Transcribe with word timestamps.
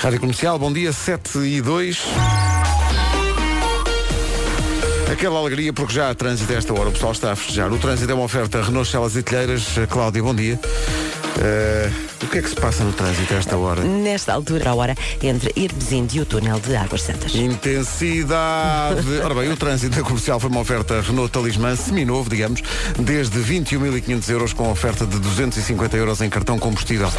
Rádio 0.00 0.18
Comercial, 0.18 0.58
bom 0.58 0.72
dia, 0.72 0.94
7 0.94 1.38
e 1.40 1.60
2. 1.60 2.04
Aquela 5.12 5.38
alegria 5.38 5.74
porque 5.74 5.92
já 5.92 6.08
há 6.08 6.14
trânsito 6.14 6.50
a 6.54 6.56
esta 6.56 6.72
hora, 6.72 6.88
o 6.88 6.92
pessoal 6.92 7.12
está 7.12 7.32
a 7.32 7.36
festejar. 7.36 7.70
O 7.70 7.78
trânsito 7.78 8.10
é 8.10 8.14
uma 8.14 8.24
oferta 8.24 8.62
Renault 8.62 8.90
Celas 8.90 9.14
e 9.14 9.22
Telheiras. 9.22 9.74
Cláudia, 9.90 10.22
bom 10.22 10.34
dia. 10.34 10.58
Uh, 11.36 12.24
o 12.24 12.28
que 12.28 12.38
é 12.38 12.42
que 12.42 12.48
se 12.48 12.54
passa 12.54 12.82
no 12.82 12.94
trânsito 12.94 13.34
a 13.34 13.36
esta 13.36 13.58
hora? 13.58 13.82
Nesta 13.82 14.32
altura, 14.32 14.70
a 14.70 14.74
hora 14.74 14.96
entre 15.22 15.52
Irmesinde 15.54 16.16
e 16.16 16.22
o 16.22 16.24
túnel 16.24 16.58
de 16.60 16.74
Águas 16.74 17.02
Santas. 17.02 17.34
Intensidade! 17.34 19.06
Ora 19.22 19.34
bem, 19.34 19.52
o 19.52 19.56
trânsito 19.56 19.96
da 19.96 20.02
comercial 20.02 20.40
foi 20.40 20.48
uma 20.48 20.60
oferta 20.60 21.02
Renault 21.02 21.30
Talismã 21.30 21.76
seminovo, 21.76 22.30
digamos, 22.30 22.62
desde 22.98 23.38
21.500 23.38 24.30
euros 24.30 24.52
com 24.54 24.70
oferta 24.70 25.04
de 25.04 25.18
250 25.18 25.94
euros 25.98 26.22
em 26.22 26.30
cartão 26.30 26.58
combustível. 26.58 27.10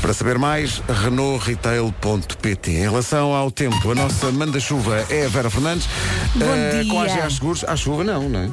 Para 0.00 0.12
saber 0.12 0.38
mais, 0.38 0.82
renaultretail.pt. 0.88 2.70
Em 2.70 2.80
relação 2.80 3.34
ao 3.34 3.50
tempo, 3.50 3.90
a 3.90 3.94
nossa 3.94 4.30
manda-chuva 4.30 5.04
é 5.10 5.26
a 5.26 5.28
Vera 5.28 5.50
Fernandes. 5.50 5.88
Bom 6.38 6.82
dia. 6.82 6.92
Com 6.92 7.00
a 7.00 7.04
AGA 7.04 7.30
Seguros, 7.30 7.64
há 7.64 7.76
chuva 7.76 8.04
não, 8.04 8.28
não 8.28 8.40
é? 8.40 8.50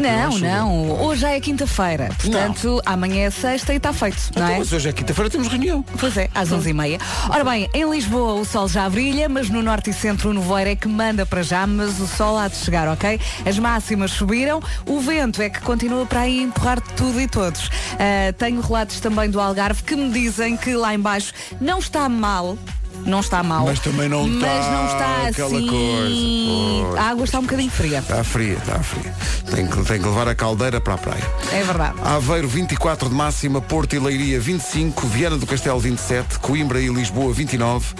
Não, 0.00 0.38
não, 0.38 0.38
não. 0.38 1.02
Hoje 1.02 1.20
já 1.20 1.32
é 1.32 1.40
quinta-feira. 1.40 2.08
Portanto, 2.18 2.66
não. 2.66 2.92
amanhã 2.92 3.26
é 3.26 3.30
sexta 3.30 3.74
e 3.74 3.76
está 3.76 3.92
feito, 3.92 4.16
não 4.34 4.42
então, 4.42 4.54
é? 4.54 4.58
Mas 4.58 4.72
hoje 4.72 4.88
é 4.88 4.92
quinta-feira, 4.92 5.28
temos 5.28 5.48
reunião. 5.48 5.84
Pois 6.00 6.16
é, 6.16 6.30
às 6.34 6.48
11h30. 6.48 6.98
Ora 7.28 7.44
bem, 7.44 7.68
em 7.74 7.90
Lisboa 7.90 8.34
o 8.34 8.44
sol 8.44 8.68
já 8.68 8.88
brilha, 8.88 9.28
mas 9.28 9.50
no 9.50 9.62
norte 9.62 9.90
e 9.90 9.92
centro 9.92 10.30
o 10.30 10.32
nevoeiro 10.32 10.70
é 10.70 10.76
que 10.76 10.88
manda 10.88 11.26
para 11.26 11.42
já, 11.42 11.66
mas 11.66 12.00
o 12.00 12.06
sol 12.06 12.38
há 12.38 12.48
de 12.48 12.56
chegar, 12.56 12.88
ok? 12.88 13.20
As 13.44 13.58
máximas 13.58 14.12
subiram, 14.12 14.62
o 14.86 14.98
vento 14.98 15.42
é 15.42 15.50
que 15.50 15.60
continua 15.60 16.06
para 16.06 16.20
aí 16.20 16.42
empurrar 16.42 16.80
tudo 16.80 17.20
e 17.20 17.28
todos. 17.28 17.66
Uh, 17.66 18.32
tenho 18.38 18.60
relatos 18.62 18.98
também 19.00 19.28
do 19.28 19.38
Algarve 19.38 19.82
que 19.82 19.94
me 19.94 20.10
dizem 20.10 20.56
que 20.56 20.74
lá 20.74 20.94
embaixo 20.94 21.34
não 21.60 21.80
está 21.80 22.08
mal, 22.08 22.56
não 23.04 23.20
está 23.20 23.42
mal. 23.42 23.64
Mas 23.64 23.80
também 23.80 24.08
não 24.08 24.26
mas 24.26 24.36
está. 24.36 24.70
não 24.70 24.86
está 24.86 25.28
aquela 25.28 25.56
assim. 25.56 25.68
coisa. 25.68 27.00
A 27.00 27.10
água 27.10 27.24
está 27.24 27.38
um 27.38 27.42
bocadinho 27.42 27.70
fria. 27.70 27.98
Está 27.98 28.24
fria, 28.24 28.54
está 28.54 28.82
fria. 28.82 29.14
Tem 29.54 29.66
que, 29.66 29.76
tem 29.84 30.00
que 30.00 30.06
levar 30.06 30.28
a 30.28 30.34
caldeira 30.34 30.80
para 30.80 30.94
a 30.94 30.98
praia. 30.98 31.30
É 31.52 31.62
verdade. 31.62 31.94
Aveiro 32.02 32.48
24 32.48 33.08
de 33.08 33.14
máxima, 33.14 33.60
Porto 33.60 33.94
e 33.94 33.98
Leiria 33.98 34.40
25, 34.40 35.06
Viana 35.06 35.36
do 35.36 35.46
Castelo 35.46 35.78
27, 35.78 36.38
Coimbra 36.40 36.80
e 36.80 36.88
Lisboa 36.88 37.32
29. 37.32 37.94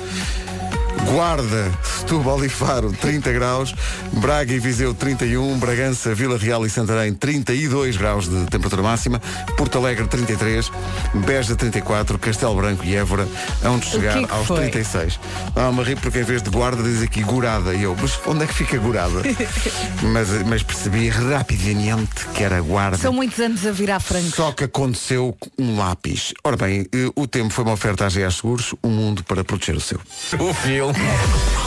Guarda, 1.05 1.71
Setúbal 1.83 2.45
e 2.45 2.49
Faro 2.49 2.93
30 2.93 3.33
graus, 3.33 3.75
Braga 4.15 4.53
e 4.53 4.59
Viseu 4.59 4.95
31, 4.95 5.59
Bragança, 5.59 6.15
Vila 6.15 6.37
Real 6.37 6.65
e 6.67 6.71
Santarém 6.71 7.13
32 7.13 7.97
graus 7.97 8.29
de 8.29 8.47
temperatura 8.47 8.83
máxima, 8.83 9.21
Porto 9.57 9.79
Alegre 9.79 10.07
33, 10.07 10.71
Beja 11.15 11.55
34, 11.55 12.19
Castelo 12.19 12.55
Branco 12.57 12.85
e 12.85 12.97
Évora 12.97 13.29
hão 13.63 13.79
de 13.79 13.87
chegar 13.87 14.19
que 14.19 14.27
que 14.27 14.33
aos 14.33 14.47
foi? 14.47 14.61
36. 14.71 15.21
Ah, 15.55 15.71
me 15.71 15.83
ri 15.83 15.97
porque 15.97 16.21
em 16.21 16.25
vez 16.25 16.43
de 16.43 16.51
guarda 16.51 16.83
diz 16.83 17.03
aqui 17.03 17.23
gurada 17.23 17.75
e 17.75 17.83
eu, 17.83 17.97
mas 18.01 18.19
onde 18.27 18.45
é 18.45 18.47
que 18.47 18.55
fica 18.55 18.79
gurada? 18.79 19.23
mas, 20.03 20.29
mas 20.47 20.63
percebi 20.63 21.09
rapidamente 21.09 22.27
que 22.35 22.43
era 22.43 22.61
guarda. 22.61 22.99
São 22.99 23.13
muitos 23.13 23.39
anos 23.39 23.67
a 23.67 23.73
virar 23.73 24.01
frango. 24.01 24.31
Só 24.35 24.53
que 24.53 24.65
aconteceu 24.65 25.37
um 25.59 25.77
lápis. 25.77 26.33
Ora 26.43 26.57
bem, 26.57 26.87
eh, 26.93 27.11
o 27.15 27.27
tempo 27.27 27.51
foi 27.51 27.65
uma 27.65 27.75
oferta 27.75 28.07
à 28.07 28.09
GA 28.09 28.31
Seguros, 28.31 28.75
um 28.83 28.91
mundo 28.91 29.23
para 29.25 29.45
proteger 29.45 29.77
o 29.77 29.81
seu. 29.81 30.01
O 30.39 30.53
filme. 30.95 31.67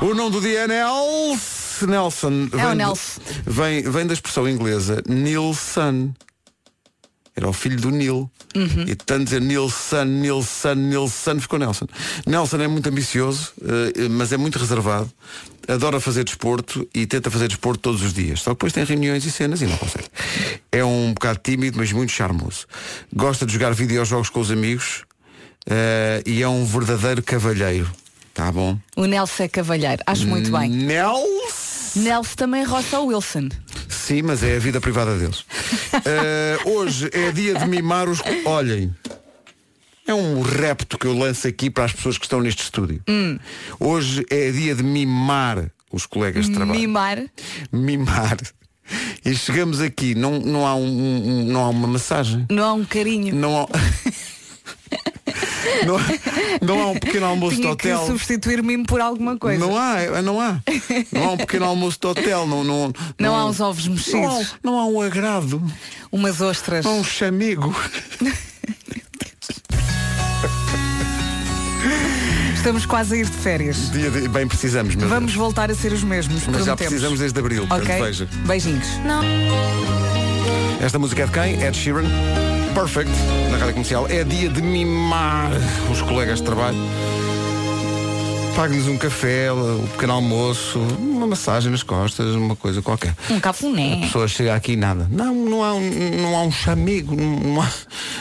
O 0.00 0.14
nome 0.14 0.30
do 0.30 0.40
dia 0.40 0.60
é 0.60 0.68
Nelson. 0.68 1.86
Nelson. 1.86 2.48
É 2.52 2.66
o 2.66 2.74
Nelson. 2.74 3.20
vem, 3.46 3.82
vem 3.82 4.06
da 4.06 4.14
expressão 4.14 4.48
inglesa 4.48 5.02
Nilson. 5.08 6.12
Era 7.34 7.48
o 7.48 7.52
filho 7.52 7.80
do 7.80 7.90
Neil. 7.90 8.30
Uhum. 8.54 8.84
E 8.86 8.94
tanto 8.94 9.24
dizer 9.24 9.40
Nilson, 9.40 10.04
Nilson, 10.04 10.74
Nilson, 10.74 11.40
ficou 11.40 11.58
Nelson. 11.58 11.86
Nelson 12.26 12.58
é 12.58 12.68
muito 12.68 12.86
ambicioso, 12.88 13.52
eh, 13.62 14.08
mas 14.10 14.32
é 14.32 14.36
muito 14.36 14.58
reservado. 14.58 15.10
Adora 15.66 15.98
fazer 15.98 16.24
desporto 16.24 16.86
e 16.92 17.06
tenta 17.06 17.30
fazer 17.30 17.48
desporto 17.48 17.80
todos 17.80 18.02
os 18.02 18.12
dias. 18.12 18.42
Só 18.42 18.50
que 18.50 18.56
depois 18.56 18.72
tem 18.72 18.84
reuniões 18.84 19.24
e 19.24 19.30
cenas 19.30 19.62
e 19.62 19.66
não 19.66 19.78
consegue. 19.78 20.08
É 20.70 20.84
um 20.84 21.14
bocado 21.14 21.40
tímido, 21.42 21.78
mas 21.78 21.90
muito 21.92 22.12
charmoso. 22.12 22.66
Gosta 23.14 23.46
de 23.46 23.52
jogar 23.52 23.72
videojogos 23.72 24.28
com 24.28 24.40
os 24.40 24.50
amigos 24.50 25.04
eh, 25.66 26.22
e 26.26 26.42
é 26.42 26.48
um 26.48 26.66
verdadeiro 26.66 27.22
cavalheiro. 27.22 27.90
Tá 28.34 28.50
bom? 28.50 28.78
O 28.96 29.04
Nelson 29.04 29.42
é 29.44 29.48
cavalheiro. 29.48 30.02
Acho 30.06 30.26
muito 30.26 30.50
bem. 30.50 30.70
Nelson. 30.70 32.00
Nelson 32.00 32.34
também 32.36 32.64
roça 32.64 32.98
o 33.00 33.06
Wilson. 33.06 33.48
Sim, 33.88 34.22
mas 34.22 34.42
é 34.42 34.56
a 34.56 34.58
vida 34.58 34.80
privada 34.80 35.16
deles. 35.18 35.44
Eh, 36.04 36.58
hoje 36.64 37.10
é 37.12 37.30
dia 37.32 37.54
de 37.54 37.66
mimar 37.66 38.08
os. 38.08 38.20
Olhem. 38.46 38.94
É 40.06 40.14
um 40.14 40.40
repto 40.40 40.96
que 40.98 41.06
eu 41.06 41.16
lanço 41.16 41.46
aqui 41.46 41.68
para 41.70 41.84
as 41.84 41.92
pessoas 41.92 42.16
que 42.18 42.24
estão 42.24 42.40
neste 42.40 42.62
estúdio. 42.62 43.02
Hum. 43.08 43.38
Hoje 43.78 44.24
é 44.30 44.50
dia 44.50 44.74
de 44.74 44.82
mimar 44.82 45.70
os 45.92 46.06
colegas 46.06 46.46
de 46.46 46.52
trabalho. 46.54 46.80
Mimar. 46.80 47.18
Mimar. 47.70 48.38
E 49.24 49.34
chegamos 49.36 49.80
aqui, 49.80 50.14
não, 50.14 50.40
não, 50.40 50.66
há 50.66 50.74
um- 50.74 50.82
um- 50.86 51.44
não 51.44 51.62
há 51.64 51.68
uma 51.68 51.86
massagem. 51.86 52.46
Não 52.50 52.64
há 52.64 52.72
um 52.72 52.84
carinho. 52.86 53.34
Não 53.34 53.60
há. 53.62 53.66
não, 55.86 55.96
há- 55.96 56.02
não 56.60 56.80
há 56.82 56.86
um 56.90 56.98
pequeno 56.98 57.26
almoço 57.26 57.56
de 57.56 57.62
Tinha 57.62 57.76
que 57.76 57.92
hotel. 57.92 58.06
substituir 58.06 58.62
mimo 58.62 58.84
por 58.86 59.00
alguma 59.00 59.36
coisa. 59.36 59.58
Não 59.64 59.76
há, 59.76 60.00
é, 60.00 60.22
não 60.22 60.40
há. 60.40 60.60
Não 61.12 61.24
há 61.24 61.32
um 61.32 61.36
pequeno 61.36 61.64
almoço 61.66 61.98
de 62.00 62.06
hotel. 62.06 62.46
Não, 62.46 62.62
não, 62.64 62.92
Não 63.18 63.34
há 63.36 63.46
uns 63.46 63.60
ovos 63.60 63.86
não 63.86 63.94
mexidos. 63.94 64.54
não 64.62 64.78
há 64.78 64.86
um 64.86 65.00
agrado. 65.00 65.62
Umas 66.10 66.40
ostras. 66.40 66.84
Não 66.84 66.92
há 66.92 66.96
um 66.96 67.04
chamigo. 67.04 67.74
Estamos 72.54 72.86
quase 72.86 73.14
a 73.14 73.18
ir 73.18 73.26
de 73.26 73.36
férias. 73.38 73.90
Dia 73.90 74.08
de- 74.10 74.28
Bem, 74.28 74.46
precisamos, 74.46 74.94
meu 74.94 75.08
Vamos 75.08 75.34
voltar 75.34 75.68
a 75.70 75.74
ser 75.74 75.92
os 75.92 76.04
mesmos. 76.04 76.46
Mas 76.46 76.64
já 76.64 76.76
precisamos 76.76 77.18
desde 77.18 77.38
abril, 77.38 77.66
portanto, 77.66 77.90
Ok? 77.90 78.02
veja. 78.02 78.28
Esta 80.80 80.98
música 80.98 81.22
é 81.22 81.26
de 81.26 81.32
quem? 81.32 81.62
Ed 81.62 81.76
Sheeran. 81.76 82.04
Perfect, 82.74 83.10
na 83.50 83.58
rádio 83.58 83.74
comercial. 83.74 84.06
É 84.08 84.24
dia 84.24 84.48
de 84.48 84.62
mimar 84.62 85.50
os 85.90 86.02
colegas 86.02 86.38
de 86.38 86.44
trabalho. 86.44 86.76
Pague-lhes 88.56 88.86
um 88.86 88.98
café, 88.98 89.50
o 89.50 89.88
pequeno 89.92 90.12
almoço, 90.12 90.78
uma 90.98 91.26
massagem 91.26 91.70
nas 91.70 91.82
costas, 91.82 92.34
uma 92.34 92.54
coisa 92.54 92.82
qualquer. 92.82 93.14
Um 93.30 93.38
A 93.38 93.40
cafuné. 93.40 94.00
pessoa 94.02 94.28
chega 94.28 94.54
aqui 94.54 94.72
e 94.72 94.76
nada. 94.76 95.08
Não, 95.10 95.34
não 95.34 95.64
há 95.64 95.72
um, 95.74 95.90
não 96.20 96.36
há 96.36 96.42
um 96.42 96.52
chamego, 96.52 97.16
não 97.16 97.62
há, 97.62 97.68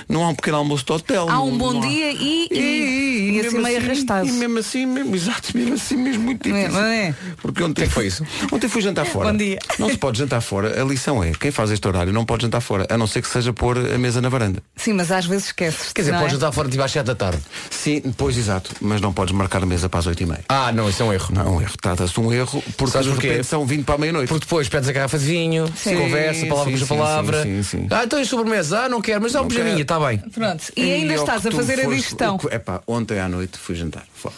não 0.08 0.24
há 0.24 0.30
um 0.30 0.36
pequeno 0.36 0.58
almoço 0.58 0.86
de 0.86 0.92
hotel. 0.94 1.28
Há 1.30 1.34
não- 1.34 1.48
um 1.50 1.58
bom 1.58 1.74
não 1.74 1.84
há- 1.84 1.88
dia 1.88 2.12
e, 2.14 2.48
e, 2.50 3.32
e 3.36 3.40
assim 3.46 3.58
meio 3.60 3.78
arrastado. 3.78 4.28
E 4.28 4.32
mesmo 4.32 4.58
assim, 4.60 4.86
mesmo, 4.86 5.14
exato, 5.16 5.50
mesmo 5.56 5.74
assim, 5.76 5.98
mesmo 5.98 6.24
muito 6.24 6.42
difícil. 6.44 6.72
Mesmo, 6.72 6.80
é. 6.80 7.14
Porque 7.42 7.62
ontem 7.64 7.88
foi 7.90 8.08
isso. 8.08 8.26
Ontem 8.52 8.70
fui 8.70 8.82
jantar 8.82 9.06
fora. 9.06 9.32
Bom 9.32 9.38
dia. 9.38 9.60
Não 9.78 9.90
se 9.90 9.98
pode 9.98 10.18
jantar 10.18 10.42
fora. 10.42 10.82
A 10.82 10.86
lição 10.86 11.22
é, 11.24 11.32
quem 11.34 11.52
faz 11.52 11.70
este 11.72 11.86
horário 11.88 12.14
não 12.14 12.24
pode 12.26 12.44
jantar 12.44 12.62
fora, 12.62 12.88
a 12.90 12.98
não 12.98 13.06
ser 13.06 13.22
que 13.22 13.28
seja 13.28 13.52
pôr 13.52 13.78
a 13.78 13.98
mesa 13.98 14.22
na 14.22 14.30
varanda. 14.30 14.64
Sim, 14.78 14.94
mas 14.94 15.12
às 15.12 15.26
vezes 15.26 15.48
esqueces. 15.48 15.92
Quer 15.92 16.02
dizer, 16.02 16.12
não 16.14 16.20
é? 16.20 16.22
podes 16.22 16.36
jantar 16.36 16.52
fora 16.54 16.70
tipo 16.70 16.82
às 16.82 16.92
7 16.92 17.06
da 17.06 17.16
tarde. 17.16 17.42
Sim, 17.70 18.02
pois 18.18 18.38
exato, 18.38 18.72
mas 18.82 19.02
não 19.02 19.12
podes 19.12 19.34
marcar 19.36 19.62
a 19.62 19.66
mesa 19.66 19.90
para 19.90 20.00
as 20.00 20.08
8 20.08 20.21
e 20.22 20.26
meia. 20.26 20.44
Ah, 20.50 20.72
não, 20.72 20.90
isso 20.90 21.02
é 21.04 21.06
um 21.06 21.14
erro. 21.14 21.34
Não, 21.34 21.42
é 21.42 21.50
um 21.50 21.62
erro. 21.62 21.74
Trata-se 21.82 22.14
de 22.14 22.20
um 22.20 22.32
erro 22.34 22.64
porque 22.78 22.92
Sabes 22.92 23.08
de 23.08 23.14
porquê? 23.14 23.28
repente 23.30 23.48
são 23.48 23.66
20 23.66 23.84
para 23.84 23.96
a 23.96 23.98
meia-noite. 23.98 24.28
Porque 24.30 24.46
depois 24.46 24.68
pedes 24.70 24.88
a 24.90 24.92
garrafa 24.92 25.18
de 25.20 25.26
vinho, 25.26 25.66
Sim, 25.76 25.96
conversa, 25.98 26.46
palavra 26.48 26.72
sim, 26.74 26.80
com 26.80 26.86
sim, 26.86 26.98
palavra. 26.98 27.44
sim, 27.44 27.64
sim, 27.64 27.80
sim. 27.82 27.88
Ah, 27.92 28.04
então 28.04 28.20
e 28.22 28.26
sobremesa? 28.26 28.80
Ah, 28.82 28.90
não 28.90 29.02
quero, 29.02 29.22
mas 29.22 29.34
dá 29.34 29.42
um 29.42 29.48
pijaminha, 29.48 29.82
está 29.82 30.00
bem. 30.00 30.18
Pronto. 30.18 30.64
E 30.76 30.82
ainda 30.94 31.14
ao 31.16 31.20
estás 31.20 31.46
a 31.46 31.52
fazer 31.52 31.80
a 31.80 31.86
digestão. 31.90 32.38
que- 32.38 32.48
Epá, 32.48 32.82
ontem 32.88 33.20
à 33.20 33.28
noite 33.30 33.58
fui 33.58 33.76
jantar 33.76 34.06
fora. 34.14 34.36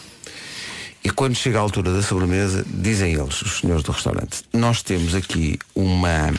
E 1.02 1.10
quando 1.10 1.34
chega 1.36 1.58
a 1.58 1.60
altura 1.60 1.92
da 1.92 2.00
sobremesa, 2.02 2.64
dizem 2.66 3.12
eles, 3.12 3.42
os 3.42 3.58
senhores 3.58 3.82
do 3.82 3.92
restaurante, 3.92 4.42
nós 4.54 4.82
temos 4.82 5.14
aqui 5.14 5.58
uma 5.74 6.32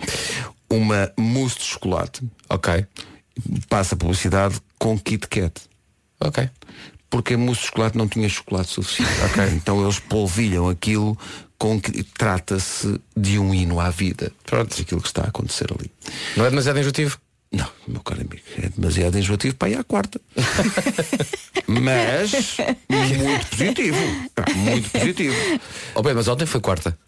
uma 0.70 1.10
mousse 1.16 1.58
de 1.58 1.64
chocolate, 1.64 2.22
Ok. 2.48 2.84
passa 3.68 3.94
a 3.94 3.98
publicidade 3.98 4.56
com 4.78 4.98
Kit 4.98 5.26
Kat. 5.28 5.52
Ok. 6.20 6.48
Porque 7.10 7.34
a 7.34 7.38
mousse 7.38 7.60
de 7.62 7.66
chocolate 7.68 7.96
não 7.96 8.06
tinha 8.08 8.28
chocolate 8.28 8.70
suficiente. 8.70 9.10
Então 9.56 9.82
eles 9.82 9.98
polvilham 9.98 10.68
aquilo 10.68 11.16
com 11.58 11.80
que 11.80 12.02
trata-se 12.04 13.00
de 13.16 13.38
um 13.38 13.52
hino 13.54 13.80
à 13.80 13.90
vida. 13.90 14.30
Pronto, 14.44 14.80
aquilo 14.80 15.00
que 15.00 15.08
está 15.08 15.22
a 15.22 15.28
acontecer 15.28 15.66
ali. 15.72 15.90
Não 16.36 16.44
é 16.46 16.50
demasiado 16.50 16.78
enjoativo? 16.78 17.18
Não, 17.50 17.66
meu 17.86 18.00
caro 18.02 18.20
amigo, 18.20 18.42
é 18.62 18.68
demasiado 18.68 19.16
enjoativo 19.18 19.56
para 19.56 19.70
ir 19.70 19.78
à 19.78 19.82
quarta. 19.84 20.20
Mas 21.66 22.30
muito 23.16 23.46
positivo. 23.48 23.96
Ah, 24.36 24.44
Muito 24.54 24.90
positivo. 24.90 25.34
Oh, 25.94 26.02
bem, 26.02 26.14
mas 26.14 26.28
ontem 26.28 26.46
foi 26.46 26.60
quarta. 26.60 26.98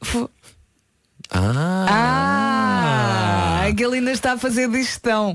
Ah, 1.31 1.87
que 3.75 3.84
ele 3.84 3.96
ainda 3.96 4.12
está 4.12 4.32
a 4.32 4.38
fazer 4.38 4.69
digestão. 4.69 5.34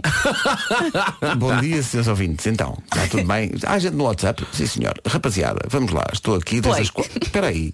Bom 1.38 1.56
dia, 1.60 1.82
senhores 1.84 2.08
ouvintes. 2.08 2.46
Então, 2.48 2.78
está 2.86 3.08
tudo 3.08 3.24
bem? 3.26 3.52
Há 3.66 3.80
gente 3.80 3.94
no 3.96 4.04
WhatsApp? 4.06 4.46
Sim, 4.52 4.68
senhor. 4.68 4.94
Rapaziada, 5.08 5.62
vamos 5.70 5.92
lá. 5.92 6.06
Estou 6.12 6.36
aqui 6.36 6.62
desde 6.62 6.82
as 6.82 6.90
quatro. 6.90 7.20
Espera 7.22 7.48
aí. 7.48 7.74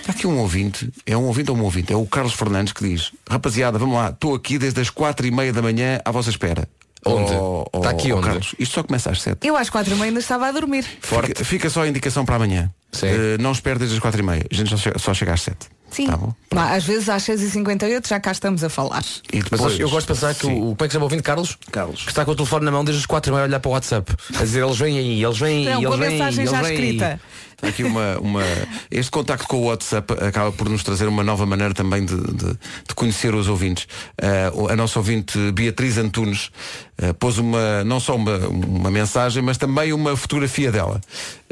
Está 0.00 0.12
aqui 0.12 0.26
um 0.26 0.38
ouvinte. 0.38 0.90
É 1.04 1.16
um 1.16 1.24
ouvinte 1.24 1.50
ou 1.50 1.56
um 1.56 1.62
ouvinte? 1.62 1.92
É 1.92 1.96
o 1.96 2.06
Carlos 2.06 2.34
Fernandes 2.34 2.72
que 2.72 2.88
diz 2.88 3.12
Rapaziada, 3.28 3.78
vamos 3.78 3.94
lá. 3.96 4.10
Estou 4.10 4.34
aqui 4.34 4.58
desde 4.58 4.80
as 4.80 4.90
quatro 4.90 5.26
e 5.26 5.30
meia 5.30 5.52
da 5.52 5.60
manhã 5.62 6.00
à 6.04 6.10
vossa 6.10 6.30
espera. 6.30 6.68
Onde? 7.04 7.32
Ó- 7.34 7.64
ó- 7.72 7.78
Está 7.78 7.90
aqui 7.90 8.12
ó 8.12 8.16
onde? 8.16 8.26
Carlos, 8.26 8.54
isto 8.58 8.74
só 8.74 8.82
começa 8.82 9.10
às 9.10 9.22
7. 9.22 9.46
Eu 9.46 9.56
às 9.56 9.70
quatro 9.70 9.92
e 9.92 9.96
meia 9.96 10.06
ainda 10.08 10.20
estava 10.20 10.46
a 10.48 10.52
dormir. 10.52 10.82
Fica, 11.00 11.44
fica 11.44 11.70
só 11.70 11.82
a 11.82 11.88
indicação 11.88 12.24
para 12.24 12.36
amanhã. 12.36 12.70
Eh, 13.02 13.36
não 13.38 13.52
espere 13.52 13.78
desde 13.78 13.96
as 13.96 14.00
4 14.00 14.20
e 14.20 14.24
meia. 14.24 14.46
A 14.50 14.54
gente 14.54 14.70
só 14.70 14.76
chega, 14.76 14.98
só 14.98 15.14
chega 15.14 15.32
às 15.34 15.40
7. 15.42 15.56
Sim. 15.90 16.06
Tá 16.06 16.16
bom? 16.16 16.34
Mas 16.52 16.72
às 16.78 16.84
vezes 16.84 17.08
às 17.08 17.22
6h58 17.22 18.08
já 18.08 18.20
cá 18.20 18.32
estamos 18.32 18.64
a 18.64 18.68
falar. 18.68 19.04
E 19.32 19.38
Mas 19.38 19.50
depois, 19.50 19.78
eu 19.78 19.88
gosto 19.88 20.06
de 20.06 20.14
pensar 20.14 20.34
que 20.34 20.46
o, 20.46 20.48
Sim. 20.48 20.56
o 20.56 20.60
como 20.60 20.76
é 20.80 20.84
que 20.84 20.86
se 20.88 20.92
chama 20.92 21.04
o 21.04 21.06
ouvinte 21.06 21.22
Carlos? 21.22 21.56
Carlos. 21.70 22.02
Que 22.02 22.10
está 22.10 22.24
com 22.24 22.30
o 22.32 22.36
telefone 22.36 22.64
na 22.64 22.70
mão 22.70 22.84
desde 22.84 23.00
as 23.00 23.06
4 23.06 23.30
e 23.30 23.32
meia 23.32 23.44
a 23.44 23.46
olhar 23.48 23.60
para 23.60 23.68
o 23.68 23.72
WhatsApp. 23.72 24.14
A 24.34 24.42
dizer 24.42 24.64
eles 24.64 24.76
vêm 24.78 24.98
aí, 24.98 25.24
eles 25.24 25.38
vêm 25.38 25.68
aí, 25.68 25.74
Não, 25.74 25.82
com 25.82 25.88
eles 25.88 25.94
a 25.94 25.96
vêm 25.96 26.06
aí, 26.06 26.12
mensagem 26.12 26.40
eles 26.40 26.50
já 26.50 26.62
vêm 26.62 27.02
aí. 27.02 27.18
Aqui 27.62 27.84
uma, 27.84 28.18
uma- 28.18 28.42
Este 28.90 29.10
contacto 29.10 29.46
com 29.48 29.56
o 29.58 29.64
WhatsApp 29.66 30.12
acaba 30.24 30.52
por 30.52 30.68
nos 30.68 30.82
trazer 30.82 31.06
uma 31.08 31.22
nova 31.24 31.44
maneira 31.46 31.72
também 31.74 32.04
de, 32.04 32.16
de- 32.16 32.52
de 32.88 32.94
conhecer 32.94 33.34
os 33.34 33.48
ouvintes. 33.48 33.86
Eh, 34.20 34.50
a 34.70 34.76
nossa 34.76 34.98
ouvinte 34.98 35.38
Beatriz 35.52 35.96
Antunes 35.98 36.50
eh, 36.98 37.12
pôs 37.12 37.38
uma, 37.38 37.82
não 37.84 37.98
só 38.00 38.16
uma, 38.16 38.36
uma 38.48 38.90
mensagem, 38.90 39.42
mas 39.42 39.56
também 39.58 39.92
uma 39.92 40.16
fotografia 40.16 40.70
dela, 40.72 41.00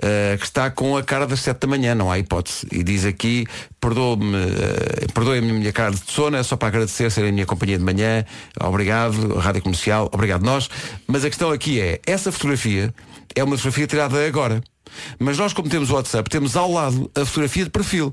eh, 0.03 0.37
que 0.39 0.45
está 0.45 0.71
com 0.71 0.97
a 0.97 1.03
cara 1.03 1.27
das 1.27 1.41
7 1.41 1.59
da 1.61 1.67
manhã, 1.67 1.95
não 1.95 2.11
há 2.11 2.19
hipótese. 2.19 2.67
E 2.71 2.83
diz 2.83 3.05
aqui, 3.05 3.47
perdoe-me, 3.81 4.37
eh, 4.37 5.07
perdoe-me 5.13 5.51
a 5.51 5.55
minha 5.55 5.73
cara 5.73 5.91
de 5.93 6.01
sono, 6.11 6.37
é 6.37 6.43
só 6.43 6.57
para 6.57 6.69
agradecer 6.69 7.11
serem 7.11 7.31
a 7.31 7.33
minha 7.33 7.47
companhia 7.47 7.79
de 7.79 7.85
manhã, 7.85 8.25
obrigado, 8.61 9.37
Rádio 9.39 9.63
Comercial, 9.63 10.09
obrigado 10.13 10.43
nós. 10.43 10.69
Mas 11.07 11.25
a 11.25 11.29
questão 11.29 11.51
aqui 11.51 11.81
é, 11.81 12.01
essa 12.07 12.31
fotografia 12.33 12.95
é 13.35 13.43
uma 13.45 13.57
fotografia 13.57 13.87
tirada 13.87 14.27
agora. 14.27 14.63
Mas 15.19 15.39
nós, 15.39 15.53
como 15.53 15.69
temos 15.69 15.91
o 15.91 15.95
WhatsApp, 15.95 16.29
temos 16.29 16.57
ao 16.57 16.71
lado 16.71 17.11
a 17.15 17.25
fotografia 17.25 17.65
de 17.65 17.71
perfil. 17.71 18.13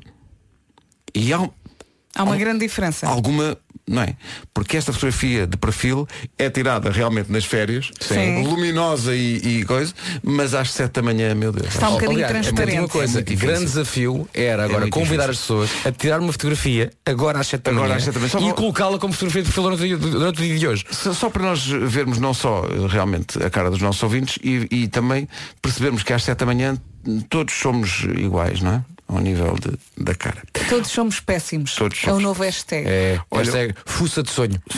E 1.14 1.34
há 1.34 1.50
Há 2.16 2.24
uma 2.24 2.36
grande 2.38 2.60
diferença. 2.60 3.08
alguma, 3.08 3.58
não 3.88 4.02
é? 4.02 4.16
Porque 4.54 4.76
esta 4.78 4.92
fotografia 4.92 5.48
de 5.48 5.56
perfil 5.58 6.08
é 6.38 6.50
tirada 6.50 6.90
realmente 6.92 7.32
nas 7.32 7.46
férias, 7.46 7.90
Sim. 8.00 8.44
luminosa 8.44 9.16
e, 9.16 9.38
e 9.60 9.66
coisa, 9.66 9.94
mas 10.22 10.54
às 10.54 10.72
7 10.72 10.92
da 10.92 11.02
manhã, 11.02 11.34
meu 11.34 11.52
Deus. 11.52 11.68
Está 11.74 11.90
um 11.90 11.94
bocadinho 11.94 12.26
Aliás, 12.26 12.46
transparente. 12.48 12.80
Uma 12.80 12.88
coisa, 12.90 13.20
É 13.20 13.24
grande 13.24 13.66
desafio 13.66 14.28
era 14.34 14.66
agora 14.66 14.82
muito 14.82 14.94
convidar 14.94 15.28
difícil. 15.30 15.62
as 15.62 15.70
pessoas 15.70 15.86
a 15.86 15.92
tirar 15.98 16.20
uma 16.20 16.32
fotografia 16.32 16.92
agora 17.06 17.40
às 17.40 17.48
7 17.48 17.62
da 17.62 17.72
Agora 17.72 17.88
manhã 17.88 17.98
às 17.98 18.04
sete 18.04 18.14
da 18.14 18.20
manhã. 18.20 18.30
Só 18.32 18.40
e 18.50 18.54
colocá-la 18.54 19.00
como 19.00 19.14
fotografia 19.14 19.42
de 19.44 19.48
perfil 19.52 19.64
durante, 19.64 19.96
durante 20.12 20.42
o 20.42 20.44
dia 20.46 20.60
de 20.60 20.68
hoje. 20.68 20.86
Só 20.92 21.14
só 21.14 21.30
para 21.30 21.44
nós 21.44 21.66
vermos 21.66 22.18
não 22.20 22.34
só 22.34 22.66
eh, 22.66 22.88
realmente 22.90 23.42
a 23.42 23.50
cara 23.50 23.70
dos 23.72 23.82
nossos 23.82 24.04
ouvintes 24.04 24.38
e, 24.44 24.68
e 24.70 24.88
também 24.90 25.28
percebermos 25.62 26.04
que 26.04 26.12
às 26.14 26.24
7 26.24 26.38
da 26.40 26.46
manhã 26.46 26.78
todos 27.30 27.54
somos 27.54 28.04
iguais, 28.18 28.62
não 28.62 28.74
é? 28.74 28.84
Ao 29.12 29.20
nível 29.20 29.56
de- 29.60 29.78
da 30.04 30.16
cara. 30.16 30.42
Todos 30.70 30.90
somos 30.90 31.20
péssimos. 31.20 31.76
Todos 31.76 31.98
É 32.00 32.08
o 32.08 32.10
somos. 32.12 32.24
novo 32.24 32.44
hashtag. 32.44 32.88
É, 32.90 33.20
Olha- 33.30 33.44
hashtag 33.44 33.76
fuça 33.86 34.24
de 34.24 34.32
sonho. 34.32 34.62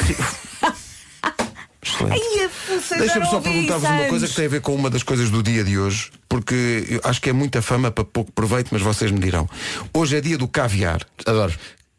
Deixa-me 2.98 3.26
só 3.28 3.40
perguntar-vos 3.42 3.88
uma 3.90 4.06
coisa 4.06 4.28
que 4.28 4.34
tem 4.36 4.46
a 4.46 4.50
ver 4.50 4.62
com 4.62 4.74
uma 4.74 4.90
das 4.90 5.04
coisas 5.04 5.30
do 5.30 5.44
dia 5.44 5.64
de 5.64 5.78
hoje, 5.78 6.12
porque 6.30 6.86
eu 6.90 7.02
acho 7.04 7.22
que 7.22 7.30
é 7.30 7.34
muita 7.34 7.62
fama 7.62 7.92
para 7.92 8.04
pouco 8.06 8.32
proveito, 8.32 8.70
mas 8.72 8.82
vocês 8.82 9.12
me 9.12 9.20
dirão. 9.20 9.48
Hoje 9.94 10.16
é 10.18 10.22
dia 10.22 10.38
do 10.38 10.48
caviar. 10.48 11.06
Adoro. 11.26 11.54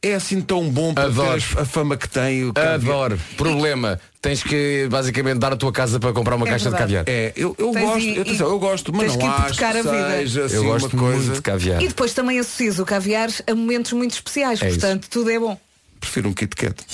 É 0.06 0.14
assim 0.14 0.40
tão 0.40 0.68
bom 0.68 0.92
para 0.92 1.04
Adoro. 1.04 1.40
ter 1.40 1.58
a 1.60 1.64
fama 1.64 1.96
que 1.96 2.06
tem? 2.08 2.52
Adoro. 2.74 3.18
Problema. 3.38 3.98
Tens 4.20 4.42
que 4.42 4.86
basicamente 4.90 5.38
dar 5.38 5.52
a 5.52 5.56
tua 5.56 5.72
casa 5.72 5.98
para 5.98 6.12
comprar 6.12 6.36
uma 6.36 6.46
É 6.46 6.50
caixa 6.50 6.68
verdade. 6.70 6.90
de 6.92 6.96
caviar. 6.98 7.04
É, 7.08 7.32
eu, 7.36 7.54
eu 7.58 7.70
Tens 7.72 7.84
gosto, 7.84 8.00
e- 8.08 8.20
atenção, 8.20 8.48
eu 8.48 8.58
gosto, 8.58 8.92
mas 8.92 9.00
tens 9.12 9.16
que 9.16 9.24
não 9.24 9.32
acho 9.34 9.58
que 9.58 9.82
seja 10.22 10.44
assim 10.44 10.56
Eu 10.56 10.64
gosto 10.64 10.92
uma 10.94 11.02
coisa. 11.02 11.16
muito 11.18 11.32
de 11.36 11.42
caviar. 11.42 11.82
E 11.82 11.88
depois 11.88 12.12
também 12.12 12.38
associas 12.38 12.78
o 12.78 12.84
caviar 12.84 13.30
a 13.46 13.54
momentos 13.54 13.92
muito 13.92 14.12
especiais. 14.12 14.60
É 14.62 14.68
isso. 14.68 14.78
portanto, 14.80 15.08
tudo 15.10 15.30
é 15.30 15.38
bom. 15.38 15.58
Prefiro 16.00 16.28
um 16.28 16.32
Kit 16.34 16.54
Kat. 16.54 16.74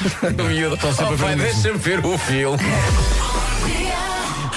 Oh, 0.00 1.16
pai, 1.18 1.34
deixa-me 1.36 1.76
ver 1.78 2.04
o 2.06 2.16
filme. 2.16 2.56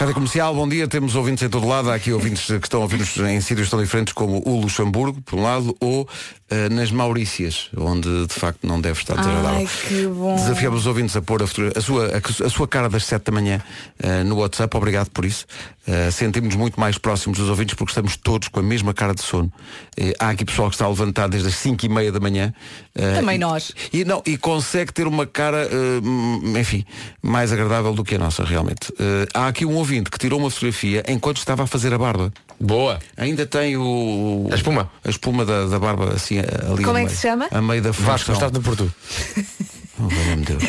Rádio 0.01 0.15
Comercial, 0.15 0.55
bom 0.55 0.67
dia. 0.67 0.87
Temos 0.87 1.15
ouvintes 1.15 1.43
em 1.43 1.49
todo 1.49 1.67
lado. 1.67 1.91
Há 1.91 1.95
aqui 1.95 2.11
ouvintes 2.11 2.47
que 2.47 2.53
estão 2.65 2.79
a 2.79 2.83
ouvir-nos 2.83 3.15
em 3.17 3.39
sítios 3.39 3.69
tão 3.69 3.79
diferentes 3.79 4.13
como 4.13 4.41
o 4.43 4.59
Luxemburgo, 4.59 5.21
por 5.21 5.37
um 5.37 5.43
lado, 5.43 5.77
ou 5.79 6.09
eh, 6.49 6.69
nas 6.69 6.89
Maurícias, 6.91 7.69
onde 7.77 8.25
de 8.25 8.33
facto 8.33 8.65
não 8.65 8.81
deve 8.81 8.99
estar 8.99 9.15
desagradável. 9.15 9.59
Ai, 9.59 9.67
que 9.87 10.07
bom. 10.07 10.35
Desafiamos 10.37 10.79
os 10.81 10.87
ouvintes 10.87 11.15
a 11.15 11.21
pôr 11.21 11.43
a, 11.43 11.47
fotogra- 11.47 11.73
a 11.77 11.81
sua, 11.81 12.07
a, 12.07 12.45
a 12.47 12.49
sua 12.49 12.67
cara 12.67 12.89
das 12.89 13.05
7 13.05 13.25
da 13.25 13.31
manhã 13.31 13.61
eh, 14.01 14.23
no 14.23 14.37
WhatsApp. 14.37 14.75
Obrigado 14.75 15.11
por 15.11 15.23
isso. 15.23 15.45
Eh, 15.87 16.09
Sentimos-nos 16.09 16.55
muito 16.55 16.79
mais 16.79 16.97
próximos 16.97 17.37
dos 17.37 17.47
ouvintes 17.47 17.75
porque 17.75 17.91
estamos 17.91 18.17
todos 18.17 18.47
com 18.47 18.59
a 18.59 18.63
mesma 18.63 18.95
cara 18.95 19.13
de 19.13 19.21
sono. 19.21 19.53
Eh, 19.95 20.13
há 20.17 20.29
aqui 20.29 20.43
pessoal 20.43 20.69
que 20.69 20.73
está 20.75 20.85
a 20.85 20.89
levantar 20.89 21.27
desde 21.29 21.47
as 21.49 21.55
5 21.57 21.85
e 21.85 21.89
meia 21.89 22.11
da 22.11 22.19
manhã. 22.19 22.51
eh, 22.95 23.13
Também 23.17 23.35
e- 23.35 23.39
nós. 23.39 23.71
E, 23.93 24.03
não, 24.03 24.23
e 24.25 24.35
consegue 24.35 24.91
ter 24.91 25.05
uma 25.05 25.27
cara, 25.27 25.69
enfim, 26.59 26.83
mais 27.21 27.51
agradável 27.53 27.93
do 27.93 28.03
que 28.03 28.15
a 28.15 28.17
nossa, 28.17 28.43
realmente. 28.43 28.91
Há 29.33 29.47
aqui 29.47 29.63
um 29.63 29.75
ouvinte 29.75 29.90
que 29.99 30.17
tirou 30.17 30.39
uma 30.39 30.49
fotografia 30.49 31.03
enquanto 31.07 31.37
estava 31.37 31.63
a 31.63 31.67
fazer 31.67 31.93
a 31.93 31.97
barba. 31.97 32.31
Boa. 32.59 32.99
Ainda 33.17 33.45
tem 33.45 33.75
o. 33.75 34.47
A 34.51 34.55
espuma? 34.55 34.89
A 35.03 35.09
espuma 35.09 35.43
da, 35.45 35.65
da 35.65 35.79
barba 35.79 36.13
assim 36.13 36.39
ali. 36.39 36.83
Como 36.83 36.97
é 36.97 37.01
meio, 37.01 37.07
que 37.07 37.15
se 37.15 37.21
chama? 37.23 37.47
A 37.51 37.61
meio 37.61 37.81
da 37.81 37.91
Vasco, 37.91 38.31
estás 38.31 38.51
no 38.51 38.61
Porto. 38.61 38.91
Oh, 39.99 40.07
valha-me 40.07 40.45
Deus. 40.45 40.63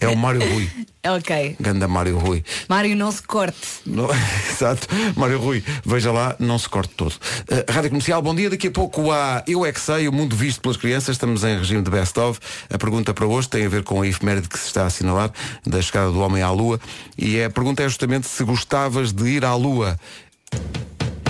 É 0.00 0.08
o 0.08 0.16
Mário 0.16 0.40
Rui. 0.52 0.68
Ok. 1.02 1.56
Ganda 1.58 1.88
Mário 1.88 2.18
Rui. 2.18 2.44
Mário, 2.68 2.94
não 2.94 3.10
se 3.10 3.22
corte. 3.22 3.56
Não- 3.86 4.06
Exato. 4.52 4.86
Mário 5.16 5.38
Rui, 5.40 5.64
veja 5.82 6.12
lá, 6.12 6.36
não 6.38 6.58
se 6.58 6.68
corte 6.68 6.92
todo. 6.94 7.12
Uh, 7.12 7.72
Rádio 7.72 7.88
Comercial, 7.88 8.20
bom 8.20 8.34
dia. 8.34 8.50
Daqui 8.50 8.68
a 8.68 8.70
pouco 8.70 9.10
há 9.10 9.42
Eu 9.46 9.64
É 9.64 9.72
Que 9.72 9.80
Sei, 9.80 10.06
o 10.08 10.12
mundo 10.12 10.36
visto 10.36 10.60
pelas 10.60 10.76
crianças. 10.76 11.16
Estamos 11.16 11.42
em 11.42 11.56
regime 11.56 11.80
de 11.80 11.90
best-of. 11.90 12.38
A 12.68 12.76
pergunta 12.76 13.14
para 13.14 13.26
hoje 13.26 13.48
tem 13.48 13.64
a 13.64 13.68
ver 13.70 13.82
com 13.82 14.02
a 14.02 14.06
efeméride 14.06 14.46
que 14.46 14.58
se 14.58 14.66
está 14.66 14.82
a 14.82 14.86
assinalar 14.88 15.32
da 15.66 15.80
chegada 15.80 16.10
do 16.12 16.20
homem 16.20 16.42
à 16.42 16.50
Lua. 16.50 16.78
E 17.16 17.42
a 17.42 17.48
pergunta 17.48 17.82
é 17.82 17.88
justamente 17.88 18.26
se 18.28 18.44
gostavas 18.44 19.10
de 19.10 19.26
ir 19.26 19.42
à 19.46 19.54
Lua. 19.54 19.98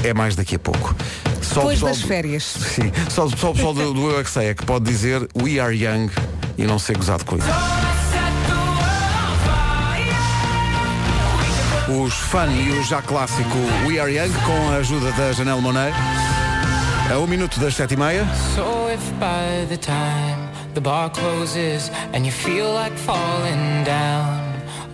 É 0.02 0.14
mais 0.14 0.34
daqui 0.34 0.56
a 0.56 0.58
pouco. 0.58 0.94
Só 1.42 1.60
o 1.60 1.70
Depois 1.70 1.74
pessoal 1.78 1.92
das 1.92 2.00
do- 2.00 2.08
férias. 2.08 2.42
Sim, 2.44 2.92
só, 3.08 3.28
só 3.28 3.50
o 3.50 3.54
pessoal 3.54 3.74
do, 3.74 3.92
do 3.94 4.10
Eu 4.10 4.20
É 4.20 4.24
Que 4.24 4.30
Sei 4.30 4.48
é 4.48 4.54
que 4.54 4.64
pode 4.64 4.84
dizer 4.84 5.26
We 5.42 5.58
are 5.60 5.74
young 5.74 6.10
e 6.56 6.64
não 6.64 6.78
ser 6.78 6.96
gozado 6.96 7.24
com 7.24 7.36
isso. 7.36 7.46
Os 11.88 12.14
fã 12.14 12.46
e 12.46 12.70
o 12.78 12.84
já 12.84 13.02
clássico 13.02 13.56
We 13.86 13.98
Are 13.98 14.12
Young 14.14 14.30
com 14.46 14.68
a 14.70 14.76
ajuda 14.76 15.10
da 15.12 15.32
Janelle 15.32 15.60
Monet. 15.60 15.92
A 17.12 17.18
um 17.18 17.26
minuto 17.26 17.58
das 17.58 17.74
sete 17.74 17.94
e 17.94 17.96
meia. 17.96 18.24
So 18.54 18.88
if 18.94 19.00
by 19.18 19.66
the 19.68 19.76
time 19.76 20.48
the 20.74 20.80
bar 20.80 21.10
closes 21.10 21.90
and 22.14 22.24
you 22.24 22.30
feel 22.30 22.72
like 22.72 22.96
falling 22.96 23.82
down, 23.84 24.40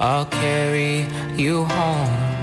I'll 0.01 0.25
carry 0.41 1.07
you 1.37 1.65
home. 1.65 2.36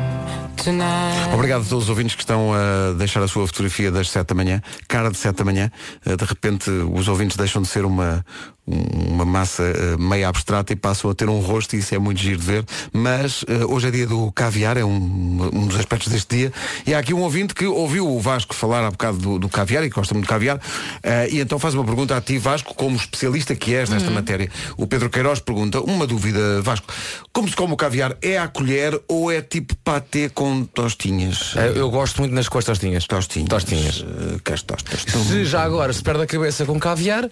Obrigado 1.34 1.62
a 1.62 1.66
todos 1.66 1.86
os 1.86 1.90
ouvintes 1.90 2.16
que 2.16 2.22
estão 2.22 2.52
a 2.54 2.94
deixar 2.94 3.22
a 3.22 3.28
sua 3.28 3.46
fotografia 3.48 3.92
das 3.92 4.10
7 4.10 4.28
da 4.28 4.36
manhã, 4.36 4.62
cara 4.88 5.10
de 5.10 5.18
7 5.18 5.36
da 5.38 5.44
manhã. 5.44 5.72
Eh, 6.06 6.16
De 6.16 6.24
repente 6.25 6.70
os 6.70 7.08
ouvintes 7.08 7.36
deixam 7.38 7.62
de 7.62 7.68
ser 7.68 7.86
uma, 7.86 8.25
uma 8.65 9.25
massa 9.25 9.63
eh, 9.63 9.98
meio 9.98 10.27
abstrata 10.27 10.72
e 10.72 10.75
passam 10.75 11.10
a 11.10 11.15
ter 11.15 11.29
um 11.29 11.39
rosto 11.39 11.75
e 11.75 11.79
isso 11.79 11.93
é 11.93 12.00
muito 12.00 12.20
giro 12.20 12.39
de 12.39 12.46
ver. 12.46 12.65
Mas 12.91 13.43
eh, 13.48 13.65
hoje 13.65 13.88
é 13.88 13.91
dia 13.91 14.08
do 14.08 14.32
caviar, 14.32 14.77
é 14.77 14.86
um, 14.86 15.50
um 15.53 15.67
dos 15.67 15.77
aspectos 15.77 16.12
deste 16.12 16.38
dia. 16.38 16.53
E 16.86 16.93
há 16.93 17.00
aqui 17.00 17.13
um 17.13 17.22
ouvinte 17.22 17.53
que 17.53 17.65
ouviu 17.65 18.08
o 18.08 18.20
Vasco 18.20 18.53
falar 18.53 18.86
há 18.86 18.91
bocado 18.91 19.17
do, 19.17 19.39
do 19.39 19.50
caviar 19.50 19.84
e 19.84 19.89
gosta 19.89 20.13
muito 20.13 20.25
de 20.25 20.29
caviar. 20.29 20.60
eh, 21.03 21.29
e 21.32 21.39
então 21.39 21.60
faz 21.60 21.74
uma 21.74 21.84
pergunta 21.84 22.15
a 22.15 22.22
ti, 22.22 22.38
Vasco, 22.38 22.74
como 22.74 22.96
especialista 22.96 23.55
que 23.55 23.74
és 23.74 23.89
nesta 23.89 24.10
matéria. 24.10 24.50
O 24.77 24.88
Pedro 24.88 25.10
Queiroz 25.10 25.39
pergunta, 25.39 25.82
uma 25.82 26.08
dúvida, 26.08 26.62
Vasco, 26.62 26.88
como 27.32 27.48
se 27.48 27.55
come 27.55 27.74
o 27.74 27.77
caviar? 27.77 28.17
É 28.22 28.38
à 28.38 28.48
colher 28.48 29.00
ou 29.08 29.32
é 29.32 29.41
tipo 29.41 29.75
patê 29.84 30.29
com 30.29 30.63
tostinhas? 30.65 31.53
Eu 31.75 31.89
gosto 31.89 32.20
muito 32.20 32.34
nas 32.34 32.48
costas 32.48 32.74
tostinhas. 32.74 33.05
Tostinhas. 33.05 33.50
Tostinhas. 33.50 34.05
Eh, 34.08 34.39
que 34.43 34.53
as 34.53 34.62
tostas. 34.62 35.01
Se 35.01 35.46
já 35.46 35.63
agora 35.63 35.93
se 35.93 36.01
perde 36.01 36.24
a 36.24 36.27
cabeça 36.27 36.65
com 36.65 36.79
caviar, 36.79 37.29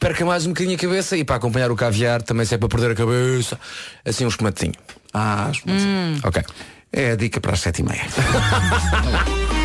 perca 0.00 0.24
mais 0.24 0.46
um 0.46 0.48
bocadinho 0.48 0.74
a 0.76 0.78
cabeça 0.78 1.16
e 1.16 1.22
para 1.24 1.36
acompanhar 1.36 1.70
o 1.70 1.76
caviar, 1.76 2.22
também 2.22 2.44
se 2.46 2.54
é 2.54 2.58
para 2.58 2.68
perder 2.68 2.90
a 2.92 2.94
cabeça, 2.94 3.60
assim 4.04 4.24
um 4.24 4.28
espumatinho. 4.28 4.74
Ah, 5.12 5.50
mas 5.66 5.82
Ok. 6.24 6.42
é 6.92 7.12
a 7.12 7.16
dica 7.16 7.40
para 7.40 7.52
as 7.52 7.60
sete 7.60 7.80
e 7.80 7.84
meia. 7.84 8.02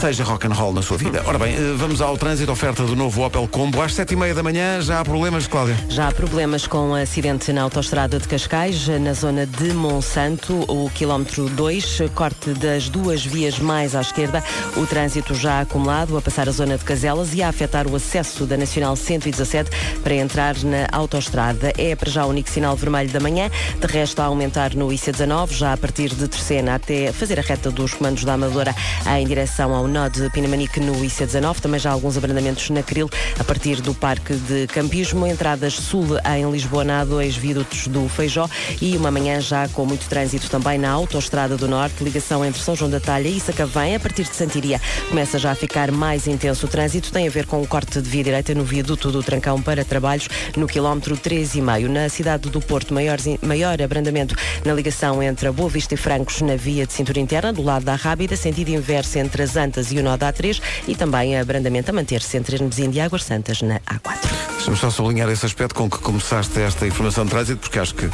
Seja 0.00 0.24
rock 0.24 0.46
and 0.46 0.52
roll 0.52 0.74
na 0.74 0.82
sua 0.82 0.98
vida. 0.98 1.22
Ora 1.24 1.38
bem, 1.38 1.54
eh, 1.54 1.74
vamos 1.74 2.02
ao 2.02 2.18
trânsito, 2.18 2.52
oferta 2.52 2.84
do 2.84 2.94
novo 2.94 3.24
Opel 3.24 3.48
Combo. 3.48 3.80
Às 3.80 3.94
sete 3.94 4.12
e 4.12 4.16
meia 4.16 4.34
da 4.34 4.42
manhã 4.42 4.78
já 4.82 5.00
há 5.00 5.04
problemas, 5.04 5.46
Cláudia. 5.46 5.74
Já 5.88 6.08
há 6.08 6.12
problemas 6.12 6.66
com 6.66 6.94
acidente 6.94 7.50
na 7.50 7.62
autoestrada 7.62 8.18
de 8.18 8.28
Cascais, 8.28 8.86
na 8.88 9.14
zona 9.14 9.46
de 9.46 9.72
Monsanto, 9.72 10.64
o 10.68 10.90
quilómetro 10.90 11.48
2, 11.48 12.02
corte 12.14 12.50
das 12.50 12.90
duas 12.90 13.24
vias 13.24 13.58
mais 13.58 13.96
à 13.96 14.02
esquerda. 14.02 14.44
O 14.76 14.86
trânsito 14.86 15.34
já 15.34 15.62
acumulado 15.62 16.14
a 16.18 16.20
passar 16.20 16.46
a 16.46 16.52
zona 16.52 16.76
de 16.76 16.84
Caselas 16.84 17.32
e 17.32 17.42
a 17.42 17.48
afetar 17.48 17.86
o 17.86 17.96
acesso 17.96 18.44
da 18.44 18.58
Nacional 18.58 18.96
117 18.96 19.70
para 20.02 20.14
entrar 20.14 20.56
na 20.62 20.86
autoestrada. 20.92 21.72
É 21.78 21.96
para 21.96 22.10
já 22.10 22.26
o 22.26 22.28
único 22.28 22.50
sinal 22.50 22.76
vermelho 22.76 23.10
da 23.10 23.18
manhã, 23.18 23.50
de 23.80 23.86
resto 23.86 24.20
a 24.20 24.26
aumentar 24.26 24.74
no 24.74 24.88
IC19, 24.88 25.52
já 25.52 25.72
a 25.72 25.76
partir 25.76 26.14
de 26.14 26.28
Terceira 26.28 26.74
até 26.74 27.10
fazer 27.12 27.38
a 27.38 27.42
reta 27.42 27.70
dos 27.70 27.94
comandos 27.94 28.24
da 28.24 28.34
Amadora 28.34 28.74
em 29.18 29.26
direção 29.26 29.74
ao 29.74 29.85
ligação 29.86 29.88
nó 29.88 30.08
de 30.08 30.28
Pinamanique 30.30 30.80
no 30.80 30.92
IC19. 30.94 31.60
Também 31.60 31.80
já 31.80 31.90
alguns 31.90 32.16
abrandamentos 32.16 32.68
na 32.70 32.82
Cril, 32.82 33.08
a 33.38 33.44
partir 33.44 33.80
do 33.80 33.94
Parque 33.94 34.34
de 34.34 34.66
Campismo. 34.66 35.26
Entradas 35.26 35.74
sul 35.74 36.06
em 36.36 36.50
Lisboa 36.50 36.84
na 36.84 37.04
A2, 37.04 37.38
viadutos 37.38 37.86
do 37.88 38.08
Feijó. 38.08 38.48
E 38.80 38.96
uma 38.96 39.10
manhã 39.10 39.40
já 39.40 39.68
com 39.68 39.84
muito 39.84 40.08
trânsito 40.08 40.50
também 40.50 40.78
na 40.78 40.90
Autostrada 40.90 41.56
do 41.56 41.68
Norte. 41.68 42.02
Ligação 42.02 42.44
entre 42.44 42.60
São 42.60 42.76
João 42.76 42.90
da 42.90 43.00
Talha 43.00 43.28
e 43.28 43.40
Sacavém. 43.40 43.96
A 43.96 44.00
partir 44.00 44.24
de 44.24 44.34
Santiria 44.34 44.80
começa 45.08 45.38
já 45.38 45.52
a 45.52 45.54
ficar 45.54 45.90
mais 45.90 46.26
intenso 46.26 46.66
o 46.66 46.68
trânsito. 46.68 47.12
Tem 47.12 47.26
a 47.26 47.30
ver 47.30 47.46
com 47.46 47.62
o 47.62 47.66
corte 47.66 48.00
de 48.00 48.08
via 48.08 48.24
direita 48.24 48.54
no 48.54 48.64
viaduto 48.64 49.10
do 49.10 49.22
Trancão 49.22 49.60
para 49.60 49.84
trabalhos 49.84 50.28
no 50.56 50.66
quilómetro 50.66 51.16
3,5. 51.16 51.88
Na 51.88 52.08
cidade 52.08 52.50
do 52.50 52.60
Porto, 52.60 52.92
maior, 52.92 53.18
maior 53.42 53.80
abrandamento 53.80 54.34
na 54.64 54.72
ligação 54.72 55.22
entre 55.22 55.48
a 55.48 55.52
Boa 55.52 55.68
Vista 55.68 55.94
e 55.94 55.96
Francos 55.96 56.40
na 56.42 56.56
via 56.56 56.86
de 56.86 56.92
cintura 56.92 57.20
interna, 57.20 57.52
do 57.52 57.62
lado 57.62 57.84
da 57.84 57.94
Rábida, 57.94 58.36
sentido 58.36 58.68
inverso 58.70 59.18
entre 59.18 59.42
as 59.42 59.56
Antas 59.56 59.75
e 59.90 59.98
o 59.98 60.02
nó 60.02 60.16
da 60.16 60.32
A3 60.32 60.60
e 60.88 60.94
também 60.94 61.38
abrandamento 61.38 61.90
a 61.90 61.92
manter-se 61.92 62.36
entre 62.36 62.56
Hermesim 62.56 62.90
e 62.92 63.00
Águas 63.00 63.24
Santas 63.24 63.62
na 63.62 63.80
A4. 63.80 64.46
Deixa-me 64.54 64.76
só 64.76 64.90
sublinhar 64.90 65.28
esse 65.28 65.44
aspecto 65.46 65.74
com 65.74 65.88
que 65.88 65.98
começaste 65.98 66.58
esta 66.60 66.86
informação 66.86 67.24
de 67.24 67.30
trânsito, 67.30 67.60
porque 67.60 67.78
acho 67.78 67.94
que 67.94 68.08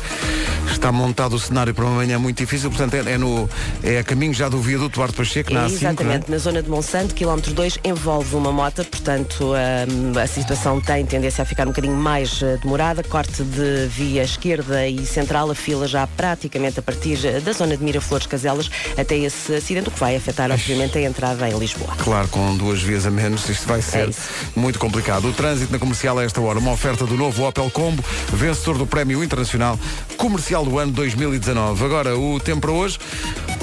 está 0.71 0.91
montado 0.91 1.35
o 1.35 1.39
cenário 1.39 1.73
para 1.73 1.85
uma 1.85 1.97
manhã 1.97 2.19
muito 2.19 2.39
difícil, 2.39 2.69
portanto 2.69 2.95
é, 2.95 3.13
é 3.13 3.19
no, 3.19 3.49
é 3.83 3.99
a 3.99 4.05
caminho 4.05 4.35
já 4.35 4.49
do 4.49 4.61
viaduto 4.61 4.97
Duarte 4.97 5.17
Pacheco, 5.17 5.53
na 5.53 5.67
A5, 5.67 5.73
Exatamente, 5.73 6.25
é? 6.29 6.31
na 6.31 6.39
zona 6.39 6.63
de 6.63 6.69
Monsanto, 6.69 7.15
quilómetro 7.15 7.55
2, 7.55 7.79
envolve 7.85 8.35
uma 8.35 8.53
moto, 8.53 8.85
portanto 8.85 9.53
hum, 9.53 10.19
a 10.19 10.27
situação 10.27 10.81
tem 10.81 11.07
tendência 11.07 11.43
a 11.43 11.45
ficar 11.45 11.65
um 11.65 11.71
bocadinho 11.71 11.97
mais 11.97 12.43
eh, 12.43 12.59
demorada, 12.63 13.03
corte 13.03 13.43
de 13.43 13.87
via 13.87 14.23
esquerda 14.23 14.87
e 14.87 15.07
central, 15.07 15.51
a 15.51 15.55
fila 15.55 15.87
já 15.87 16.07
praticamente 16.07 16.79
a 16.81 16.83
partir 16.83 17.41
da 17.41 17.53
zona 17.53 17.77
de 17.77 17.85
Miraflores 17.85 18.27
Caselas 18.27 18.71
até 18.99 19.17
esse 19.17 19.55
acidente, 19.55 19.89
o 19.89 19.93
que 19.93 20.01
vai 20.01 20.17
afetar 20.17 20.51
obviamente 20.51 20.99
a 20.99 21.03
entrada 21.03 21.49
em 21.49 21.52
Lisboa. 21.59 21.95
Claro, 21.99 22.29
com 22.29 22.57
duas 22.57 22.83
vias 22.83 23.07
a 23.07 23.11
menos, 23.11 23.49
isto 23.49 23.67
vai 23.67 23.83
ser 23.83 24.09
isso. 24.09 24.21
muito 24.55 24.79
complicado. 24.79 25.29
O 25.29 25.33
trânsito 25.33 25.73
na 25.73 25.79
comercial 25.79 26.19
a 26.19 26.25
esta 26.25 26.41
hora, 26.41 26.59
uma 26.59 26.73
oferta 26.73 27.07
do 27.07 27.17
novo 27.17 27.47
Opel 27.47 27.71
Combo, 27.71 28.05
vencedor 28.33 28.79
do 28.79 28.87
Prémio 28.87 29.23
Internacional 29.23 29.79
Comercial 30.17 30.65
do 30.65 30.79
ano 30.79 30.93
2019. 30.93 31.85
Agora, 31.85 32.17
o 32.17 32.39
tempo 32.41 32.63
para 32.63 32.73
hoje, 32.73 32.99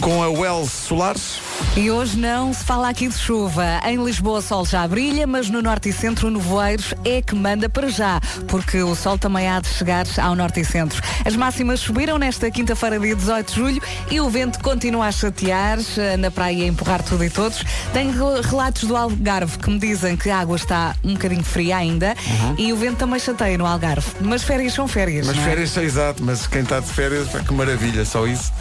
com 0.01 0.21
a 0.23 0.29
Wells 0.29 0.71
Solares. 0.71 1.48
E 1.77 1.89
hoje 1.91 2.17
não 2.17 2.53
se 2.53 2.63
fala 2.63 2.89
aqui 2.89 3.07
de 3.07 3.17
chuva. 3.17 3.79
Em 3.85 4.03
Lisboa 4.03 4.39
o 4.39 4.41
sol 4.41 4.65
já 4.65 4.85
brilha, 4.87 5.25
mas 5.25 5.49
no 5.49 5.61
norte 5.61 5.89
e 5.89 5.93
centro 5.93 6.27
o 6.27 6.31
nevoeiros 6.31 6.93
é 7.05 7.21
que 7.21 7.35
manda 7.35 7.69
para 7.69 7.89
já, 7.89 8.19
porque 8.47 8.81
o 8.81 8.95
sol 8.95 9.17
também 9.17 9.47
há 9.47 9.59
de 9.61 9.67
chegar 9.69 10.05
ao 10.21 10.35
norte 10.35 10.59
e 10.59 10.65
centro. 10.65 11.01
As 11.23 11.35
máximas 11.35 11.79
subiram 11.79 12.17
nesta 12.17 12.49
quinta-feira, 12.51 12.99
dia 12.99 13.15
18 13.15 13.49
de 13.49 13.55
julho, 13.55 13.81
e 14.11 14.19
o 14.19 14.29
vento 14.29 14.59
continua 14.59 15.07
a 15.07 15.11
chatear, 15.11 15.77
eh, 15.97 16.17
na 16.17 16.29
praia 16.31 16.65
a 16.65 16.67
empurrar 16.67 17.01
tudo 17.03 17.23
e 17.23 17.29
todos. 17.29 17.63
Tenho 17.93 18.11
re- 18.11 18.41
relatos 18.41 18.83
do 18.83 18.97
Algarve 18.97 19.57
que 19.59 19.69
me 19.69 19.79
dizem 19.79 20.17
que 20.17 20.29
a 20.29 20.39
água 20.39 20.55
está 20.57 20.95
um 21.03 21.13
bocadinho 21.13 21.43
fria 21.43 21.77
ainda 21.77 22.15
e 22.57 22.73
o 22.73 22.77
vento 22.77 22.97
também 22.97 23.19
chateia 23.19 23.57
no 23.57 23.65
Algarve. 23.65 24.07
Mas 24.21 24.43
férias 24.43 24.73
são 24.73 24.87
férias. 24.87 25.27
Mas 25.27 25.35
não 25.35 25.43
é? 25.43 25.45
férias, 25.45 25.77
é 25.77 25.83
exato, 25.83 26.23
mas 26.23 26.45
quem 26.47 26.61
está 26.61 26.79
de 26.79 26.87
férias, 26.87 27.27
que 27.47 27.53
maravilha, 27.53 28.03
só 28.05 28.25
isso. 28.27 28.51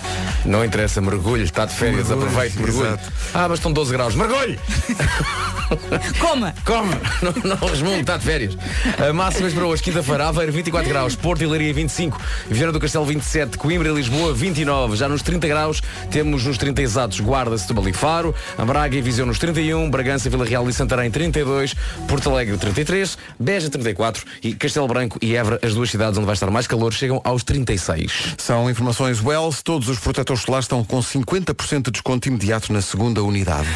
Não 0.44 0.64
interessa, 0.64 1.00
mergulho, 1.00 1.42
está 1.42 1.64
de 1.64 1.74
férias, 1.74 2.08
Mergulho, 2.08 2.28
aproveite, 2.28 2.58
mergulho. 2.58 2.87
Exato. 2.88 3.12
Ah, 3.34 3.48
mas 3.48 3.58
estão 3.58 3.72
12 3.72 3.92
graus, 3.92 4.14
mergulho! 4.14 4.58
Coma! 6.18 6.54
Come! 6.64 6.94
Não, 7.22 7.56
não 7.56 7.68
resmunde, 7.68 8.00
está 8.00 8.16
de 8.16 8.24
férias. 8.24 8.56
A 8.98 9.12
máximas 9.12 9.52
para 9.52 9.66
hoje, 9.66 9.82
quinta-feira, 9.82 10.28
Aveiro 10.28 10.52
24 10.52 10.88
graus, 10.88 11.14
Porto 11.14 11.42
e 11.42 11.46
Leiria 11.46 11.74
25, 11.74 12.18
Viana 12.48 12.72
do 12.72 12.80
Castelo 12.80 13.04
27, 13.04 13.58
Coimbra 13.58 13.88
e 13.88 13.92
Lisboa 13.92 14.32
29. 14.32 14.96
Já 14.96 15.08
nos 15.08 15.22
30 15.22 15.46
graus 15.46 15.82
temos 16.10 16.44
nos 16.44 16.56
30 16.56 16.80
exatos 16.82 17.20
Guarda, 17.20 17.56
Setúbal 17.58 17.88
e 17.88 17.92
Faro, 17.92 18.34
Braga 18.66 18.96
e 18.96 19.02
Viseu 19.02 19.26
nos 19.26 19.38
31, 19.38 19.90
Bragança, 19.90 20.30
Vila 20.30 20.44
Real 20.44 20.68
e 20.68 20.72
Santarém 20.72 21.10
32, 21.10 21.74
Porto 22.06 22.30
Alegre 22.30 22.56
33, 22.56 23.18
Beja 23.38 23.68
34 23.68 24.24
e 24.42 24.54
Castelo 24.54 24.88
Branco 24.88 25.18
e 25.20 25.36
Évora, 25.36 25.58
as 25.62 25.74
duas 25.74 25.90
cidades 25.90 26.16
onde 26.16 26.26
vai 26.26 26.34
estar 26.34 26.50
mais 26.50 26.66
calor, 26.66 26.92
chegam 26.92 27.20
aos 27.24 27.44
36. 27.44 28.36
São 28.38 28.70
informações 28.70 29.22
Wells, 29.22 29.62
todos 29.62 29.88
os 29.88 29.98
protetores 29.98 30.42
solares 30.42 30.64
estão 30.64 30.82
com 30.82 31.00
50% 31.00 31.82
de 31.82 31.90
desconto 31.90 32.28
imediato 32.28 32.72
na 32.72 32.77
segunda 32.82 33.22
unidade. 33.22 33.68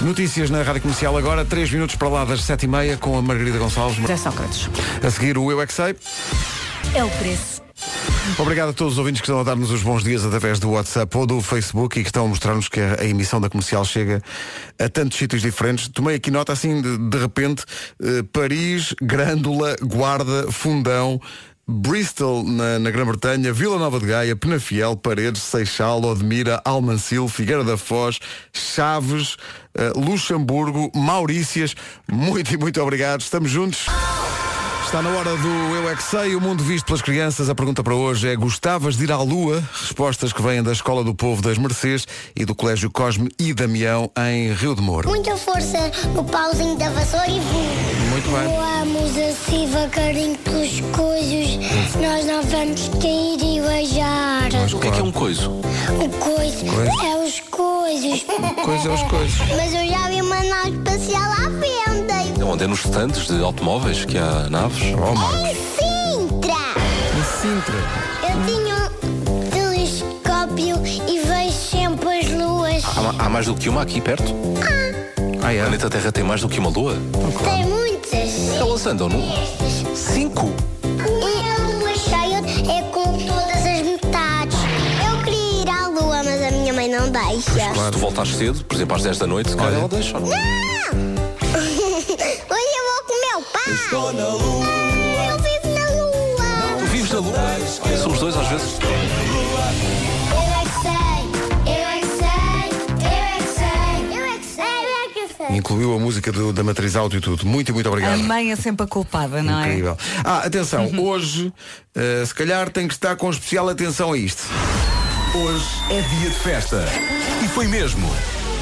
Notícias 0.00 0.50
na 0.50 0.62
Rádio 0.62 0.82
Comercial 0.82 1.16
agora, 1.16 1.44
3 1.44 1.70
minutos 1.70 1.94
para 1.94 2.08
lá 2.08 2.24
das 2.24 2.40
7h30 2.40 2.98
com 2.98 3.16
a 3.16 3.22
Margarida 3.22 3.58
Gonçalves. 3.58 3.96
José 3.96 4.16
Sócrates. 4.16 4.68
A 5.02 5.10
seguir 5.10 5.38
o 5.38 5.50
Eu 5.50 5.60
é 5.60 5.66
que 5.66 5.72
Sei. 5.72 5.94
É 6.94 7.04
o 7.04 7.10
preço. 7.10 7.62
Obrigado 8.38 8.70
a 8.70 8.72
todos 8.72 8.94
os 8.94 8.98
ouvintes 8.98 9.20
que 9.20 9.26
estão 9.26 9.40
a 9.40 9.42
dar-nos 9.42 9.70
os 9.70 9.82
bons 9.82 10.02
dias 10.02 10.24
através 10.24 10.58
do 10.58 10.70
WhatsApp 10.70 11.16
ou 11.16 11.26
do 11.26 11.40
Facebook 11.40 11.98
e 11.98 12.02
que 12.02 12.08
estão 12.08 12.24
a 12.24 12.28
mostrar-nos 12.28 12.68
que 12.68 12.80
a, 12.80 13.00
a 13.00 13.04
emissão 13.04 13.40
da 13.40 13.48
comercial 13.48 13.84
chega 13.84 14.22
a 14.78 14.88
tantos 14.88 15.18
sítios 15.18 15.42
diferentes. 15.42 15.88
Tomei 15.88 16.16
aqui 16.16 16.30
nota 16.30 16.52
assim, 16.52 16.80
de, 16.80 16.98
de 16.98 17.18
repente, 17.18 17.64
eh, 18.02 18.22
Paris, 18.32 18.94
Grândola, 19.00 19.76
Guarda, 19.82 20.50
Fundão, 20.50 21.20
Bristol 21.66 22.42
na, 22.44 22.78
na 22.78 22.90
Grã-Bretanha, 22.90 23.52
Vila 23.52 23.78
Nova 23.78 24.00
de 24.00 24.06
Gaia, 24.06 24.34
Penafiel, 24.34 24.96
Paredes, 24.96 25.42
Seixal, 25.42 26.02
Odmira, 26.02 26.60
Almancil, 26.64 27.28
Figueira 27.28 27.62
da 27.62 27.76
Foz, 27.76 28.18
Chaves, 28.52 29.36
eh, 29.74 29.92
Luxemburgo, 29.94 30.90
Maurícias. 30.94 31.74
Muito 32.10 32.52
e 32.52 32.56
muito 32.56 32.80
obrigado. 32.82 33.20
Estamos 33.20 33.50
juntos. 33.50 33.86
Está 34.92 35.00
na 35.00 35.08
hora 35.16 35.34
do 35.38 35.48
Eu 35.74 35.88
é 35.88 35.96
que 35.96 36.02
Sei, 36.02 36.36
o 36.36 36.40
mundo 36.40 36.62
visto 36.62 36.84
pelas 36.84 37.00
crianças. 37.00 37.48
A 37.48 37.54
pergunta 37.54 37.82
para 37.82 37.94
hoje 37.94 38.28
é: 38.28 38.36
gostavas 38.36 38.94
de 38.94 39.04
ir 39.04 39.10
à 39.10 39.16
Lua? 39.16 39.64
Respostas 39.72 40.34
que 40.34 40.42
vêm 40.42 40.62
da 40.62 40.70
Escola 40.70 41.02
do 41.02 41.14
Povo 41.14 41.40
das 41.40 41.56
Mercês 41.56 42.06
e 42.36 42.44
do 42.44 42.54
Colégio 42.54 42.90
Cosme 42.90 43.30
e 43.38 43.54
Damião 43.54 44.10
em 44.18 44.52
Rio 44.52 44.74
de 44.74 44.82
Moro. 44.82 45.08
Muita 45.08 45.34
força 45.38 45.78
no 46.14 46.22
pauzinho 46.24 46.76
da 46.76 46.90
vassoura 46.90 47.26
e 47.26 47.40
voa. 47.40 48.10
Muito 48.10 48.30
bem. 48.32 48.48
Voamos 48.48 49.16
assim 49.16 49.64
devagarinho 49.64 50.36
pelos 50.36 50.80
coisos. 50.94 51.56
Nós 51.98 52.26
não 52.26 52.42
vamos 52.42 52.88
cair 53.00 53.38
e 53.40 53.60
beijar. 53.62 54.74
O 54.74 54.78
que 54.78 54.88
é 54.88 54.90
que 54.90 55.00
é 55.00 55.02
um 55.02 55.12
coiso? 55.12 55.52
O 55.52 56.08
coisa 56.18 56.66
é 56.66 57.24
os 57.24 57.40
coisos. 57.40 58.26
Coisa 58.62 58.90
é 58.90 58.92
os 58.92 59.02
coisas. 59.04 59.38
Mas 59.56 59.72
eu 59.72 59.88
já 59.88 60.08
vi 60.10 60.20
uma 60.20 60.42
nave 60.42 60.76
espacial 60.76 61.32
à 61.32 61.48
venda. 61.48 61.81
É 62.10 62.44
onde 62.44 62.64
é 62.64 62.66
nos 62.66 62.84
estantes 62.84 63.26
de 63.28 63.40
automóveis 63.42 64.04
que 64.04 64.18
há 64.18 64.48
naves? 64.50 64.82
Oh, 64.94 65.14
Marcos. 65.14 65.40
Em 65.40 65.54
Sintra! 65.54 66.54
Em 67.16 67.24
Sintra. 67.40 67.74
Eu 68.22 68.44
tinha 68.46 68.90
um 69.30 69.50
telescópio 69.50 70.76
e 71.08 71.20
vejo 71.20 71.52
sempre 71.56 72.18
as 72.18 72.28
luas. 72.30 72.84
Há, 72.84 73.24
há 73.26 73.28
mais 73.28 73.46
do 73.46 73.54
que 73.54 73.68
uma 73.68 73.82
aqui 73.82 74.00
perto? 74.00 74.34
Ah, 75.42 75.46
O 75.46 75.48
é? 75.50 75.60
planeta 75.60 75.88
Terra 75.90 76.10
tem 76.12 76.24
mais 76.24 76.40
do 76.40 76.48
que 76.48 76.58
uma 76.58 76.70
lua? 76.70 76.96
Tem 77.44 77.64
muitas. 77.66 78.56
Elas 78.58 78.86
andam 78.86 79.08
no... 79.08 79.22
Cinco? 79.96 80.52
E 80.84 81.50
a 81.50 81.78
lua 81.78 81.94
cheia 81.96 82.38
é 82.78 82.82
com 82.90 83.04
todas 83.04 83.56
as 83.56 83.82
metades. 83.82 84.58
Eu 85.08 85.22
queria 85.24 85.62
ir 85.62 85.68
à 85.70 85.86
lua, 85.88 86.22
mas 86.24 86.42
a 86.42 86.50
minha 86.50 86.72
mãe 86.72 86.88
não 86.88 87.08
deixa. 87.08 87.74
Se 87.74 87.90
tu 87.92 87.98
voltares 87.98 88.34
cedo, 88.34 88.64
por 88.64 88.74
exemplo 88.74 88.96
às 88.96 89.02
10 89.04 89.18
da 89.18 89.26
noite, 89.26 89.50
se 89.50 89.56
calhar 89.56 89.72
Olha. 89.72 89.78
ela 89.80 89.88
deixa. 89.88 90.18
não? 90.18 90.28
Estou 93.72 94.12
na 94.12 94.28
lua. 94.28 94.66
Eu 95.28 95.38
vivo 95.38 95.78
na 95.78 95.90
lua. 95.90 96.78
Tu 96.78 96.84
vives 96.86 97.10
na 97.10 97.18
lua? 97.20 97.36
São 97.98 98.12
os 98.12 98.18
dois 98.20 98.36
às 98.36 98.48
vezes. 98.48 98.78
Eu 98.82 98.88
é 100.48 100.64
que 100.64 100.72
sei. 100.82 101.72
Eu 101.74 101.88
é 101.88 102.00
que 102.00 102.06
sei. 102.18 102.68
Eu 102.98 103.24
é 103.24 103.38
que 103.38 103.46
sei. 103.48 104.18
Eu 104.18 104.24
é 104.24 104.38
que 104.38 104.44
sei. 104.46 104.64
Eu 104.64 104.94
é 104.94 105.08
que 105.28 105.34
sei. 105.34 105.56
Incluiu 105.56 105.94
a 105.94 105.98
música 105.98 106.30
do- 106.32 106.52
da 106.52 106.62
matriz 106.62 106.96
áudio 106.96 107.18
e 107.18 107.20
tudo. 107.20 107.46
Muito 107.46 107.70
e 107.70 107.72
muito 107.72 107.86
A 107.86 107.90
obrigado. 107.90 108.18
mãe 108.24 108.50
é 108.52 108.56
sempre 108.56 108.84
a 108.84 108.86
culpada, 108.86 109.42
não 109.42 109.58
é? 109.60 109.68
Incrível. 109.68 109.96
Ah, 110.24 110.38
atenção, 110.38 110.90
hoje, 110.98 111.52
eh, 111.94 112.24
se 112.26 112.34
calhar 112.34 112.68
tem 112.70 112.86
que 112.88 112.94
estar 112.94 113.16
com 113.16 113.30
especial 113.30 113.68
atenção 113.68 114.12
a 114.12 114.18
isto. 114.18 114.42
Hoje 115.34 115.64
é 115.90 116.00
dia 116.18 116.28
de 116.30 116.36
festa. 116.36 116.84
E 117.44 117.48
foi 117.48 117.66
mesmo. 117.66 118.08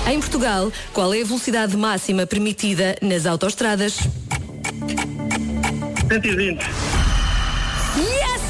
Em 0.06 0.18
Portugal, 0.18 0.72
qual 0.92 1.12
é 1.12 1.20
a 1.20 1.24
velocidade 1.24 1.76
máxima 1.76 2.26
permitida 2.26 2.96
nas 3.02 3.26
autoestradas? 3.26 3.98
120. 6.08 6.58
Yes! 7.96 8.40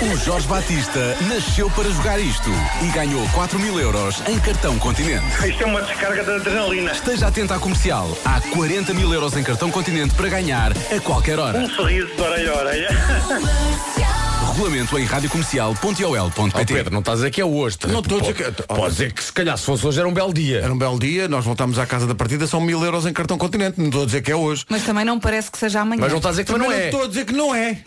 O 0.00 0.16
Jorge 0.16 0.46
Batista 0.46 1.16
nasceu 1.28 1.68
para 1.70 1.90
jogar 1.90 2.20
isto 2.20 2.50
e 2.82 2.88
ganhou 2.92 3.26
4 3.30 3.58
mil 3.58 3.80
euros 3.80 4.22
em 4.28 4.38
cartão 4.38 4.78
Continente. 4.78 5.24
Isto 5.44 5.64
é 5.64 5.66
uma 5.66 5.82
descarga 5.82 6.22
de 6.22 6.30
adrenalina. 6.30 6.92
Esteja 6.92 7.26
atento 7.26 7.52
à 7.52 7.58
comercial. 7.58 8.08
Há 8.24 8.40
40 8.40 8.94
mil 8.94 9.12
euros 9.12 9.36
em 9.36 9.42
cartão 9.42 9.70
Continente 9.70 10.14
para 10.14 10.28
ganhar 10.28 10.72
a 10.72 11.00
qualquer 11.00 11.38
hora. 11.40 11.58
Um 11.58 11.68
sorriso 11.70 12.14
de 12.14 12.22
orelha 12.22 12.52
a 12.52 12.56
orelha. 12.58 12.88
Regulamento 14.46 14.98
em 14.98 15.04
Oh, 15.04 15.08
radiocomercial.ol.pt 15.08 16.72
Pedro, 16.72 16.92
não 16.92 17.00
estás 17.00 17.18
a 17.18 17.22
dizer 17.22 17.30
que 17.30 17.40
é 17.40 17.44
hoje. 17.44 17.76
Não 17.88 18.00
estou 18.00 18.18
a 18.18 18.20
dizer 18.20 18.34
que- 18.34 18.62
Pode 18.66 18.92
dizer 18.92 19.12
que 19.12 19.22
se 19.22 19.32
calhar 19.32 19.56
se 19.58 19.64
fosse 19.64 19.86
hoje 19.86 19.98
era 19.98 20.08
um 20.08 20.12
belo 20.12 20.32
dia. 20.32 20.60
Era 20.60 20.72
um 20.72 20.78
belo 20.78 20.98
dia, 20.98 21.28
nós 21.28 21.44
voltamos 21.44 21.78
à 21.78 21.86
casa 21.86 22.06
da 22.06 22.14
partida, 22.14 22.46
são 22.46 22.60
mil 22.60 22.82
euros 22.84 23.06
em 23.06 23.12
cartão 23.12 23.36
continente. 23.38 23.78
Não 23.78 23.86
estou 23.86 24.02
a 24.02 24.06
dizer 24.06 24.22
que 24.22 24.30
é 24.32 24.36
hoje. 24.36 24.64
Mas 24.68 24.84
também 24.84 25.04
não 25.04 25.18
parece 25.20 25.50
que 25.50 25.58
seja 25.58 25.80
amanhã. 25.80 26.00
Mas 26.00 26.10
não 26.10 26.18
estás 26.18 26.38
a 26.38 26.42
dizer 26.42 26.44
que 26.44 26.52
também 26.52 26.68
não 26.68 26.76
é. 26.76 26.84
estou 26.86 27.02
a 27.02 27.06
dizer 27.08 27.24
que 27.24 27.32
não 27.32 27.54
é. 27.54 27.78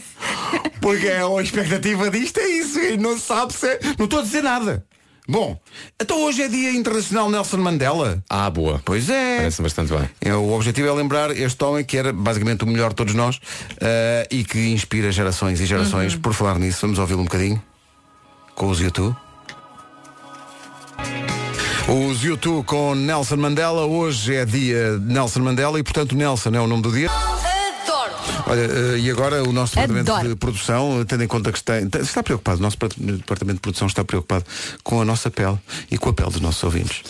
Porque 0.80 1.06
é 1.06 1.22
a 1.22 1.42
expectativa 1.42 2.10
disto 2.10 2.38
é 2.38 2.48
isso. 2.48 2.78
E 2.78 2.96
não 2.96 3.14
se 3.18 3.24
sabe 3.26 3.52
se 3.52 3.66
é. 3.66 3.78
Não 3.98 4.04
estou 4.04 4.20
a 4.20 4.22
dizer 4.22 4.42
nada. 4.42 4.84
Bom, 5.26 5.58
então 6.00 6.22
hoje 6.22 6.42
é 6.42 6.48
Dia 6.48 6.72
Internacional 6.72 7.30
Nelson 7.30 7.56
Mandela. 7.56 8.22
Ah, 8.28 8.50
boa. 8.50 8.82
Pois 8.84 9.08
é. 9.08 9.38
Parece 9.38 9.62
bastante 9.62 9.90
bem. 9.90 10.08
É, 10.20 10.34
o 10.34 10.52
objetivo 10.52 10.86
é 10.86 10.92
lembrar 10.92 11.30
este 11.30 11.64
homem 11.64 11.82
que 11.82 11.96
era 11.96 12.12
basicamente 12.12 12.62
o 12.62 12.66
melhor 12.66 12.90
de 12.90 12.96
todos 12.96 13.14
nós 13.14 13.40
eh, 13.80 14.28
e 14.30 14.44
que 14.44 14.58
inspira 14.68 15.10
gerações 15.10 15.60
e 15.60 15.66
gerações. 15.66 16.14
Por 16.14 16.34
falar 16.34 16.58
nisso, 16.58 16.82
vamos 16.82 16.98
ouvi-lo 16.98 17.22
um 17.22 17.24
bocadinho 17.24 17.62
com 18.54 18.68
os 18.68 18.80
YouTube. 18.80 19.16
Os 21.88 22.22
YouTube 22.22 22.64
com 22.66 22.94
Nelson 22.94 23.36
Mandela. 23.36 23.86
Hoje 23.86 24.34
é 24.34 24.44
dia 24.44 24.98
de 24.98 25.10
Nelson 25.10 25.40
Mandela 25.40 25.78
e, 25.78 25.82
portanto, 25.82 26.14
Nelson 26.14 26.50
é 26.50 26.60
o 26.60 26.66
nome 26.66 26.82
do 26.82 26.92
dia. 26.92 27.10
Olha, 28.46 28.60
eh, 28.60 28.98
e 28.98 29.10
agora 29.10 29.42
o 29.42 29.52
nosso 29.52 29.74
departamento 29.74 30.12
Adoro. 30.12 30.28
de 30.28 30.36
produção, 30.36 31.00
eh, 31.00 31.04
tendo 31.04 31.24
em 31.24 31.26
conta 31.26 31.50
que 31.50 31.58
está, 31.58 31.80
está 31.80 32.22
preocupado, 32.22 32.58
o 32.58 32.62
nosso 32.62 32.76
departamento 32.76 33.54
de 33.56 33.60
produção 33.60 33.86
está 33.86 34.04
preocupado 34.04 34.44
com 34.82 35.00
a 35.00 35.04
nossa 35.04 35.30
pele 35.30 35.58
e 35.90 35.96
com 35.96 36.10
a 36.10 36.12
pele 36.12 36.30
dos 36.30 36.40
nossos 36.40 36.62
ouvintes. 36.62 37.02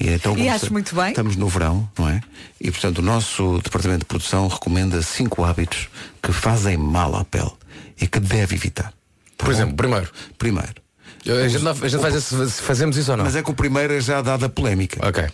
E, 0.00 0.08
então, 0.08 0.36
E 0.36 0.48
acho 0.48 0.72
muito 0.72 0.94
bem. 0.94 1.10
Estamos 1.10 1.36
no 1.36 1.48
verão, 1.48 1.88
não 1.98 2.08
é? 2.08 2.20
E 2.60 2.70
portanto 2.70 2.98
o 2.98 3.02
nosso 3.02 3.60
departamento 3.62 4.00
de 4.00 4.06
produção 4.06 4.48
recomenda 4.48 5.00
cinco 5.02 5.44
hábitos 5.44 5.88
que 6.22 6.32
fazem 6.32 6.76
mal 6.76 7.14
à 7.14 7.24
pele 7.24 7.52
e 8.00 8.06
que 8.06 8.18
deve 8.18 8.56
evitar. 8.56 8.92
Tá 9.36 9.44
Por 9.44 9.46
bom? 9.46 9.52
exemplo, 9.52 9.76
primeiro. 9.76 10.10
Primeiro. 10.36 10.87
A 11.26 11.48
gente, 11.48 11.62
não- 11.64 11.72
a 11.72 11.88
gente 11.88 12.00
faz 12.00 12.14
esse- 12.14 12.62
fazemos 12.62 12.96
isso 12.96 13.10
ou 13.10 13.16
não? 13.16 13.24
Mas 13.24 13.36
é 13.36 13.42
que 13.42 13.50
o 13.50 13.54
primeiro 13.54 13.92
é 13.94 14.00
já 14.00 14.22
dada 14.22 14.48
polémica. 14.48 15.06
Ok. 15.06 15.24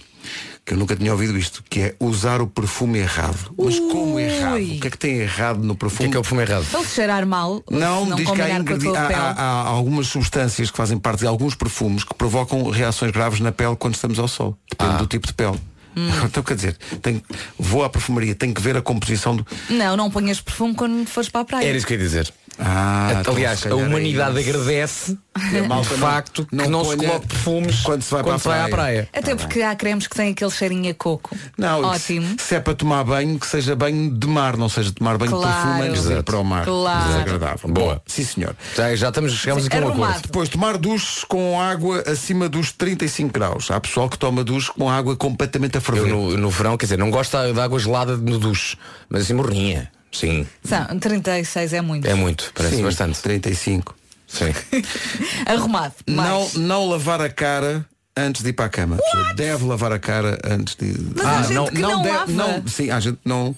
Que 0.65 0.73
eu 0.73 0.79
nunca 0.79 0.97
tinha 0.97 1.13
ouvido 1.13 1.37
isto, 1.37 1.63
que 1.69 1.81
é 1.81 1.95
usar 2.01 2.41
o 2.41 2.47
perfume 2.47 2.99
errado. 2.99 3.53
Mas 3.59 3.79
como 3.79 4.19
errado? 4.19 4.57
O 4.63 4.81
que 4.81 4.87
é 4.87 4.91
que 4.91 4.97
tem 4.97 5.19
errado 5.19 5.59
no 5.63 5.73
O 5.73 5.77
que 5.77 5.81
perfume? 5.81 6.09
é 6.09 6.11
que 6.11 6.17
é 6.17 6.21
o 6.21 6.23
perfume 6.23 6.43
errado? 6.43 6.65
Ele 6.73 6.85
cheirar 6.87 7.27
mal, 7.27 7.63
Não, 7.71 8.05
se 8.05 8.09
não 8.11 8.17
diz 8.17 8.25
que 8.25 8.33
há, 8.33 8.35
combinar 8.35 8.49
com 8.49 8.55
a 8.55 8.61
ingredi- 8.61 8.85
tua 8.87 8.99
há- 8.99 9.07
pele. 9.07 9.21
há- 9.21 9.35
há 9.37 9.67
algumas 9.69 10.07
substâncias 10.07 10.71
que 10.71 10.77
fazem 10.77 10.97
parte 10.97 11.21
de 11.21 11.27
alguns 11.27 11.55
perfumes 11.55 12.03
que 12.03 12.15
provocam 12.15 12.63
reações 12.71 13.13
graves 13.13 13.41
na 13.41 13.53
pele 13.53 13.77
quando 13.77 13.95
estamos 13.95 14.19
ao 14.19 14.27
sol. 14.27 14.57
Depende 14.71 14.95
Ah. 14.95 14.97
do 14.97 15.07
tipo 15.07 15.27
de 15.27 15.35
pele. 15.35 15.61
Então 16.25 16.43
quer 16.43 16.55
dizer, 16.57 16.77
tenho- 17.03 17.23
vou 17.59 17.85
à 17.85 17.89
perfumaria, 17.91 18.35
tenho 18.35 18.53
que 18.55 18.61
ver 18.61 18.77
a 18.77 18.83
composição 18.83 19.37
do. 19.37 19.47
Não, 19.71 19.97
não 19.97 20.11
ponhas 20.11 20.41
perfume 20.41 20.75
quando 20.75 21.07
fores 21.07 21.29
para 21.29 21.43
a 21.43 21.45
praia. 21.45 21.67
Era 21.69 21.77
isso 21.77 21.87
que 21.87 21.95
eu 21.95 21.99
ia 21.99 22.05
dizer. 22.05 22.33
Ah, 22.57 23.17
então, 23.21 23.35
Aliás, 23.35 23.59
se 23.61 23.67
a 23.67 23.71
é 23.73 23.75
humanidade 23.75 24.39
agradece 24.39 25.19
a 25.35 25.41
o 25.65 25.67
não- 25.69 25.83
facto 25.83 26.47
não 26.53 26.65
que 26.65 26.71
não 26.71 26.85
se 26.85 26.97
coloque 26.97 27.27
perfumes 27.27 27.81
quando 27.81 28.03
se 28.03 28.11
vai 28.13 28.23
para 28.23 28.35
a 28.35 28.37
vai 28.37 28.61
à 28.61 28.69
praia. 28.69 28.71
praia. 28.71 29.09
Até 29.13 29.35
porque 29.35 29.61
há 29.61 29.75
cremes 29.75 30.07
que 30.07 30.15
têm 30.15 30.31
aquele 30.31 30.53
cheirinho 30.53 30.89
a 30.89 30.95
coco. 30.95 31.37
Não, 31.59 31.83
Ótimo. 31.83 32.37
Se 32.39 32.55
é 32.55 32.61
para 32.61 32.75
tomar 32.75 33.03
banho, 33.03 33.41
que 33.41 33.47
seja 33.49 33.75
banho 33.75 34.09
de 34.17 34.27
mar, 34.29 34.57
não 34.57 34.69
seja 34.69 34.93
tomar 34.93 35.19
banho 35.19 35.33
Claro. 35.33 35.49
de 35.49 35.63
perfume 35.65 35.89
antes 35.89 36.03
de 36.03 36.09
ir 36.09 36.13
Exato. 36.13 36.25
para 36.25 36.39
o 36.39 36.45
mar. 36.45 36.65
Claro. 36.65 37.09
Desagradável. 37.09 37.71
Boa. 37.71 37.95
Bom, 37.97 38.01
Sim, 38.07 38.25
senhor. 38.25 38.57
Já, 38.77 38.95
já 38.95 39.09
estamos, 39.09 39.33
chegamos 39.33 39.67
aqui 39.67 39.77
a 39.77 39.81
um 39.81 39.89
Arrumado. 39.89 40.11
acordo. 40.11 40.27
Depois, 40.27 40.49
tomar 40.49 40.79
duches 40.79 41.25
com 41.25 41.61
água 41.61 42.05
acima 42.07 42.49
dos 42.49 42.71
35 42.71 43.33
graus. 43.33 43.69
Há 43.69 43.81
pessoal 43.81 44.09
que 44.09 44.17
toma 44.17 44.45
duche 44.45 44.71
com 44.73 44.89
água 44.89 45.17
completamente 45.17 45.77
a 45.93 45.97
Eu 45.99 46.07
no, 46.07 46.37
no 46.37 46.51
verão, 46.51 46.77
quer 46.77 46.87
dizer, 46.87 46.99
não 46.99 47.11
gosto 47.11 47.37
de 47.53 47.61
água 47.61 47.79
gelada 47.79 48.17
no 48.17 48.39
duche, 48.39 48.77
mas 49.09 49.23
assim 49.23 49.35
morninha. 49.35 49.91
Sim, 50.13 50.47
São, 50.63 50.97
36 50.99 51.73
é 51.73 51.81
muito. 51.81 52.07
é 52.07 52.15
muito, 52.15 52.53
parece 52.55 52.77
Sim, 52.77 52.83
bastante. 52.85 53.21
35. 53.21 53.95
Sim. 54.29 54.55
Arrumado. 55.47 55.95
Não, 56.07 56.49
não 56.55 56.89
lavar 56.89 57.21
a 57.21 57.29
cara 57.29 57.85
antes 58.17 58.43
de 58.43 58.51
ir 58.51 58.53
para 58.53 58.67
a 58.67 58.69
cama. 58.69 58.97
A 58.97 58.99
pessoa 59.03 59.35
Deve 59.35 59.65
lavar 59.65 59.93
a 59.93 59.99
cara 59.99 60.39
antes 60.45 60.77
de. 60.77 60.95
Mas 61.17 61.27
há 61.27 61.43
gente 61.43 61.71
que 61.73 61.79
não 61.81 62.05
lava. 62.05 62.31
não- 62.33 62.67
sim, 62.69 62.91
há 62.91 63.01
gente 63.01 63.19
não. 63.25 63.55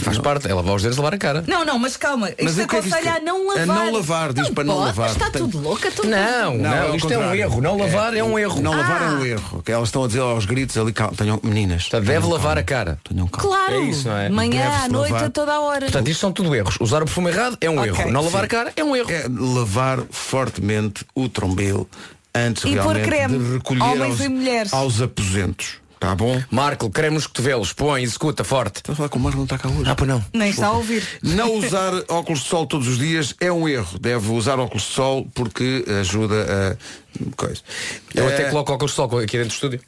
Faz 0.00 0.18
parte, 0.18 0.48
é 0.48 0.54
lavar 0.54 0.74
os 0.74 0.82
dedos 0.82 0.96
e 0.96 1.00
lavar 1.00 1.14
a 1.14 1.18
cara. 1.18 1.44
Não, 1.46 1.64
não, 1.64 1.78
mas 1.78 1.96
calma. 1.96 2.30
Mas 2.42 2.52
Isto 2.56 2.64
o 2.64 2.68
que 2.68 2.76
é 2.76 2.80
que 2.80 2.86
isto 2.88 2.96
aconselha 2.98 3.14
é? 3.14 3.18
a 3.18 3.20
não 3.20 3.50
A 3.50 3.54
lavar. 3.54 3.66
não 3.76 3.92
lavar, 3.92 4.32
diz 4.32 4.48
para 4.50 4.64
não 4.64 4.74
pode, 4.74 4.86
lavar. 4.86 5.10
Está 5.10 5.30
Tem- 5.30 5.42
tudo 5.42 5.60
louca, 5.60 5.90
tudo 5.92 6.08
Não, 6.08 6.54
Não, 6.56 6.58
não, 6.58 6.72
é 6.74 6.80
ao 6.88 6.96
isto 6.96 7.06
é 7.12 7.16
um 7.16 7.20
contrário. 7.20 7.40
erro. 7.42 7.60
Não 7.60 7.76
lavar 7.78 8.16
é, 8.16 8.24
um 8.24 8.38
erro. 8.38 8.60
Não 8.60 8.70
lavar 8.76 9.02
é 9.02 9.04
Ah. 9.06 9.10
um 9.12 9.24
erro. 9.24 9.62
Que 9.62 9.70
elas 9.72 9.88
estão 9.88 10.02
a 10.04 10.06
dizer 10.08 10.20
aos 10.20 10.44
gritos 10.46 10.76
ali, 10.76 10.92
cal- 10.92 11.12
tenham 11.12 11.38
meninas. 11.44 11.82
Portanto, 11.82 12.06
deve 12.06 12.18
tenham 12.18 12.32
lavar 12.32 12.46
calma. 12.56 12.60
a 12.60 12.64
cara. 12.64 12.98
Tenham 13.08 13.26
calma. 13.28 13.48
Claro. 13.56 13.74
É 13.74 13.80
isso, 13.88 14.08
não 14.08 14.16
é? 14.16 14.28
Manhã, 14.28 14.62
Deve-se 14.64 14.84
à 14.84 14.88
noite, 14.88 15.12
lavar. 15.12 15.26
a 15.28 15.30
toda 15.30 15.52
a 15.52 15.60
hora. 15.60 15.80
Portanto, 15.82 16.08
isto 16.08 16.20
são 16.20 16.32
tudo 16.32 16.54
erros. 16.54 16.76
Usar 16.80 17.02
o 17.02 17.04
perfume 17.04 17.30
errado 17.30 17.56
é 17.60 17.70
um 17.70 17.78
Ok, 17.78 17.88
erro. 17.90 18.10
Não 18.10 18.24
lavar 18.24 18.44
a 18.44 18.48
cara 18.48 18.72
é 18.76 18.82
um 18.82 18.96
erro. 18.96 19.10
É 19.12 19.26
lavar 19.28 20.00
fortemente 20.10 21.04
o 21.14 21.28
trombelo 21.28 21.88
antes 22.34 22.64
E 22.64 22.70
pôr 22.76 22.96
realmente 22.96 23.04
creme, 23.06 23.38
de 23.38 23.52
recolher 23.54 23.82
homens 23.82 24.10
aos, 24.10 24.20
e 24.20 24.28
mulheres. 24.28 24.72
aos 24.74 25.00
aposentos. 25.00 25.83
Tá 26.04 26.14
bom? 26.14 26.38
Marco, 26.50 26.90
creme 26.90 27.14
nos 27.14 27.26
cotovelos, 27.26 27.72
põe, 27.72 28.02
executa 28.02 28.44
forte. 28.44 28.76
Estás 28.76 28.92
a 28.92 28.96
falar 28.96 29.08
com 29.08 29.18
o 29.18 29.22
Marco 29.22 29.38
não 29.38 29.44
está 29.44 29.56
cá 29.56 29.70
hoje. 29.70 29.88
Ah, 29.88 29.94
pois 29.94 30.06
não. 30.06 30.22
Nem 30.34 30.50
está 30.50 30.66
a 30.66 30.72
ouvir. 30.72 31.02
Não 31.22 31.54
usar 31.54 31.94
óculos 32.12 32.40
de 32.40 32.48
sol 32.48 32.66
todos 32.66 32.86
os 32.88 32.98
dias 32.98 33.34
é 33.40 33.50
um 33.50 33.66
erro. 33.66 33.98
Deve 33.98 34.30
usar 34.30 34.58
óculos 34.58 34.82
de 34.82 34.90
sol 34.90 35.26
porque 35.34 35.82
ajuda 36.00 36.76
a 36.76 37.36
coisa. 37.36 37.62
Eu 38.14 38.28
Eh, 38.28 38.34
até 38.34 38.50
coloco 38.50 38.70
óculos 38.70 38.90
de 38.92 38.96
sol 38.96 39.06
aqui 39.18 39.38
dentro 39.38 39.48
do 39.48 39.52
estúdio. 39.54 39.80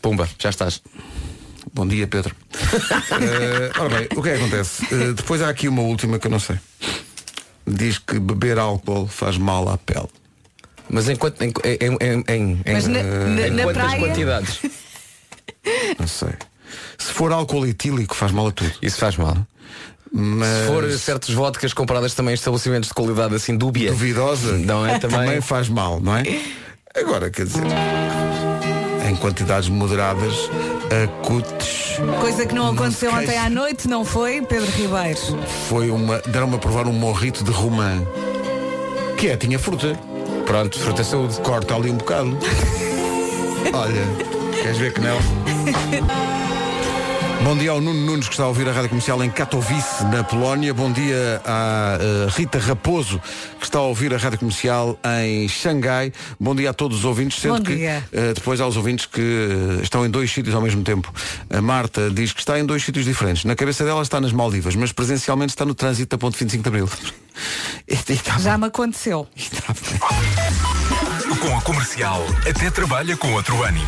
Pumba, 0.00 0.28
já 0.38 0.50
estás. 0.50 0.80
Bom 1.74 1.84
dia, 1.88 2.06
Pedro. 2.06 2.32
Eh, 3.20 3.72
ora 3.80 3.88
bem, 3.88 4.08
o 4.16 4.22
que 4.22 4.28
é 4.28 4.36
que 4.36 4.38
acontece? 4.44 4.84
Eh, 4.94 5.12
depois 5.14 5.42
há 5.42 5.48
aqui 5.48 5.66
uma 5.66 5.82
última 5.82 6.18
que 6.20 6.28
eu 6.28 6.30
não 6.30 6.38
sei. 6.38 6.56
Diz 7.66 7.98
que 7.98 8.20
beber 8.20 8.56
álcool 8.56 9.08
faz 9.08 9.36
mal 9.36 9.68
à 9.68 9.76
pele. 9.76 10.06
Mas 10.88 11.08
em, 11.08 11.16
quant- 11.16 11.34
em, 11.40 11.52
em, 11.64 11.96
em, 12.00 12.24
em, 12.28 12.62
Mas 12.72 12.86
em- 12.86 12.92
na- 12.92 13.02
na- 13.02 13.46
em 13.48 13.50
na 13.50 13.62
quantas 13.64 13.82
praia? 13.82 13.98
quantidades? 13.98 14.60
Não 15.98 16.06
sei. 16.06 16.34
Se 16.98 17.12
for 17.12 17.32
álcool 17.32 17.66
etílico 17.66 18.14
faz 18.14 18.32
mal 18.32 18.48
a 18.48 18.52
tudo. 18.52 18.72
Isso 18.82 18.98
faz 18.98 19.16
mal. 19.16 19.36
Mas 20.12 20.48
Se 20.48 20.66
for 20.66 20.92
certos 20.92 21.34
vodkas 21.34 21.72
compradas 21.74 22.14
também 22.14 22.32
em 22.32 22.34
estabelecimentos 22.34 22.88
de 22.88 22.94
qualidade 22.94 23.34
assim 23.34 23.56
dúbia. 23.56 23.90
duvidosa 23.90 24.52
Não 24.58 24.86
é? 24.86 24.98
Também. 24.98 25.40
faz 25.40 25.68
mal, 25.68 26.00
não 26.00 26.16
é? 26.16 26.22
Agora, 26.94 27.28
quer 27.30 27.44
dizer, 27.44 27.62
em 29.08 29.14
quantidades 29.16 29.68
moderadas, 29.68 30.34
acutes 31.04 31.98
Coisa 32.20 32.46
que 32.46 32.54
não 32.54 32.70
aconteceu 32.72 33.10
se 33.10 33.16
ontem 33.16 33.36
à 33.38 33.50
noite, 33.50 33.88
não 33.88 34.04
foi, 34.04 34.40
Pedro 34.42 34.70
Ribeiro? 34.70 35.18
foi 35.68 35.90
uma. 35.90 36.18
Deram-me 36.20 36.56
a 36.56 36.58
provar 36.58 36.86
um 36.86 36.92
morrito 36.92 37.44
de 37.44 37.50
romã. 37.50 38.02
Que 39.18 39.28
é, 39.28 39.36
tinha 39.36 39.58
fruta. 39.58 39.98
Pronto, 40.46 40.78
fruta 40.78 41.02
saúde. 41.04 41.40
Corta 41.40 41.74
ali 41.74 41.90
um 41.90 41.96
bocado. 41.96 42.36
Olha, 43.72 44.02
queres 44.62 44.78
ver 44.78 44.92
que 44.92 45.00
não? 45.00 45.16
Bom 47.42 47.56
dia 47.56 47.70
ao 47.70 47.80
Nuno 47.80 48.00
Nunes 48.06 48.26
que 48.26 48.34
está 48.34 48.42
a 48.44 48.48
ouvir 48.48 48.68
a 48.68 48.72
Rádio 48.72 48.88
Comercial 48.88 49.22
em 49.22 49.30
Katowice, 49.30 50.04
na 50.10 50.24
Polónia. 50.24 50.74
Bom 50.74 50.90
dia 50.90 51.40
à 51.44 51.96
eh, 52.00 52.26
Rita 52.36 52.58
Raposo 52.58 53.20
que 53.60 53.64
está 53.64 53.78
a 53.78 53.82
ouvir 53.82 54.12
a 54.12 54.16
Rádio 54.16 54.38
Comercial 54.40 54.98
em 55.22 55.46
Xangai. 55.48 56.12
Bom 56.40 56.54
dia 56.56 56.70
a 56.70 56.72
todos 56.72 56.98
os 56.98 57.04
ouvintes, 57.04 57.40
sendo 57.40 57.58
Bom 57.58 57.62
que 57.62 57.84
eh, 57.84 58.00
depois 58.34 58.60
aos 58.60 58.76
ouvintes 58.76 59.06
que 59.06 59.20
eh, 59.20 59.82
estão 59.82 60.04
em 60.04 60.10
dois 60.10 60.30
sítios 60.32 60.54
ao 60.56 60.60
mesmo 60.62 60.82
tempo. 60.82 61.12
A 61.50 61.60
Marta 61.60 62.10
diz 62.10 62.32
que 62.32 62.40
está 62.40 62.58
em 62.58 62.64
dois 62.66 62.82
sítios 62.84 63.04
diferentes. 63.04 63.44
Na 63.44 63.54
cabeça 63.54 63.84
dela 63.84 64.02
está 64.02 64.20
nas 64.20 64.32
Maldivas, 64.32 64.74
mas 64.74 64.90
presencialmente 64.92 65.50
está 65.52 65.64
no 65.64 65.74
trânsito 65.74 66.16
da 66.16 66.18
ponte 66.20 66.38
25 66.38 66.62
de 66.62 66.68
Abril. 66.68 66.88
E- 67.86 67.92
e 67.94 68.12
está 68.14 68.38
Já 68.38 68.52
bem, 68.52 68.60
me 68.60 68.66
aconteceu. 68.68 69.28
bem. 69.36 69.98
Com 71.38 71.56
a 71.56 71.60
comercial, 71.60 72.24
até 72.48 72.70
trabalha 72.70 73.14
com 73.16 73.30
outro 73.34 73.62
ânimo. 73.62 73.86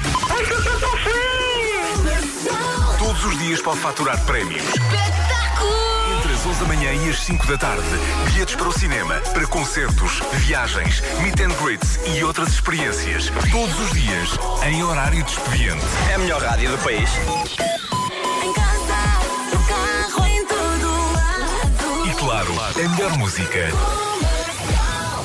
Todos 3.20 3.34
os 3.34 3.38
dias 3.40 3.60
pode 3.60 3.80
faturar 3.80 4.24
prémios. 4.26 4.62
Entre 4.62 6.32
as 6.32 6.46
11 6.46 6.60
da 6.60 6.66
manhã 6.66 6.92
e 6.92 7.10
as 7.10 7.18
5 7.18 7.46
da 7.48 7.58
tarde, 7.58 7.82
bilhetes 8.26 8.54
para 8.54 8.68
o 8.68 8.72
cinema, 8.72 9.14
para 9.32 9.44
concertos, 9.48 10.20
viagens, 10.34 11.02
meet 11.20 11.40
and 11.40 11.52
greets 11.60 11.98
e 12.06 12.22
outras 12.22 12.50
experiências. 12.50 13.28
Todos 13.50 13.76
os 13.80 13.90
dias, 13.90 14.38
em 14.68 14.84
horário 14.84 15.20
de 15.24 15.32
expediente. 15.32 15.84
É 16.10 16.14
a 16.14 16.18
melhor 16.18 16.40
rádio 16.40 16.70
do 16.70 16.78
país. 16.78 17.10
Em 18.44 18.52
casa, 18.52 18.96
no 19.52 19.66
carro, 19.66 20.26
em 20.26 20.46
todo 20.46 21.12
lado. 21.12 22.08
E 22.08 22.14
claro, 22.14 22.54
a 22.60 22.88
melhor 22.88 23.18
música. 23.18 23.68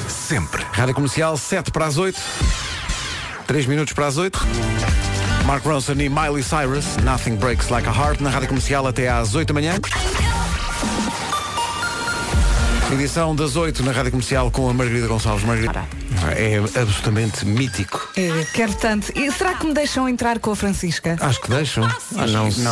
Sempre. 0.10 0.66
Rádio 0.72 0.96
Comercial, 0.96 1.38
7 1.38 1.70
para 1.70 1.86
as 1.86 1.98
8. 1.98 2.20
3 3.46 3.68
minutos 3.68 3.94
para 3.94 4.08
as 4.08 4.18
8. 4.18 4.40
Mark 5.46 5.66
Ronson 5.66 5.94
e 5.94 6.10
Miley 6.10 6.42
Cyrus, 6.42 6.98
Nothing 7.04 7.36
Breaks 7.36 7.70
Like 7.70 7.88
a 7.88 7.92
Heart, 7.92 8.22
na 8.22 8.30
Rádio 8.30 8.48
Comercial 8.48 8.88
até 8.88 9.10
às 9.10 9.36
8 9.36 9.48
da 9.50 9.54
manhã. 9.54 9.74
Edição 12.92 13.36
das 13.36 13.56
8 13.56 13.84
na 13.84 13.92
Rádio 13.92 14.12
Comercial 14.12 14.52
com 14.52 14.70
a 14.70 14.74
Margarida 14.74 15.08
Gonçalves. 15.08 15.44
Margarida. 15.44 15.84
É 16.38 16.58
absolutamente 16.80 17.44
mítico. 17.46 18.08
Eh, 18.16 18.46
quero 18.54 18.74
tanto. 18.76 19.12
E 19.18 19.32
será 19.32 19.56
que 19.56 19.66
me 19.66 19.74
deixam 19.74 20.08
entrar 20.08 20.38
com 20.40 20.52
a 20.52 20.56
Francisca? 20.56 21.18
Acho 21.20 21.42
que 21.42 21.50
deixam. 21.50 21.84
Ah, 21.84 22.28
não, 22.28 22.52
sei, 22.52 22.64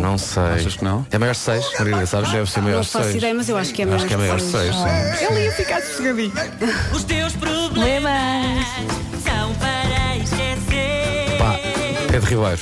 não, 0.00 0.18
sei. 0.18 0.42
Achas 0.42 0.76
que 0.76 0.84
não? 0.84 1.06
É 1.10 1.18
maior 1.18 1.34
6, 1.34 1.64
Margarida, 1.78 2.06
sabes? 2.06 2.32
Deve 2.32 2.50
ser 2.50 2.62
maior 2.62 2.76
Não 2.78 2.84
faço 2.84 3.04
6. 3.04 3.16
ideia, 3.16 3.34
mas 3.34 3.48
eu 3.48 3.56
acho 3.58 3.74
que 3.74 3.82
é 3.82 3.94
Acho 3.94 4.06
que 4.06 4.14
é 4.14 4.16
maior 4.16 4.40
seis. 4.40 4.74
6, 4.74 5.18
sim. 5.18 5.24
Ele 5.26 5.44
ia 5.44 5.52
ficar 5.52 5.82
sossegadinho. 5.82 6.32
Os 6.92 7.04
teus 7.04 7.34
problemas 7.34 8.64
Pedro 12.20 12.30
Ribeiro, 12.30 12.60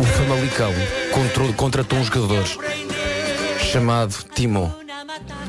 o 0.00 0.02
Famalicão 0.02 0.72
contra- 1.12 1.52
contratou 1.52 1.98
um 2.00 2.04
jogador 2.04 2.44
chamado 3.70 4.12
Timo. 4.34 4.74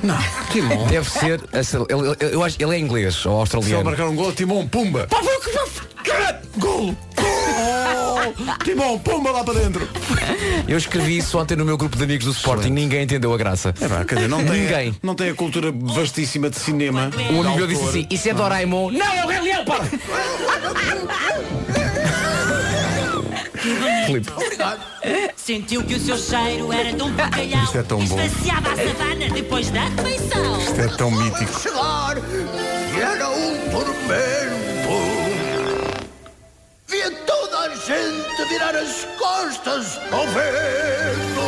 Não, 0.03 0.17
Timon. 0.51 0.85
Deve 0.87 1.09
ser. 1.09 1.41
Ele, 1.53 2.15
ele- 2.21 2.33
eu 2.33 2.43
acho, 2.43 2.57
ele 2.61 2.75
é 2.75 2.79
inglês 2.79 3.15
ou 3.15 3.21
Se 3.21 3.27
ele 3.27 3.35
australiano. 3.57 3.83
marcar 3.83 4.07
um 4.07 4.15
gol, 4.15 4.31
Timon, 4.31 4.67
pumba. 4.67 5.07
Golo. 6.57 6.95
Timon, 8.63 8.97
pumba 8.99 9.31
lá 9.31 9.43
para 9.43 9.59
dentro. 9.59 9.87
Eu 10.67 10.77
escrevi 10.77 11.17
isso 11.17 11.37
ontem 11.39 11.55
no 11.55 11.65
meu 11.65 11.77
grupo 11.77 11.97
de 11.97 12.03
amigos 12.03 12.25
do 12.25 12.31
Sporting. 12.31 12.69
Ninguém 12.69 13.03
entendeu 13.03 13.33
a 13.33 13.37
graça. 13.37 13.73
É 13.81 13.87
pá, 13.87 14.05
quer 14.05 14.15
dizer, 14.15 14.27
não 14.27 14.43
tem, 14.43 14.61
Ninguém. 14.61 14.95
não 15.01 15.15
tem 15.15 15.29
a 15.29 15.33
cultura 15.35 15.71
vastíssima 15.75 16.49
de 16.49 16.57
cinema. 16.57 17.09
Um 17.31 17.41
amigo 17.41 17.51
de 17.51 17.57
meu 17.57 17.67
disse 17.67 17.83
assim, 17.89 18.07
isso 18.09 18.29
é 18.29 18.33
Doraemon. 18.33 18.91
Não, 18.91 19.13
é 19.13 19.25
o 19.25 19.27
Rei 19.27 19.41
Leão, 19.41 19.65
para! 19.65 19.83
Filipe. 24.11 24.31
Sentiu 25.35 25.83
que 25.83 25.95
o 25.95 25.99
seu 25.99 26.17
cheiro 26.17 26.71
era 26.71 26.93
tão 26.95 27.11
bacalhau. 27.11 27.63
Isto 27.63 27.77
é 27.77 27.83
tão 27.83 28.05
bom. 28.05 28.19
Esvaziava 28.19 28.71
a 28.71 28.75
savana 28.75 29.29
depois 29.33 29.69
da 29.71 29.81
refeição. 29.81 30.59
Isto 30.61 30.81
é 30.81 30.87
tão 30.89 31.11
mítico. 31.11 31.59
chegar 31.59 32.17
e 32.17 32.99
era 32.99 33.29
um 33.29 33.57
tormento. 33.69 34.61
Via 36.87 37.11
toda 37.25 37.59
a 37.59 37.69
gente 37.69 38.49
virar 38.49 38.75
as 38.75 39.07
costas 39.17 39.99
ao 40.11 40.27
vento. 40.27 41.41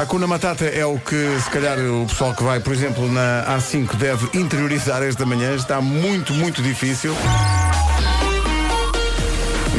A 0.00 0.06
Cuna 0.06 0.26
Matata 0.26 0.64
é 0.64 0.86
o 0.86 0.98
que, 0.98 1.38
se 1.40 1.50
calhar, 1.50 1.78
o 1.78 2.06
pessoal 2.06 2.32
que 2.32 2.42
vai, 2.42 2.58
por 2.60 2.72
exemplo, 2.72 3.06
na 3.10 3.44
A5 3.58 3.96
deve 3.96 4.38
interiorizar 4.38 5.02
esta 5.02 5.26
manhã. 5.26 5.54
Está 5.54 5.80
muito, 5.80 6.32
muito 6.32 6.62
difícil. 6.62 7.14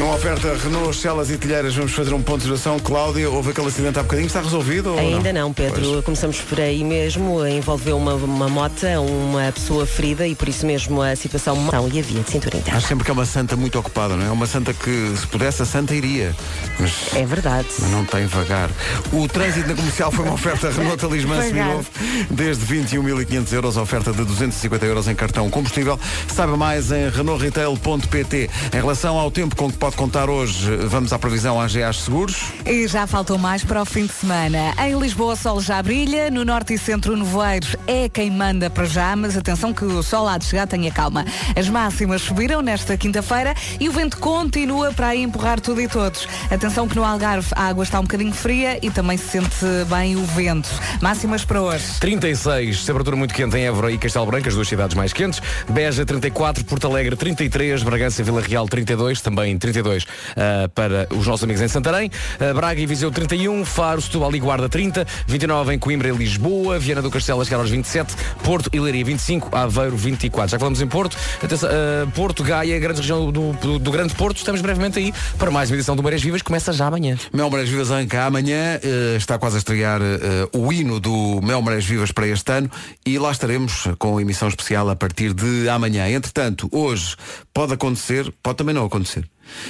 Numa 0.02 0.16
oferta 0.16 0.52
Renault, 0.56 0.96
Celas 0.96 1.30
e 1.30 1.38
Telheiras, 1.38 1.76
vamos 1.76 1.92
fazer 1.92 2.12
um 2.12 2.20
ponto 2.20 2.38
de 2.38 2.42
situação. 2.42 2.76
Cláudia, 2.80 3.30
houve 3.30 3.50
aquele 3.50 3.68
acidente 3.68 4.00
há 4.00 4.02
bocadinho, 4.02 4.26
está 4.26 4.40
resolvido? 4.40 4.98
Ainda 4.98 5.32
não, 5.32 5.52
Pedro. 5.52 6.02
Começamos 6.02 6.40
por 6.40 6.58
aí 6.60 6.82
mesmo. 6.82 7.46
Envolveu 7.46 7.96
uma, 7.98 8.14
uma 8.14 8.48
mota, 8.48 8.98
uma 9.00 9.52
pessoa 9.52 9.86
ferida 9.86 10.26
e 10.26 10.34
por 10.34 10.48
isso 10.48 10.66
mesmo 10.66 11.00
a 11.00 11.14
situação 11.14 11.54
não 11.70 11.86
e 11.86 12.00
havia 12.00 12.20
de 12.20 12.28
cintura 12.28 12.56
interna. 12.56 12.78
Acho 12.78 12.88
sempre 12.88 13.04
que 13.04 13.12
é 13.12 13.14
uma 13.14 13.24
santa 13.24 13.54
muito 13.54 13.78
ocupada, 13.78 14.16
não 14.16 14.26
é? 14.26 14.30
Uma 14.32 14.44
santa 14.48 14.74
que, 14.74 15.14
se 15.16 15.24
pudesse, 15.28 15.62
a 15.62 15.64
santa 15.64 15.94
iria. 15.94 16.34
Mas, 16.80 17.14
É 17.14 17.24
verdade. 17.24 17.68
não 17.92 18.04
tem 18.04 18.26
vagar. 18.26 18.70
O 19.12 19.28
trânsito 19.28 19.68
na 19.68 19.76
comercial 19.76 20.10
foi 20.10 20.24
uma 20.24 20.34
oferta 20.34 20.68
Renault 20.76 20.96
Talismã. 20.96 21.40
Seminovo. 21.42 21.88
Desde 22.28 22.66
21.500 22.66 23.52
euros, 23.52 23.76
oferta 23.76 24.10
de 24.10 24.24
250 24.24 24.84
euros 24.84 25.06
em 25.06 25.14
cartão 25.14 25.48
combustível. 25.48 25.96
Saiba 26.26 26.56
mais 26.56 26.90
em 26.90 27.08
renaultretail.pt. 27.08 28.50
Em 28.72 28.76
relação 28.76 29.16
ao 29.16 29.30
tempo 29.30 29.54
com 29.54 29.70
que 29.70 29.78
pode 29.78 29.91
contar 29.96 30.28
hoje, 30.28 30.76
vamos 30.86 31.12
à 31.12 31.18
previsão 31.18 31.60
AGA 31.60 31.92
Seguros. 31.92 32.36
E 32.64 32.86
já 32.86 33.06
faltou 33.06 33.38
mais 33.38 33.64
para 33.64 33.82
o 33.82 33.84
fim 33.84 34.06
de 34.06 34.12
semana. 34.12 34.74
Em 34.78 34.98
Lisboa, 34.98 35.34
o 35.34 35.36
sol 35.36 35.60
já 35.60 35.82
brilha. 35.82 36.30
No 36.30 36.44
norte 36.44 36.74
e 36.74 36.78
centro, 36.78 37.16
nevoeiros 37.16 37.76
é 37.86 38.08
quem 38.08 38.30
manda 38.30 38.70
para 38.70 38.84
já. 38.84 39.14
Mas 39.16 39.36
atenção 39.36 39.72
que 39.72 39.84
o 39.84 40.02
sol 40.02 40.28
há 40.28 40.38
de 40.38 40.44
chegar, 40.44 40.66
tenha 40.66 40.90
calma. 40.90 41.24
As 41.56 41.68
máximas 41.68 42.22
subiram 42.22 42.62
nesta 42.62 42.96
quinta-feira 42.96 43.54
e 43.80 43.88
o 43.88 43.92
vento 43.92 44.18
continua 44.18 44.92
para 44.92 45.08
aí 45.08 45.22
empurrar 45.22 45.60
tudo 45.60 45.80
e 45.80 45.88
todos. 45.88 46.26
Atenção 46.50 46.88
que 46.88 46.96
no 46.96 47.04
Algarve 47.04 47.48
a 47.54 47.68
água 47.68 47.84
está 47.84 47.98
um 47.98 48.02
bocadinho 48.02 48.32
fria 48.32 48.78
e 48.82 48.90
também 48.90 49.16
se 49.16 49.28
sente 49.28 49.64
bem 49.88 50.16
o 50.16 50.24
vento. 50.24 50.68
Máximas 51.00 51.44
para 51.44 51.60
hoje. 51.60 51.84
36, 52.00 52.84
temperatura 52.84 53.16
muito 53.16 53.34
quente 53.34 53.56
em 53.56 53.66
Évora 53.66 53.90
e 53.90 53.98
Castelo 53.98 54.26
Branco, 54.26 54.48
as 54.48 54.54
duas 54.54 54.68
cidades 54.68 54.96
mais 54.96 55.12
quentes. 55.12 55.40
Beja 55.68 56.04
34, 56.04 56.64
Porto 56.64 56.86
Alegre 56.86 57.16
33, 57.16 57.82
Bragança 57.82 58.20
e 58.20 58.24
Vila 58.24 58.40
Real 58.40 58.66
32, 58.66 59.20
também 59.20 59.56
32 59.72 60.06
ah, 60.36 60.68
para 60.74 61.08
os 61.10 61.26
nossos 61.26 61.44
amigos 61.44 61.62
em 61.62 61.68
Santarém. 61.68 62.10
Ah, 62.38 62.54
Braga 62.54 62.80
e 62.80 62.86
Viseu 62.86 63.10
31, 63.10 63.64
Faro, 63.64 64.00
Setúbal 64.00 64.34
e 64.34 64.40
Guarda 64.40 64.68
30, 64.68 65.06
29 65.26 65.74
em 65.74 65.78
Coimbra 65.78 66.08
e 66.08 66.12
Lisboa, 66.12 66.78
Viana 66.78 67.02
do 67.02 67.10
Castelo 67.10 67.40
a 67.40 67.44
chegar 67.44 67.58
aos 67.58 67.70
27, 67.70 68.14
Porto 68.44 68.70
e 68.72 68.78
Leiria 68.78 69.04
25, 69.04 69.54
Aveiro 69.56 69.96
24. 69.96 70.50
Já 70.50 70.56
que 70.56 70.60
falamos 70.60 70.80
em 70.80 70.86
Porto, 70.86 71.16
atenção, 71.42 71.68
ah, 71.72 72.10
Porto, 72.14 72.42
Gaia, 72.42 72.78
grande 72.78 73.00
região 73.00 73.30
do, 73.30 73.52
do, 73.52 73.78
do 73.78 73.90
Grande 73.90 74.14
Porto, 74.14 74.36
estamos 74.36 74.60
brevemente 74.60 74.98
aí 74.98 75.12
para 75.38 75.50
mais 75.50 75.70
uma 75.70 75.76
edição 75.76 75.96
do 75.96 76.02
Marés 76.02 76.22
Vivas, 76.22 76.42
começa 76.42 76.72
já 76.72 76.86
amanhã. 76.86 77.16
Mel 77.32 77.50
Marés 77.50 77.68
Vivas 77.68 77.90
Anca 77.90 78.24
amanhã 78.24 78.78
eh, 78.82 79.16
está 79.16 79.38
quase 79.38 79.56
a 79.56 79.58
estrear 79.58 80.00
eh, 80.02 80.48
o 80.52 80.72
hino 80.72 81.00
do 81.00 81.40
Mel 81.42 81.62
Marés 81.62 81.84
Vivas 81.84 82.12
para 82.12 82.26
este 82.26 82.52
ano 82.52 82.70
e 83.04 83.18
lá 83.18 83.30
estaremos 83.30 83.88
com 83.98 84.20
emissão 84.20 84.48
especial 84.48 84.88
a 84.90 84.96
partir 84.96 85.32
de 85.32 85.68
amanhã. 85.68 86.08
Entretanto, 86.08 86.68
hoje 86.70 87.16
pode 87.52 87.72
acontecer, 87.72 88.32
pode 88.42 88.58
também 88.58 88.74
não 88.74 88.84
acontecer, 88.84 89.24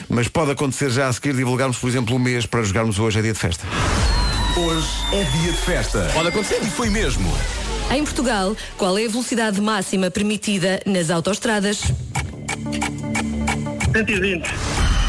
mas 0.09 0.29
pode 0.29 0.51
acontecer 0.51 0.91
já 0.91 1.09
a 1.09 1.13
seguir 1.13 1.35
divulgarmos, 1.35 1.79
por 1.79 1.89
exemplo, 1.89 2.17
o 2.17 2.19
mês 2.19 2.47
para 2.47 2.63
jogarmos 2.63 2.99
hoje 2.99 3.19
é 3.19 3.23
dia 3.23 3.33
de 3.33 3.39
festa. 3.39 3.67
Hoje 4.57 4.89
é 5.13 5.25
dia 5.25 5.53
de 5.53 5.59
festa. 5.59 6.11
Pode 6.13 6.29
acontecer. 6.29 6.61
E 6.63 6.71
foi 6.71 6.91
mesmo. 6.91 7.33
Em 7.91 8.05
Portugal, 8.05 8.57
qual 8.77 8.97
é 8.99 9.05
a 9.05 9.09
velocidade 9.09 9.61
máxima 9.61 10.11
permitida 10.11 10.81
nas 10.87 11.11
autoestradas? 11.11 11.83
120. 13.93 15.02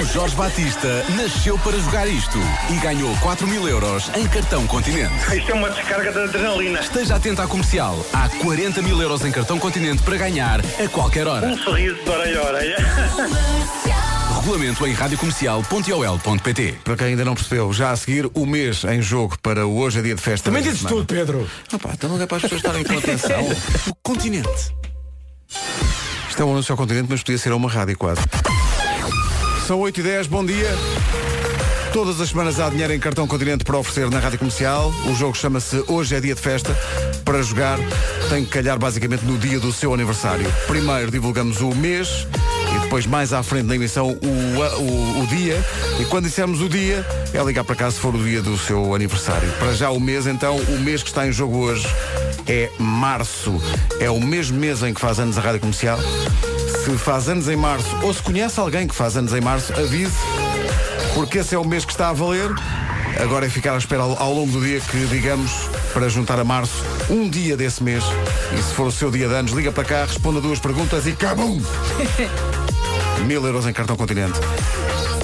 O 0.00 0.04
Jorge 0.06 0.34
Batista 0.34 1.04
nasceu 1.16 1.56
para 1.58 1.78
jogar 1.78 2.08
isto 2.08 2.36
e 2.68 2.76
ganhou 2.80 3.16
4 3.18 3.46
mil 3.46 3.68
euros 3.68 4.10
em 4.16 4.26
cartão 4.26 4.66
Continente. 4.66 5.14
Isto 5.32 5.52
é 5.52 5.54
uma 5.54 5.70
descarga 5.70 6.10
de 6.10 6.18
adrenalina. 6.18 6.80
Esteja 6.80 7.14
atento 7.14 7.40
à 7.40 7.46
comercial. 7.46 8.04
Há 8.12 8.28
40 8.28 8.82
mil 8.82 9.00
euros 9.00 9.24
em 9.24 9.30
cartão 9.30 9.56
Continente 9.56 10.02
para 10.02 10.16
ganhar 10.16 10.58
a 10.60 10.88
qualquer 10.88 11.28
hora. 11.28 11.46
Um 11.46 11.56
sorriso 11.56 11.94
de 12.02 12.10
orelha 12.10 12.40
a 12.40 12.44
orelha. 12.44 12.76
Regulamento 14.34 14.84
em 14.84 14.92
radiocomercial.ol.pt 14.92 16.74
Para 16.82 16.96
quem 16.96 17.06
ainda 17.06 17.24
não 17.24 17.36
percebeu, 17.36 17.72
já 17.72 17.92
a 17.92 17.96
seguir 17.96 18.28
o 18.34 18.44
mês 18.44 18.82
em 18.82 19.00
jogo 19.00 19.38
para 19.40 19.64
o 19.64 19.78
hoje 19.78 20.00
é 20.00 20.02
dia 20.02 20.16
de 20.16 20.20
festa. 20.20 20.50
Também 20.50 20.62
dizes 20.62 20.82
tudo, 20.82 21.06
Pedro. 21.06 21.48
Pá, 21.80 21.90
então 21.92 22.10
não 22.10 22.20
é 22.20 22.26
para 22.26 22.38
as 22.38 22.42
pessoas 22.42 22.60
estarem 22.60 22.82
com 22.82 22.98
atenção. 22.98 23.48
O 23.88 23.94
continente. 24.02 24.74
Isto 26.28 26.42
é 26.42 26.44
um 26.44 26.50
anúncio 26.50 26.72
ao 26.72 26.76
continente, 26.76 27.06
mas 27.08 27.20
podia 27.22 27.38
ser 27.38 27.52
a 27.52 27.56
uma 27.56 27.70
rádio 27.70 27.96
quase. 27.96 28.20
São 29.66 29.80
8 29.80 30.00
e 30.00 30.02
10 30.02 30.26
bom 30.26 30.44
dia. 30.44 30.68
Todas 31.90 32.20
as 32.20 32.28
semanas 32.28 32.60
há 32.60 32.68
dinheiro 32.68 32.92
em 32.92 32.98
cartão 32.98 33.26
continente 33.26 33.64
para 33.64 33.78
oferecer 33.78 34.10
na 34.10 34.18
rádio 34.18 34.38
comercial. 34.38 34.92
O 35.06 35.14
jogo 35.14 35.34
chama-se 35.34 35.82
Hoje 35.88 36.14
é 36.14 36.20
Dia 36.20 36.34
de 36.34 36.40
Festa. 36.40 36.76
Para 37.24 37.40
jogar, 37.40 37.78
tem 38.28 38.44
que 38.44 38.50
calhar 38.50 38.78
basicamente 38.78 39.24
no 39.24 39.38
dia 39.38 39.58
do 39.58 39.72
seu 39.72 39.94
aniversário. 39.94 40.44
Primeiro 40.66 41.10
divulgamos 41.10 41.62
o 41.62 41.74
mês 41.74 42.26
e 42.76 42.78
depois 42.80 43.06
mais 43.06 43.32
à 43.32 43.42
frente 43.42 43.64
na 43.64 43.74
emissão 43.74 44.10
o, 44.10 44.82
o, 44.82 45.22
o 45.22 45.26
dia. 45.28 45.58
E 45.98 46.04
quando 46.04 46.24
dissermos 46.24 46.60
o 46.60 46.68
dia, 46.68 47.06
é 47.32 47.42
ligar 47.42 47.64
para 47.64 47.74
cá 47.74 47.90
se 47.90 47.98
for 47.98 48.14
o 48.14 48.22
dia 48.22 48.42
do 48.42 48.58
seu 48.58 48.94
aniversário. 48.94 49.50
Para 49.58 49.72
já 49.72 49.88
o 49.88 49.98
mês, 49.98 50.26
então, 50.26 50.56
o 50.56 50.78
mês 50.78 51.02
que 51.02 51.08
está 51.08 51.26
em 51.26 51.32
jogo 51.32 51.56
hoje 51.56 51.86
é 52.46 52.70
março. 52.78 53.62
É 53.98 54.10
o 54.10 54.20
mesmo 54.20 54.58
mês 54.58 54.82
em 54.82 54.92
que 54.92 55.00
faz 55.00 55.18
anos 55.18 55.38
a 55.38 55.40
rádio 55.40 55.60
comercial. 55.60 55.98
Se 56.84 56.98
faz 56.98 57.30
anos 57.30 57.48
em 57.48 57.56
março 57.56 57.96
ou 58.02 58.12
se 58.12 58.22
conhece 58.22 58.60
alguém 58.60 58.86
que 58.86 58.94
faz 58.94 59.16
anos 59.16 59.32
em 59.32 59.40
março, 59.40 59.72
avise, 59.72 60.12
porque 61.14 61.38
esse 61.38 61.54
é 61.54 61.58
o 61.58 61.64
mês 61.64 61.82
que 61.82 61.92
está 61.92 62.10
a 62.10 62.12
valer. 62.12 62.50
Agora 63.22 63.46
é 63.46 63.48
ficar 63.48 63.72
à 63.72 63.78
espera 63.78 64.02
ao, 64.02 64.34
longo 64.34 64.52
do 64.52 64.60
dia 64.60 64.78
que 64.80 65.06
digamos 65.06 65.50
para 65.94 66.10
juntar 66.10 66.38
a 66.38 66.44
março 66.44 66.84
um 67.08 67.26
dia 67.26 67.56
desse 67.56 67.82
mês. 67.82 68.04
E 68.52 68.62
se 68.62 68.74
for 68.74 68.86
o 68.86 68.92
seu 68.92 69.10
dia 69.10 69.26
de 69.26 69.34
anos, 69.34 69.52
liga 69.52 69.72
para 69.72 69.82
cá, 69.82 70.04
responda 70.04 70.42
duas 70.42 70.58
perguntas 70.58 71.06
e 71.06 71.12
cabum! 71.12 71.58
Mil 73.24 73.46
euros 73.46 73.66
em 73.66 73.72
cartão 73.72 73.96
continente. 73.96 74.38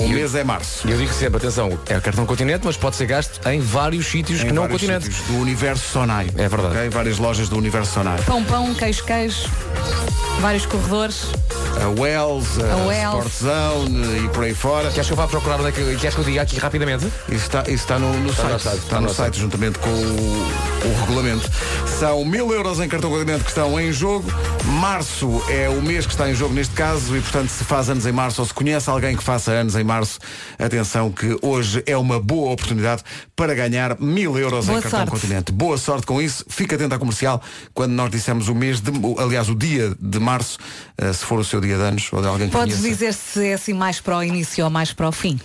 O 0.00 0.08
mês 0.08 0.34
é 0.34 0.42
março. 0.42 0.88
E 0.88 0.92
eu 0.92 0.98
digo 0.98 1.12
sempre, 1.12 1.36
atenção, 1.36 1.78
é 1.86 2.00
cartão 2.00 2.24
continente, 2.26 2.62
mas 2.64 2.76
pode 2.76 2.96
ser 2.96 3.06
gasto 3.06 3.40
em 3.48 3.60
vários 3.60 4.06
sítios 4.06 4.40
Em 4.40 4.46
que 4.46 4.52
não 4.52 4.62
o 4.64 4.68
vários 4.68 4.80
continente. 4.80 5.04
sítios 5.06 5.26
do 5.28 5.38
universo 5.40 5.88
Sonai. 5.92 6.28
É 6.36 6.48
verdade. 6.48 6.76
Ok? 6.76 6.88
Várias 6.90 7.18
lojas 7.18 7.48
do 7.48 7.56
universo 7.56 7.92
Sonai. 7.94 8.18
Pão, 8.22 8.42
pão, 8.44 8.74
queijo, 8.74 9.04
queijo. 9.04 9.48
Vários 10.40 10.64
corredores. 10.64 11.26
A 11.82 11.88
Wells, 12.00 12.46
a, 12.62 12.72
A 12.72 12.76
Wells. 12.86 13.26
Sport 13.26 13.54
Zone 13.54 14.24
e 14.24 14.28
por 14.30 14.44
aí 14.44 14.54
fora. 14.54 14.90
Queres 14.90 15.06
que 15.06 15.12
eu 15.12 15.16
vá 15.16 15.26
procurar 15.28 15.56
onde 15.60 15.68
é 15.68 15.72
que, 15.72 15.96
queres 15.96 16.14
que 16.14 16.20
eu 16.20 16.24
diga 16.24 16.42
aqui 16.42 16.58
rapidamente? 16.58 17.04
Isso 17.28 17.44
está, 17.46 17.60
isso 17.62 17.70
está 17.72 17.98
no, 17.98 18.12
no 18.20 18.30
Está 18.30 18.42
site. 18.42 18.52
no 18.54 18.58
site, 18.58 18.74
Está, 18.74 18.84
está 18.86 19.00
no, 19.00 19.02
no 19.02 19.14
site, 19.14 19.18
site. 19.34 19.38
juntamente 19.40 19.78
com 19.78 19.88
o, 19.90 19.92
o 20.86 21.00
regulamento. 21.00 21.48
São 21.98 22.24
mil 22.24 22.50
euros 22.52 22.80
em 22.80 22.88
cartão 22.88 23.10
continente 23.10 23.42
que 23.44 23.50
estão 23.50 23.78
em 23.78 23.92
jogo. 23.92 24.30
Março 24.64 25.42
é 25.48 25.68
o 25.68 25.82
mês 25.82 26.06
que 26.06 26.12
está 26.12 26.28
em 26.30 26.34
jogo 26.34 26.54
neste 26.54 26.74
caso 26.74 27.16
e, 27.16 27.20
portanto, 27.20 27.50
se 27.50 27.64
faz 27.64 27.90
anos 27.90 28.06
em 28.06 28.12
março 28.12 28.40
ou 28.40 28.46
se 28.46 28.54
conhece 28.54 28.88
alguém 28.88 29.14
que 29.16 29.22
faça 29.22 29.50
anos 29.52 29.76
em 29.76 29.84
março, 29.84 29.89
atenção 30.58 31.10
que 31.10 31.36
hoje 31.42 31.82
é 31.86 31.96
uma 31.96 32.20
boa 32.20 32.52
oportunidade 32.52 33.02
para 33.34 33.54
ganhar 33.54 33.98
mil 34.00 34.38
euros 34.38 34.66
Boa 34.66 34.78
em 34.78 34.82
cartão 34.82 35.00
sorte. 35.00 35.10
continente. 35.12 35.52
Boa 35.52 35.76
sorte 35.78 36.06
com 36.06 36.20
isso. 36.20 36.44
Fica 36.48 36.76
atento 36.76 36.94
à 36.94 36.98
comercial 36.98 37.42
quando 37.74 37.92
nós 37.92 38.10
dissemos 38.10 38.48
o 38.48 38.54
mês, 38.54 38.80
de, 38.80 38.90
aliás, 39.18 39.48
o 39.48 39.54
dia 39.54 39.94
de 40.00 40.18
março, 40.18 40.58
eh, 40.98 41.12
se 41.12 41.24
for 41.24 41.38
o 41.38 41.44
seu 41.44 41.60
dia 41.60 41.76
de 41.76 41.82
anos 41.82 42.08
ou 42.12 42.20
de 42.20 42.28
alguém 42.28 42.46
que 42.48 42.52
Podes 42.52 42.76
conheça. 42.76 42.88
dizer 42.94 43.14
se 43.14 43.46
é 43.48 43.54
assim 43.54 43.72
mais 43.72 44.00
para 44.00 44.18
o 44.18 44.22
início 44.22 44.64
ou 44.64 44.70
mais 44.70 44.92
para 44.92 45.08
o 45.08 45.12
fim. 45.12 45.38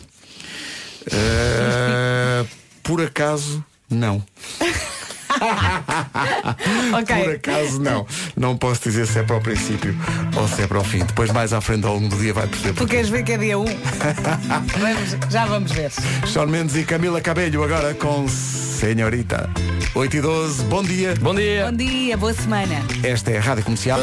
Eh, 1.12 2.45
por 2.84 3.01
acaso, 3.01 3.63
não. 3.89 4.23
Ok. 6.99 7.15
Por 7.23 7.35
acaso 7.35 7.81
não. 7.81 8.05
Não 8.35 8.57
posso 8.57 8.81
dizer 8.83 9.05
se 9.07 9.19
é 9.19 9.23
para 9.23 9.35
o 9.37 9.41
princípio 9.41 9.95
ou 10.35 10.47
se 10.47 10.61
é 10.63 10.67
para 10.67 10.79
o 10.79 10.83
fim. 10.83 10.99
Depois 10.99 11.31
mais 11.31 11.53
à 11.53 11.61
frente 11.61 11.85
ao 11.85 11.93
longo 11.95 12.07
do 12.09 12.17
dia 12.17 12.33
vai 12.33 12.47
perceber. 12.47 12.73
Tu 12.73 12.85
queres 12.87 13.09
ver 13.09 13.23
que 13.23 13.33
é 13.33 13.37
dia 13.37 13.59
1? 13.59 13.65
Vamos- 14.79 15.31
já 15.31 15.45
vamos 15.45 15.71
ver. 15.71 15.91
Shawn 16.25 16.47
Mendes 16.47 16.75
e 16.75 16.83
Camila 16.83 17.21
Cabelho 17.21 17.63
agora 17.63 17.93
com 17.93 18.27
Senhorita. 18.27 19.49
8 19.93 20.17
e 20.17 20.21
12, 20.21 20.63
bom 20.65 20.83
dia. 20.83 21.15
Bom 21.21 21.33
dia. 21.35 21.65
Bom 21.65 21.77
dia, 21.77 22.17
boa 22.17 22.33
semana. 22.33 22.75
Esta 23.03 23.31
é 23.31 23.37
a 23.37 23.41
Rádio 23.41 23.63
Comercial. 23.63 23.99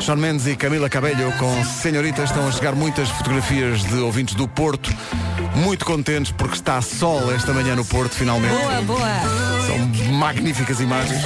Shawn 0.00 0.16
Mendes 0.16 0.46
e 0.46 0.56
Camila 0.56 0.88
Cabelho 0.88 1.30
com 1.38 1.64
Senhorita 1.64 2.22
estão 2.22 2.46
a 2.48 2.52
chegar 2.52 2.74
muitas 2.74 3.08
fotografias 3.10 3.82
de 3.84 3.96
ouvintes 3.96 4.34
do 4.34 4.46
Porto. 4.48 4.90
Muito 5.62 5.84
contentes 5.84 6.32
porque 6.32 6.54
está 6.54 6.80
sol 6.80 7.32
esta 7.32 7.52
manhã 7.52 7.74
no 7.74 7.84
Porto, 7.84 8.14
finalmente. 8.14 8.54
Boa, 8.54 8.82
boa. 8.82 9.66
São 9.66 10.12
magníficas 10.12 10.80
imagens 10.80 11.22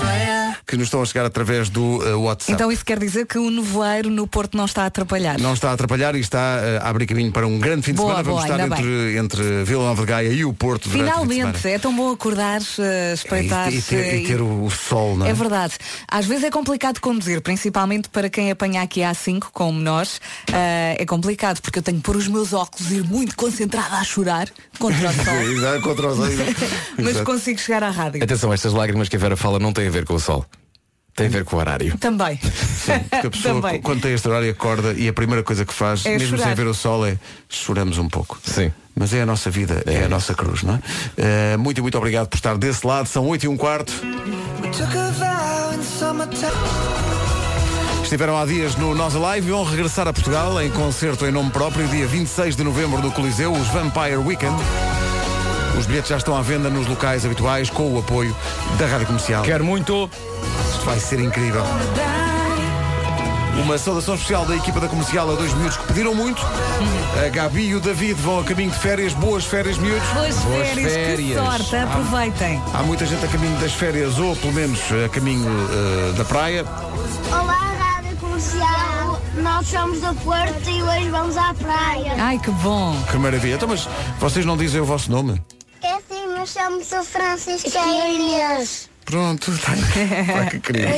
que 0.72 0.76
nos 0.78 0.86
estão 0.86 1.02
a 1.02 1.04
chegar 1.04 1.26
através 1.26 1.68
do 1.68 2.02
eh, 2.02 2.14
WhatsApp. 2.14 2.50
Então 2.50 2.72
isso 2.72 2.82
quer 2.82 2.98
dizer 2.98 3.26
que 3.26 3.36
o 3.36 3.50
nevoeiro 3.50 4.08
no 4.08 4.26
Porto 4.26 4.56
não 4.56 4.64
está 4.64 4.84
a 4.84 4.86
atrapalhar. 4.86 5.38
Não 5.38 5.52
está 5.52 5.68
a 5.68 5.74
atrapalhar 5.74 6.14
e 6.14 6.20
está 6.20 6.60
eh, 6.62 6.80
a 6.82 6.88
abrir 6.88 7.04
caminho 7.04 7.30
para 7.30 7.46
um 7.46 7.58
grande 7.58 7.82
fim 7.82 7.90
de 7.90 7.98
Boa, 7.98 8.08
semana. 8.08 8.22
Vamos 8.22 8.40
boa, 8.40 8.54
estar 8.54 8.62
ainda 8.62 8.76
entre, 8.78 9.18
entre 9.18 9.64
Vila 9.64 9.84
Nova 9.84 10.00
de 10.00 10.08
Gaia 10.08 10.28
e 10.30 10.46
o 10.46 10.54
Porto 10.54 10.86
o 10.86 10.88
Finalmente, 10.88 11.68
é 11.68 11.78
tão 11.78 11.94
bom 11.94 12.10
acordar, 12.10 12.62
eh, 12.78 13.12
espreitar 13.12 13.70
E, 13.70 13.76
e 13.76 13.82
ter, 13.82 14.14
e 14.14 14.26
ter 14.26 14.40
o, 14.40 14.64
o 14.64 14.70
sol, 14.70 15.14
não 15.14 15.26
é? 15.26 15.30
É 15.30 15.34
verdade. 15.34 15.74
Às 16.10 16.24
vezes 16.24 16.44
é 16.44 16.50
complicado 16.50 16.98
conduzir, 17.00 17.42
principalmente 17.42 18.08
para 18.08 18.30
quem 18.30 18.50
apanha 18.50 18.80
aqui 18.80 19.02
a 19.02 19.12
5, 19.12 19.50
como 19.52 19.78
nós. 19.78 20.22
Ah, 20.50 20.96
é 20.98 21.04
complicado, 21.04 21.60
porque 21.60 21.80
eu 21.80 21.82
tenho 21.82 21.98
que 21.98 22.02
pôr 22.02 22.16
os 22.16 22.28
meus 22.28 22.54
óculos 22.54 22.90
e 22.90 22.94
ir 22.94 23.04
muito 23.04 23.36
concentrada 23.36 23.96
a 23.96 24.04
chorar 24.04 24.48
contra 24.78 25.10
o 25.10 25.12
sol. 25.22 25.34
Exato, 25.34 25.82
contra 25.82 26.08
os 26.08 26.16
olhos. 26.18 26.38
Mas 26.96 27.08
Exato. 27.08 27.26
consigo 27.26 27.60
chegar 27.60 27.82
à 27.82 27.90
rádio. 27.90 28.24
Atenção, 28.24 28.50
estas 28.54 28.72
lágrimas 28.72 29.10
que 29.10 29.16
a 29.16 29.18
Vera 29.18 29.36
fala 29.36 29.58
não 29.58 29.70
têm 29.70 29.86
a 29.86 29.90
ver 29.90 30.06
com 30.06 30.14
o 30.14 30.20
sol. 30.20 30.46
Tem 31.14 31.26
a 31.26 31.30
ver 31.30 31.44
com 31.44 31.56
o 31.56 31.58
horário. 31.58 31.96
Também. 31.98 32.36
Porque 32.38 33.26
a 33.26 33.30
pessoa, 33.30 33.60
Também. 33.60 33.82
quando 33.82 34.00
tem 34.00 34.14
este 34.14 34.26
horário, 34.26 34.50
acorda 34.50 34.92
e 34.94 35.06
a 35.08 35.12
primeira 35.12 35.42
coisa 35.42 35.64
que 35.64 35.72
faz, 35.74 36.06
É 36.06 36.10
mesmo 36.16 36.36
chorar. 36.38 36.44
sem 36.48 36.54
ver 36.54 36.66
o 36.66 36.74
sol, 36.74 37.06
é 37.06 37.18
choramos 37.48 37.98
um 37.98 38.08
pouco. 38.08 38.38
Sim. 38.44 38.72
Mas 38.96 39.12
é 39.14 39.22
a 39.22 39.26
nossa 39.26 39.50
vida, 39.50 39.82
é, 39.86 40.04
a 40.04 40.08
nossa 40.08 40.34
cruz, 40.34 40.62
não 40.62 40.74
é? 40.74 40.80
Eh, 41.16 41.56
muito 41.58 41.78
e 41.78 41.80
muito 41.82 41.96
obrigado 41.98 42.28
por 42.28 42.36
estar 42.36 42.56
desse 42.58 42.86
lado. 42.86 43.06
São 43.08 43.26
8 43.26 43.44
e 43.44 43.48
um 43.48 43.56
quarto. 43.56 43.92
Estiveram 48.02 48.36
há 48.38 48.44
dias 48.44 48.76
no 48.76 48.94
Nós 48.94 49.14
Alive 49.16 49.48
e 49.48 49.50
vão 49.50 49.64
regressar 49.64 50.06
a 50.06 50.12
Portugal 50.12 50.60
em 50.60 50.70
concerto 50.70 51.24
em 51.26 51.30
nome 51.32 51.50
próprio, 51.50 51.86
dia 51.88 52.06
26 52.06 52.54
de 52.56 52.62
novembro 52.64 53.00
no 53.00 53.10
Coliseu, 53.10 53.52
os 53.52 53.68
Vampire 53.68 54.16
Weekend. 54.16 54.56
Os 55.78 55.86
bilhetes 55.86 56.10
já 56.10 56.16
estão 56.16 56.36
à 56.36 56.42
venda 56.42 56.68
nos 56.68 56.86
locais 56.86 57.24
habituais 57.24 57.70
com 57.70 57.94
o 57.94 57.98
apoio 57.98 58.36
da 58.78 58.86
Rádio 58.86 59.06
Comercial. 59.06 59.42
Quero 59.42 59.64
muito. 59.64 60.08
Isto 60.70 60.84
vai 60.84 60.98
ser 61.00 61.20
incrível. 61.20 61.64
Uma 63.62 63.76
saudação 63.78 64.14
especial 64.14 64.44
da 64.46 64.56
equipa 64.56 64.80
da 64.80 64.88
comercial 64.88 65.30
a 65.30 65.34
dois 65.34 65.52
miúdos 65.54 65.76
que 65.76 65.86
pediram 65.86 66.14
muito. 66.14 66.42
A 67.24 67.28
Gabi 67.28 67.68
e 67.68 67.74
o 67.74 67.80
David 67.80 68.14
vão 68.14 68.40
a 68.40 68.44
caminho 68.44 68.70
de 68.70 68.78
férias. 68.78 69.12
Boas 69.12 69.44
férias, 69.44 69.76
miúdos. 69.78 70.08
Boas, 70.08 70.36
férias, 70.38 70.92
férias. 70.92 71.40
que 71.40 71.46
sorte, 71.46 71.76
aproveitem. 71.76 72.62
Há 72.74 72.82
muita 72.82 73.04
gente 73.06 73.24
a 73.24 73.28
caminho 73.28 73.56
das 73.58 73.72
férias 73.72 74.18
ou 74.18 74.34
pelo 74.36 74.52
menos 74.54 74.80
a 75.04 75.08
caminho 75.08 75.48
eh, 75.48 76.12
da 76.16 76.24
praia. 76.24 76.64
Olá, 77.30 77.72
Rádio 77.78 78.16
Comercial. 78.16 79.20
Nós 79.36 79.66
somos 79.66 80.00
do 80.00 80.14
Porto 80.22 80.68
e 80.68 80.82
hoje 80.82 81.10
vamos 81.10 81.36
à 81.36 81.54
praia. 81.54 82.14
Ai, 82.18 82.38
que 82.38 82.50
bom. 82.50 82.96
Que 83.10 83.16
maravilha. 83.18 83.54
Então, 83.54 83.68
mas 83.68 83.88
vocês 84.18 84.44
não 84.44 84.56
dizem 84.56 84.80
o 84.80 84.84
vosso 84.84 85.10
nome? 85.10 85.40
É 85.82 85.96
sim, 86.08 86.26
mas 86.28 86.50
somos 86.50 86.92
o 86.92 87.04
Francisco 87.04 87.70
e 87.74 87.76
a 87.76 88.08
Inês. 88.08 88.88
Pronto, 89.04 89.50
está, 89.50 89.72
Pá, 89.72 90.46
que 90.50 90.60
querido. 90.60 90.88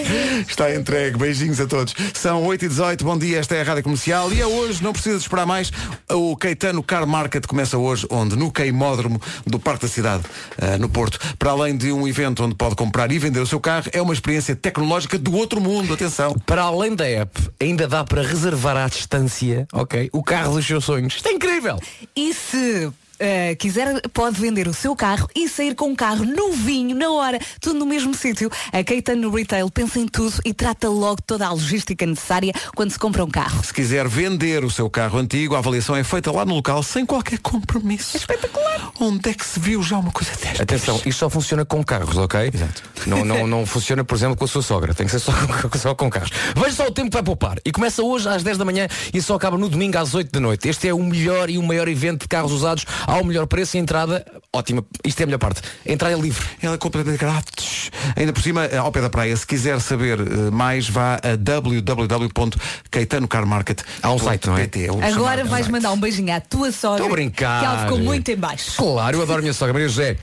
está 0.47 0.75
entregue. 0.75 1.17
Beijinhos 1.17 1.59
a 1.59 1.67
todos. 1.67 1.95
São 2.13 2.45
8 2.45 2.67
e 2.67 2.69
18 2.69 3.03
bom 3.03 3.17
dia, 3.17 3.39
esta 3.39 3.55
é 3.55 3.63
a 3.63 3.65
Rádio 3.65 3.83
Comercial 3.83 4.31
e 4.31 4.43
é 4.43 4.47
hoje, 4.47 4.83
não 4.85 4.93
precisa 4.93 5.17
de 5.17 5.23
esperar 5.23 5.47
mais, 5.47 5.73
o 6.11 6.37
Caetano 6.37 6.83
Car 6.83 7.07
Market 7.07 7.47
começa 7.47 7.79
hoje, 7.79 8.07
onde? 8.11 8.37
No 8.37 8.53
Queimódromo 8.53 9.21
do 9.47 9.59
Parque 9.59 9.87
da 9.87 9.89
Cidade, 9.89 10.23
eh, 10.59 10.77
no 10.77 10.89
Porto. 10.89 11.19
Para 11.39 11.53
além 11.53 11.77
de 11.77 11.91
um 11.91 12.07
evento 12.07 12.45
onde 12.45 12.55
pode 12.55 12.77
comprar 12.77 13.11
e 13.11 13.19
vender 13.19 13.41
o 13.41 13.47
seu 13.47 13.59
carro, 13.59 13.87
é 13.91 14.03
uma 14.03 14.13
experiência 14.13 14.55
tecnológica 14.55 15.19
do 15.19 15.35
outro 15.35 15.61
mundo, 15.61 15.95
atenção. 15.95 16.35
Para 16.47 16.63
além 16.63 16.95
da 16.95 17.07
app, 17.09 17.41
ainda 17.59 17.89
dá 17.89 18.05
para 18.05 18.23
reservar 18.23 18.77
à 18.77 18.87
distância, 18.87 19.67
ok? 19.73 20.11
O 20.13 20.23
carro 20.23 20.55
dos 20.55 20.67
seus 20.67 20.85
sonhos. 20.85 21.15
Isto 21.17 21.29
é 21.29 21.33
incrível! 21.33 21.81
E 22.15 22.35
se 22.35 22.93
eh, 23.19 23.55
quiser, 23.55 24.01
pode 24.13 24.41
vender 24.41 24.69
o 24.69 24.75
seu 24.75 24.95
carro 24.97 25.29
e 25.35 25.49
sair 25.49 25.75
com 25.75 25.89
um 25.89 25.97
carro 25.97 26.25
novinho, 26.25 26.97
na 26.97 27.11
hora, 27.11 27.39
tudo 27.61 27.79
no 27.79 27.87
mesmo 27.87 28.15
sítio. 28.15 28.51
A 28.73 28.83
Caetano 28.83 29.31
Retail 29.31 29.71
pensa 29.71 29.99
em 29.99 30.07
tudo 30.07 30.41
e 30.45 30.53
trata 30.53 30.89
logo 30.89 31.21
toda 31.23 31.47
a 31.47 31.53
logística 31.53 32.05
necessária 32.07 32.53
quando 32.75 32.91
se 32.91 32.99
compra 32.99 33.25
um 33.25 33.31
carro. 33.31 33.63
Se 33.65 33.73
quiser 33.73 34.09
vender 34.09 34.65
o 34.65 34.71
seu 34.71 34.89
carro 34.91 35.19
antigo, 35.19 35.55
a 35.55 35.59
avaliação 35.59 35.97
é 35.97 36.05
feita 36.05 36.31
lá 36.33 36.45
no 36.45 36.55
local 36.55 36.83
sem 36.83 37.05
qualquer 37.07 37.39
compromisso. 37.39 38.17
Espetacular! 38.17 38.93
Onde 39.01 39.31
é 39.31 39.35
que 39.35 39.45
se 39.45 39.59
viu 39.59 39.83
já 39.83 39.99
uma 39.99 40.13
coisa 40.13 40.33
desta? 40.37 40.63
Atenção, 40.63 40.97
isto 41.05 41.19
só 41.19 41.31
funciona 41.31 41.65
com 41.65 41.83
carros, 41.83 42.17
ok? 42.17 42.51
Exato. 42.53 42.83
Não, 43.07 43.25
não, 43.25 43.47
não 43.47 43.67
funciona, 43.67 44.05
por 44.05 44.15
exemplo, 44.15 44.37
com 44.37 44.45
a 44.45 44.49
sua 44.49 44.63
sogra. 44.63 44.95
Tem 44.95 45.07
que 45.07 45.13
ser 45.13 45.19
só 45.19 45.33
com, 45.69 45.79
só 45.79 45.95
com 45.95 46.11
carros. 46.11 46.31
Veja 46.57 46.77
só 46.77 46.87
o 46.87 46.91
tempo 46.91 47.11
que 47.11 47.15
vai 47.15 47.23
poupar. 47.23 47.59
E 47.65 47.73
começa 47.73 48.03
hoje 48.03 48.29
às 48.29 48.43
10 48.43 48.59
da 48.59 48.65
manhã 48.65 48.89
e 49.13 49.21
só 49.21 49.35
acaba 49.35 49.59
no 49.59 49.69
domingo 49.69 49.99
às 49.99 50.15
8 50.15 50.31
da 50.31 50.41
noite. 50.41 50.69
Este 50.69 50.89
é 50.89 50.95
o 50.95 51.03
melhor 51.03 51.51
e 51.51 51.59
o 51.59 51.63
maior 51.63 51.89
evento 51.89 52.23
de 52.23 52.29
carros 52.29 52.53
usados 52.53 52.85
ao 53.07 53.23
melhor 53.25 53.47
preço 53.47 53.77
e 53.77 53.81
entrada. 53.81 54.25
Ótima. 54.53 54.85
Isto 55.05 55.21
é 55.21 55.23
a 55.25 55.27
melhor 55.27 55.39
parte. 55.39 55.61
A 55.87 55.93
entrada 55.93 56.15
é 56.15 56.19
livre. 56.19 56.45
Ela 56.63 56.75
é 56.75 56.79
completamente 56.79 57.21
grátis. 57.21 57.91
Ainda 58.17 58.33
por 58.33 58.43
cima, 58.43 58.67
ao 58.79 58.91
pé 58.93 59.01
da 59.01 59.11
praia, 59.11 59.37
se 59.37 59.45
quiser 59.47 59.81
saber 59.81 60.19
eh, 60.21 60.51
mais, 60.51 60.89
vá 60.89 61.17
a 61.17 61.37
www.caetanocarmarket. 61.37 63.83
Há 64.03 64.13
um 64.13 64.19
site, 64.19 64.47
não 64.47 64.57
é? 64.57 64.67
PT, 64.67 64.91
o 64.91 65.03
Agora 65.03 65.39
chamado 65.39 65.49
vais 65.49 65.69
mandar 65.69 65.93
um 65.93 65.99
beijinho 65.99 66.35
à 66.35 66.41
tua 66.41 66.71
sogra. 66.73 66.99
Estou 66.99 67.13
a 67.13 67.17
brincar. 67.17 67.61
Que 67.61 67.67
ela 67.67 67.83
ficou 67.83 67.99
muito 67.99 68.31
em 68.31 68.37
baixo. 68.37 68.77
Claro, 68.77 69.17
eu 69.17 69.23
adoro 69.23 69.39
a 69.39 69.43
minha 69.43 69.55
sogra. 69.55 69.73
Maria 69.73 69.89
José. 69.89 70.17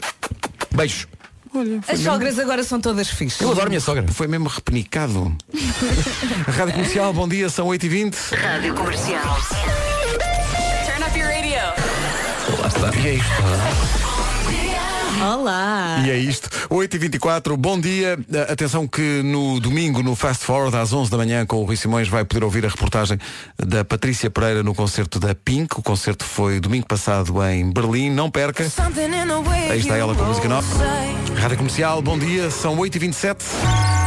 Beijo. 0.71 1.07
As 1.87 1.99
sogras 1.99 2.39
agora 2.39 2.63
são 2.63 2.79
todas 2.79 3.09
fixas. 3.09 3.41
Eu 3.41 3.51
adoro 3.51 3.65
a 3.65 3.69
minha 3.69 3.81
sogra. 3.81 4.05
Foi 4.07 4.27
mesmo 4.27 4.47
repenicado. 4.47 5.35
Rádio 6.47 6.73
Comercial, 6.73 7.13
bom 7.13 7.27
dia, 7.27 7.49
são 7.49 7.67
8h20. 7.67 8.35
Rádio 8.35 8.73
Comercial. 8.73 9.37
E 13.03 13.07
é 13.07 13.13
isto. 13.15 13.31
Olá! 15.23 16.03
E 16.05 16.11
é 16.11 16.17
isto. 16.17 16.49
8h24, 16.69 17.57
bom 17.57 17.79
dia. 17.79 18.15
Uh, 18.29 18.51
Atenção 18.51 18.87
que 18.87 19.23
no 19.23 19.59
domingo, 19.59 20.03
no 20.03 20.15
Fast 20.15 20.45
Forward, 20.45 20.77
às 20.77 20.93
11 20.93 21.09
da 21.09 21.17
manhã, 21.17 21.43
com 21.43 21.57
o 21.57 21.63
Rui 21.63 21.75
Simões, 21.75 22.07
vai 22.07 22.23
poder 22.23 22.43
ouvir 22.43 22.63
a 22.63 22.69
reportagem 22.69 23.17
da 23.57 23.83
Patrícia 23.83 24.29
Pereira 24.29 24.61
no 24.61 24.75
concerto 24.75 25.19
da 25.19 25.33
Pink. 25.33 25.79
O 25.79 25.81
concerto 25.81 26.23
foi 26.23 26.59
domingo 26.59 26.85
passado 26.85 27.43
em 27.45 27.71
Berlim. 27.71 28.11
Não 28.11 28.29
perca. 28.29 28.63
Aí 29.71 29.79
está 29.79 29.97
ela 29.97 30.13
com 30.13 30.23
a 30.23 30.27
música 30.27 30.47
nova. 30.47 30.67
Rádio 31.39 31.57
Comercial, 31.57 32.01
bom 32.03 32.19
dia, 32.19 32.51
são 32.51 32.77
8h27. 32.77 34.00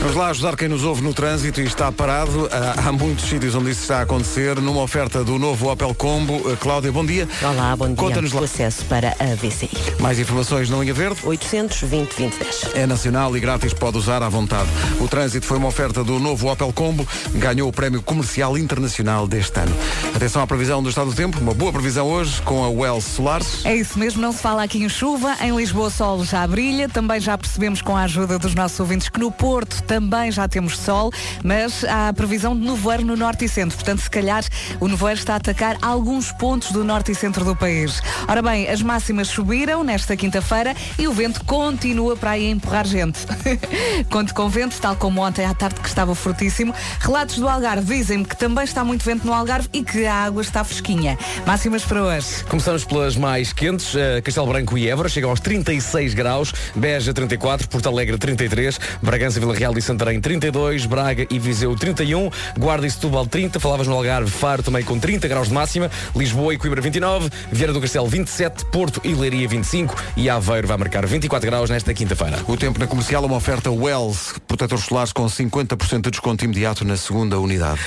Vamos 0.00 0.16
lá 0.16 0.28
ajudar 0.28 0.56
quem 0.56 0.66
nos 0.66 0.82
ouve 0.82 1.02
no 1.02 1.12
trânsito 1.12 1.60
e 1.60 1.64
está 1.64 1.92
parado. 1.92 2.48
Há, 2.50 2.88
há 2.88 2.92
muitos 2.92 3.26
sítios 3.26 3.54
onde 3.54 3.70
isso 3.70 3.82
está 3.82 3.98
a 3.98 4.02
acontecer. 4.02 4.58
Numa 4.58 4.80
oferta 4.80 5.22
do 5.22 5.38
novo 5.38 5.70
Opel 5.70 5.94
Combo. 5.94 6.36
Uh, 6.36 6.56
Cláudia, 6.56 6.90
bom 6.90 7.04
dia. 7.04 7.28
Olá, 7.42 7.76
bom 7.76 7.86
dia. 7.86 7.96
Conta-nos 7.96 8.32
lá. 8.32 8.40
O 8.40 8.44
acesso 8.44 8.82
para 8.86 9.10
a 9.20 9.34
VCI. 9.34 9.68
Mais 10.00 10.18
informações 10.18 10.70
na 10.70 10.78
linha 10.78 10.94
verde. 10.94 11.20
820 11.22 12.16
2010. 12.16 12.70
É 12.74 12.86
nacional 12.86 13.36
e 13.36 13.40
grátis, 13.40 13.74
pode 13.74 13.98
usar 13.98 14.22
à 14.22 14.28
vontade. 14.30 14.68
O 14.98 15.06
trânsito 15.06 15.44
foi 15.44 15.58
uma 15.58 15.68
oferta 15.68 16.02
do 16.02 16.18
novo 16.18 16.50
Opel 16.50 16.72
Combo, 16.72 17.06
ganhou 17.34 17.68
o 17.68 17.72
Prémio 17.72 18.02
Comercial 18.02 18.56
Internacional 18.56 19.28
deste 19.28 19.60
ano. 19.60 19.76
Atenção 20.14 20.40
à 20.40 20.46
previsão 20.46 20.82
do 20.82 20.88
estado 20.88 21.10
do 21.10 21.16
tempo, 21.16 21.38
uma 21.40 21.52
boa 21.52 21.72
previsão 21.72 22.08
hoje 22.08 22.40
com 22.42 22.64
a 22.64 22.68
Wells 22.70 23.04
Solar. 23.04 23.42
É 23.64 23.76
isso 23.76 23.98
mesmo, 23.98 24.22
não 24.22 24.32
se 24.32 24.38
fala 24.38 24.62
aqui 24.62 24.82
em 24.82 24.88
chuva. 24.88 25.36
Em 25.42 25.54
Lisboa 25.54 25.88
o 25.88 25.90
sol 25.90 26.24
já 26.24 26.46
brilha. 26.46 26.88
Também 26.88 27.20
já 27.20 27.36
percebemos 27.36 27.82
com 27.82 27.94
a 27.96 28.04
ajuda 28.04 28.38
dos 28.38 28.54
nossos 28.54 28.80
ouvintes 28.80 29.08
que 29.10 29.20
no 29.20 29.30
Porto 29.30 29.89
também 29.90 30.30
já 30.30 30.46
temos 30.46 30.78
sol, 30.78 31.10
mas 31.42 31.82
há 31.82 32.12
previsão 32.12 32.56
de 32.56 32.64
nevoeiro 32.64 33.04
no 33.04 33.16
norte 33.16 33.46
e 33.46 33.48
centro. 33.48 33.76
Portanto, 33.76 34.02
se 34.02 34.08
calhar 34.08 34.44
o 34.78 34.86
nevoeiro 34.86 35.18
está 35.18 35.32
a 35.32 35.36
atacar 35.38 35.76
alguns 35.82 36.30
pontos 36.30 36.70
do 36.70 36.84
norte 36.84 37.10
e 37.10 37.14
centro 37.16 37.44
do 37.44 37.56
país. 37.56 38.00
Ora 38.28 38.40
bem, 38.40 38.68
as 38.68 38.80
máximas 38.82 39.26
subiram 39.26 39.82
nesta 39.82 40.16
quinta-feira 40.16 40.76
e 40.96 41.08
o 41.08 41.12
vento 41.12 41.44
continua 41.44 42.16
para 42.16 42.30
aí 42.30 42.48
empurrar 42.48 42.86
gente. 42.86 43.18
Conto 44.08 44.32
com 44.32 44.48
vento, 44.48 44.80
tal 44.80 44.94
como 44.94 45.22
ontem 45.22 45.44
à 45.44 45.52
tarde 45.52 45.80
que 45.80 45.88
estava 45.88 46.14
fortíssimo. 46.14 46.72
Relatos 47.00 47.38
do 47.38 47.48
Algarve 47.48 47.92
dizem-me 47.92 48.24
que 48.24 48.36
também 48.36 48.62
está 48.62 48.84
muito 48.84 49.04
vento 49.04 49.26
no 49.26 49.34
Algarve 49.34 49.68
e 49.72 49.82
que 49.82 50.06
a 50.06 50.14
água 50.14 50.40
está 50.40 50.62
fresquinha. 50.62 51.18
Máximas 51.44 51.82
para 51.82 52.00
hoje. 52.00 52.44
Começamos 52.48 52.84
pelas 52.84 53.16
mais 53.16 53.52
quentes. 53.52 53.92
eh, 53.96 54.20
Castelo 54.20 54.46
Branco 54.46 54.78
e 54.78 54.88
Évora 54.88 55.08
chegam 55.08 55.30
aos 55.30 55.40
36 55.40 56.14
graus. 56.14 56.52
Beja 56.76 57.12
34, 57.12 57.68
Porto 57.68 57.88
Alegre 57.88 58.16
33, 58.16 58.78
Bragança, 59.02 59.40
Vila 59.40 59.52
Real 59.52 59.76
e 59.76 59.79
e 59.80 59.82
Santarém 59.82 60.20
32, 60.20 60.84
Braga 60.84 61.26
e 61.30 61.38
Viseu 61.38 61.74
31, 61.74 62.30
Guarda 62.58 62.86
e 62.86 62.90
Setúbal 62.90 63.26
30, 63.26 63.58
falavas 63.58 63.86
no 63.86 63.94
Algarve, 63.94 64.30
Faro 64.30 64.62
também 64.62 64.84
com 64.84 64.98
30 64.98 65.26
graus 65.26 65.48
de 65.48 65.54
máxima, 65.54 65.90
Lisboa 66.14 66.54
e 66.54 66.58
Coimbra 66.58 66.82
29, 66.82 67.30
Vieira 67.50 67.72
do 67.72 67.80
Castelo 67.80 68.06
27, 68.06 68.66
Porto 68.66 69.00
e 69.02 69.14
Leiria 69.14 69.48
25 69.48 69.96
e 70.16 70.28
Aveiro 70.28 70.68
vai 70.68 70.76
marcar 70.76 71.06
24 71.06 71.50
graus 71.50 71.70
nesta 71.70 71.94
quinta-feira. 71.94 72.38
O 72.46 72.56
tempo 72.56 72.78
na 72.78 72.86
comercial, 72.86 73.24
uma 73.24 73.36
oferta 73.36 73.70
Wells, 73.70 74.34
protetores 74.46 74.84
solares 74.84 75.12
com 75.12 75.24
50% 75.24 76.02
de 76.02 76.10
desconto 76.10 76.44
imediato 76.44 76.84
na 76.84 76.96
segunda 76.96 77.38
unidade. 77.38 77.80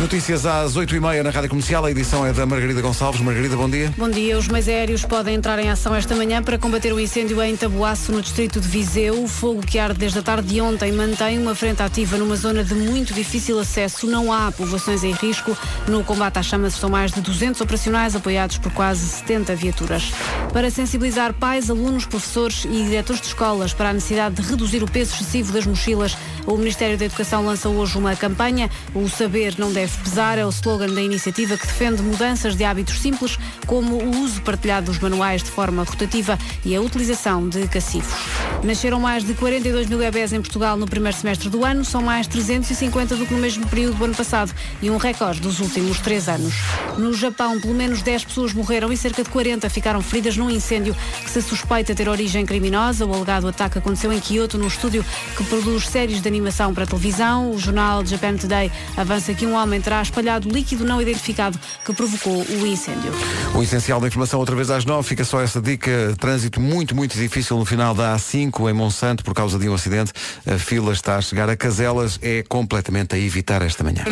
Notícias 0.00 0.44
às 0.44 0.76
8h30 0.76 1.22
na 1.22 1.30
Rádio 1.30 1.48
Comercial. 1.48 1.84
A 1.84 1.90
edição 1.90 2.26
é 2.26 2.32
da 2.32 2.44
Margarida 2.44 2.82
Gonçalves. 2.82 3.20
Margarida, 3.20 3.56
bom 3.56 3.70
dia. 3.70 3.94
Bom 3.96 4.10
dia. 4.10 4.36
Os 4.36 4.48
meios 4.48 4.66
aéreos 4.68 5.04
podem 5.04 5.36
entrar 5.36 5.56
em 5.60 5.70
ação 5.70 5.94
esta 5.94 6.16
manhã 6.16 6.42
para 6.42 6.58
combater 6.58 6.92
o 6.92 6.98
incêndio 6.98 7.40
em 7.40 7.56
Taboaço, 7.56 8.10
no 8.10 8.20
distrito 8.20 8.60
de 8.60 8.66
Viseu. 8.66 9.22
O 9.22 9.28
fogo 9.28 9.60
que 9.60 9.78
arde 9.78 9.96
desde 9.96 10.18
a 10.18 10.22
tarde 10.22 10.48
de 10.48 10.60
ontem 10.60 10.90
mantém 10.90 11.38
uma 11.38 11.54
frente 11.54 11.80
ativa 11.80 12.16
numa 12.16 12.34
zona 12.34 12.64
de 12.64 12.74
muito 12.74 13.14
difícil 13.14 13.56
acesso. 13.58 14.08
Não 14.08 14.32
há 14.32 14.50
povoações 14.50 15.04
em 15.04 15.12
risco. 15.12 15.56
No 15.86 16.02
combate 16.02 16.40
às 16.40 16.46
chamas 16.46 16.74
estão 16.74 16.90
mais 16.90 17.12
de 17.12 17.20
200 17.20 17.60
operacionais 17.60 18.16
apoiados 18.16 18.58
por 18.58 18.72
quase 18.72 19.06
70 19.06 19.54
viaturas. 19.54 20.12
Para 20.52 20.70
sensibilizar 20.70 21.32
pais, 21.34 21.70
alunos, 21.70 22.04
professores 22.04 22.64
e 22.64 22.82
diretores 22.82 23.20
de 23.20 23.28
escolas 23.28 23.72
para 23.72 23.90
a 23.90 23.92
necessidade 23.92 24.34
de 24.34 24.42
reduzir 24.42 24.82
o 24.82 24.90
peso 24.90 25.14
excessivo 25.14 25.52
das 25.52 25.64
mochilas, 25.64 26.16
o 26.46 26.56
Ministério 26.56 26.98
da 26.98 27.06
Educação 27.06 27.44
lança 27.44 27.68
hoje 27.68 27.96
uma 27.96 28.14
campanha. 28.14 28.70
O 28.94 29.08
saber 29.08 29.54
não 29.58 29.72
deve 29.72 29.96
pesar 29.98 30.38
é 30.38 30.44
o 30.44 30.50
slogan 30.50 30.92
da 30.92 31.00
iniciativa 31.00 31.56
que 31.56 31.66
defende 31.66 32.02
mudanças 32.02 32.54
de 32.54 32.64
hábitos 32.64 33.00
simples, 33.00 33.38
como 33.66 33.96
o 33.96 34.20
uso 34.20 34.42
partilhado 34.42 34.86
dos 34.86 34.98
manuais 34.98 35.42
de 35.42 35.50
forma 35.50 35.82
rotativa 35.82 36.38
e 36.64 36.74
a 36.74 36.80
utilização 36.80 37.48
de 37.48 37.66
cacifos. 37.68 38.14
Nasceram 38.62 39.00
mais 39.00 39.24
de 39.24 39.34
42 39.34 39.88
mil 39.88 39.98
bebés 39.98 40.32
em 40.32 40.40
Portugal 40.40 40.76
no 40.76 40.86
primeiro 40.86 41.16
semestre 41.16 41.48
do 41.48 41.64
ano, 41.64 41.84
são 41.84 42.02
mais 42.02 42.26
350 42.26 43.16
do 43.16 43.26
que 43.26 43.34
no 43.34 43.40
mesmo 43.40 43.66
período 43.66 43.96
do 43.96 44.04
ano 44.04 44.14
passado 44.14 44.52
e 44.80 44.90
um 44.90 44.96
recorde 44.96 45.40
dos 45.40 45.60
últimos 45.60 45.98
três 46.00 46.28
anos. 46.28 46.54
No 46.96 47.12
Japão, 47.12 47.60
pelo 47.60 47.74
menos 47.74 48.02
10 48.02 48.24
pessoas 48.24 48.52
morreram 48.52 48.92
e 48.92 48.96
cerca 48.96 49.22
de 49.22 49.30
40 49.30 49.68
ficaram 49.68 50.00
feridas 50.00 50.36
num 50.36 50.48
incêndio 50.50 50.96
que 51.22 51.30
se 51.30 51.42
suspeita 51.42 51.94
ter 51.94 52.08
origem 52.08 52.46
criminosa. 52.46 53.04
O 53.04 53.14
alegado 53.14 53.48
ataque 53.48 53.78
aconteceu 53.78 54.12
em 54.12 54.20
Kyoto, 54.20 54.56
num 54.56 54.68
estúdio 54.68 55.04
que 55.36 55.44
produz 55.44 55.88
séries 55.88 56.22
de 56.22 56.33
animação 56.34 56.74
para 56.74 56.86
televisão. 56.86 57.52
O 57.52 57.58
jornal 57.58 58.04
Japan 58.04 58.36
Today 58.36 58.70
avança 58.96 59.32
que 59.32 59.46
um 59.46 59.54
homem 59.54 59.80
terá 59.80 60.02
espalhado 60.02 60.48
líquido 60.48 60.84
não 60.84 61.00
identificado 61.00 61.58
que 61.84 61.92
provocou 61.92 62.42
o 62.42 62.66
incêndio. 62.66 63.12
O 63.54 63.62
essencial 63.62 64.00
da 64.00 64.08
informação 64.08 64.40
outra 64.40 64.56
vez 64.56 64.70
às 64.70 64.84
9. 64.84 65.08
Fica 65.08 65.24
só 65.24 65.40
essa 65.40 65.60
dica. 65.60 66.14
Trânsito 66.18 66.60
muito, 66.60 66.94
muito 66.94 67.16
difícil 67.16 67.56
no 67.56 67.64
final 67.64 67.94
da 67.94 68.16
A5 68.16 68.68
em 68.68 68.72
Monsanto 68.72 69.22
por 69.22 69.34
causa 69.34 69.58
de 69.58 69.68
um 69.68 69.74
acidente. 69.74 70.12
A 70.46 70.58
fila 70.58 70.92
está 70.92 71.16
a 71.16 71.22
chegar 71.22 71.48
a 71.48 71.56
Caselas. 71.56 72.18
É 72.20 72.42
completamente 72.42 73.14
a 73.14 73.18
evitar 73.18 73.62
esta 73.62 73.84
manhã. 73.84 74.04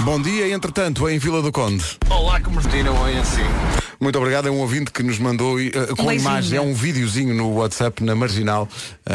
Bom 0.00 0.22
dia, 0.22 0.48
entretanto, 0.54 1.08
em 1.08 1.18
Vila 1.18 1.42
do 1.42 1.50
Conde. 1.50 1.84
Olá, 2.08 2.40
como 2.40 2.56
Martina, 2.56 2.92
oi 2.92 3.18
assim. 3.18 3.85
Muito 4.00 4.18
obrigado. 4.18 4.48
É 4.48 4.50
um 4.50 4.58
ouvinte 4.60 4.90
que 4.90 5.02
nos 5.02 5.18
mandou 5.18 5.60
eh, 5.60 5.70
com 5.96 6.12
imagem, 6.12 6.58
é 6.58 6.60
um 6.60 6.74
videozinho 6.74 7.34
no 7.34 7.54
WhatsApp 7.54 8.02
na 8.04 8.14
Marginal 8.14 8.68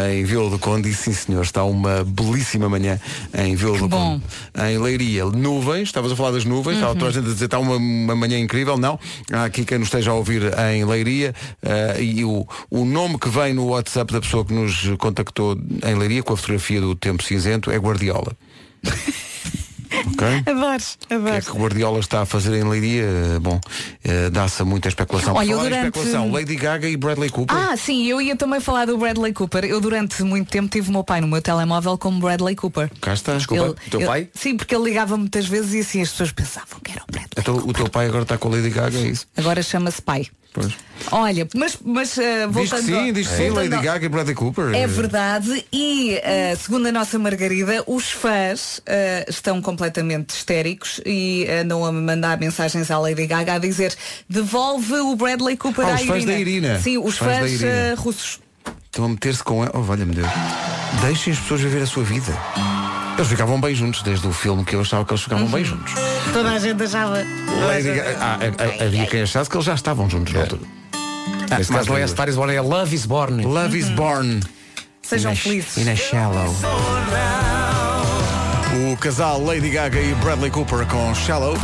em 0.10 0.24
Vila 0.24 0.50
do 0.50 0.58
Conde. 0.60 0.90
E 0.90 0.94
sim, 0.94 1.14
senhor, 1.14 1.42
está 1.44 1.64
uma 1.64 2.04
belíssima 2.04 2.68
manhã 2.70 3.00
em 3.38 3.56
Vila 3.56 3.78
do. 3.78 3.90
Conde. 3.90 4.24
Em 4.70 4.78
Leiria, 4.78 5.26
nuvens, 5.26 5.84
estavas 5.90 6.12
a 6.12 6.16
falar 6.16 6.32
das 6.32 6.46
nuvens, 6.46 6.76
estava 6.76 6.94
Uhum. 6.94 7.00
toda 7.00 7.12
a 7.12 7.14
gente 7.14 7.30
a 7.30 7.34
dizer 7.34 7.46
está 7.46 7.60
uma, 7.60 7.76
uma 7.76 8.16
manhã 8.16 8.38
incrível. 8.40 8.78
Não, 8.78 9.00
há 9.32 9.46
aqui 9.46 9.64
quem 9.66 9.78
nos 9.78 9.88
esteja 9.88 10.12
a 10.12 10.14
ouvir 10.16 10.42
em 10.74 10.84
Leiria 10.86 11.34
eh, 11.62 11.98
e 12.04 12.24
o, 12.26 12.48
o 12.70 12.86
nome 12.86 13.18
que 13.18 13.30
vem 13.30 13.54
no 13.54 13.68
WhatsApp 13.68 14.12
da 14.12 14.20
pessoa 14.22 14.44
que 14.46 14.54
nos 14.54 14.90
contactou 14.98 15.58
em 15.86 15.96
Leiria 15.96 16.24
com 16.24 16.34
a 16.34 16.38
fotografia 16.38 16.82
do 16.82 16.96
tempo 16.96 17.24
cinzento 17.24 17.70
é 17.72 17.78
Guardiola. 17.78 18.36
Adoro, 20.46 20.84
O 21.20 21.24
que 21.32 21.38
é 21.38 21.42
que 21.42 21.52
o 21.52 21.56
Guardiola 21.56 22.00
está 22.00 22.22
a 22.22 22.26
fazer 22.26 22.56
em 22.56 22.64
Leiria? 22.68 23.04
Eh, 23.04 23.40
Bom, 23.40 23.60
eh, 24.04 24.30
dá-se 24.30 24.62
a 24.62 24.66
muita 24.66 24.88
especulação. 24.88 25.34
Olha, 25.36 25.52
eu 25.52 25.58
falar 25.58 25.70
durante- 25.70 25.86
especulação, 25.88 26.32
Lady 26.32 26.56
Gaga 26.56 26.88
e 26.90 26.96
Bradley 26.98 27.30
Cooper. 27.30 27.56
Ah, 27.58 27.76
sim, 27.76 28.06
eu 28.08 28.22
ia 28.22 28.36
também 28.36 28.60
falar 28.60 28.86
do 28.86 28.98
Bradley 28.98 29.34
Cooper. 29.34 29.66
Eu 29.66 29.80
durante 29.82 30.22
muito 30.24 30.50
tempo 30.50 30.70
tive 30.70 30.90
o 30.90 30.92
meu 30.94 31.04
pai 31.04 31.22
no 31.22 31.28
meu 31.28 31.42
telemóvel 31.42 31.98
como 31.98 32.20
Bradley 32.20 32.56
Cooper. 32.56 32.90
Cá 33.02 33.14
está. 33.14 33.34
Ele- 33.34 33.76
ele- 33.98 34.06
Sim, 34.34 34.58
porque 34.58 34.74
ele 34.76 34.84
ligava 34.86 35.18
muitas 35.18 35.46
vezes 35.48 35.74
e 35.74 35.80
assim 35.80 36.02
as 36.02 36.10
pessoas 36.12 36.32
pensavam 36.32 36.80
que 36.84 36.92
era 36.92 37.02
o 37.04 37.12
Bradley. 37.12 37.32
Então 37.38 37.56
o 37.58 37.74
teu 37.74 37.90
pai 37.90 38.08
agora 38.08 38.24
está 38.24 38.38
com 38.38 38.48
a 38.48 38.52
Lady 38.52 38.70
Gaga, 38.70 38.98
é 38.98 39.02
isso? 39.02 39.28
Agora 39.36 39.62
chama-se 39.62 40.02
pai. 40.02 40.28
Pois. 40.54 40.74
Olha, 41.14 41.48
mas, 41.56 41.78
mas 41.84 42.18
uh, 42.18 42.22
Diz 42.22 42.26
que 42.46 42.52
voltando 42.52 42.82
sim, 42.86 43.14
diz 43.14 43.28
que 43.28 43.34
sim, 43.36 43.46
voltando 43.50 43.56
Lady 43.72 43.76
ao- 43.76 43.82
Gaga 43.94 44.06
e 44.06 44.10
Bradley 44.10 44.36
Cooper. 44.36 44.76
É 44.76 44.86
verdade 44.86 45.66
e 45.72 46.18
uh, 46.20 46.58
segundo 46.58 46.88
a 46.88 46.92
nossa 46.92 47.18
Margarida, 47.18 47.84
os 47.88 48.12
fãs 48.12 48.80
uh, 48.80 48.82
estão 49.30 49.62
completamente 49.62 50.32
histéricos 50.32 51.00
e 51.06 51.48
andam 51.50 51.86
a 51.86 51.92
mandar 51.92 52.38
mensagens 52.38 52.92
à 52.92 53.00
Lady 53.00 53.26
Gaga 53.28 53.54
a 53.54 53.58
dizer 53.60 53.96
devolve 54.28 54.94
o 54.96 55.16
Bradley 55.16 55.56
Cooper 55.56 55.86
Ah, 55.86 55.92
à 55.92 55.96
os 55.96 56.02
fãs 56.02 56.26
da 56.26 56.34
Irina. 56.38 56.80
Sim, 56.82 56.98
os 56.98 57.18
fãs 57.18 57.38
fãs, 57.40 57.52
Irina. 57.62 57.96
russos. 57.96 58.40
Estão 58.86 59.06
a 59.06 59.10
meter-se 59.10 59.42
com 59.42 59.64
ela. 59.64 59.72
Oh, 59.74 59.82
valha-me 59.82 60.14
Deus. 60.14 60.28
Deixem 61.06 61.32
as 61.32 61.40
pessoas 61.40 61.62
viver 61.62 61.82
a 61.82 61.86
sua 61.88 62.04
vida. 62.04 62.38
Eles 63.22 63.30
ficavam 63.30 63.62
bem 63.62 63.76
juntos, 63.76 64.02
desde 64.02 64.26
o 64.26 64.34
filme 64.34 64.66
que 64.66 64.76
eu 64.76 64.82
achava 64.82 65.06
que 65.06 65.12
eles 65.14 65.22
ficavam 65.22 65.46
bem 65.46 65.64
juntos. 65.64 65.94
Toda 66.34 66.54
a 66.54 66.58
gente 66.58 66.82
achava. 66.82 67.18
Lady 67.68 67.92
Gaga- 67.94 68.18
ah, 68.20 68.40
ah, 68.42 68.84
havia 68.84 69.06
quem 69.06 69.22
achasse 69.22 69.48
que 69.48 69.56
eles 69.56 69.66
já 69.68 69.76
estavam 69.76 70.10
juntos 70.10 70.34
na 70.34 70.40
altura. 70.40 70.62
Neste 71.56 71.72
caso 71.72 71.90
não 71.90 71.98
é 71.98 72.08
Star 72.08 72.28
is 72.30 72.36
Born, 72.36 72.52
é 72.52 72.60
Love 72.60 72.96
is 72.96 73.06
Born. 73.06 73.44
Love 73.46 73.78
is 73.78 73.90
Born. 73.90 74.40
Sejam 75.04 75.36
felizes. 75.36 75.78
In 75.78 75.92
a 75.92 75.96
shallow. 75.96 76.52
O 78.92 78.98
casal 78.98 79.40
Lady 79.46 79.70
Gaga 79.70 80.00
e 80.02 80.16
Bradley 80.16 80.50
Cooper 80.50 80.84
com 80.88 81.14
Shallow. 81.14 81.56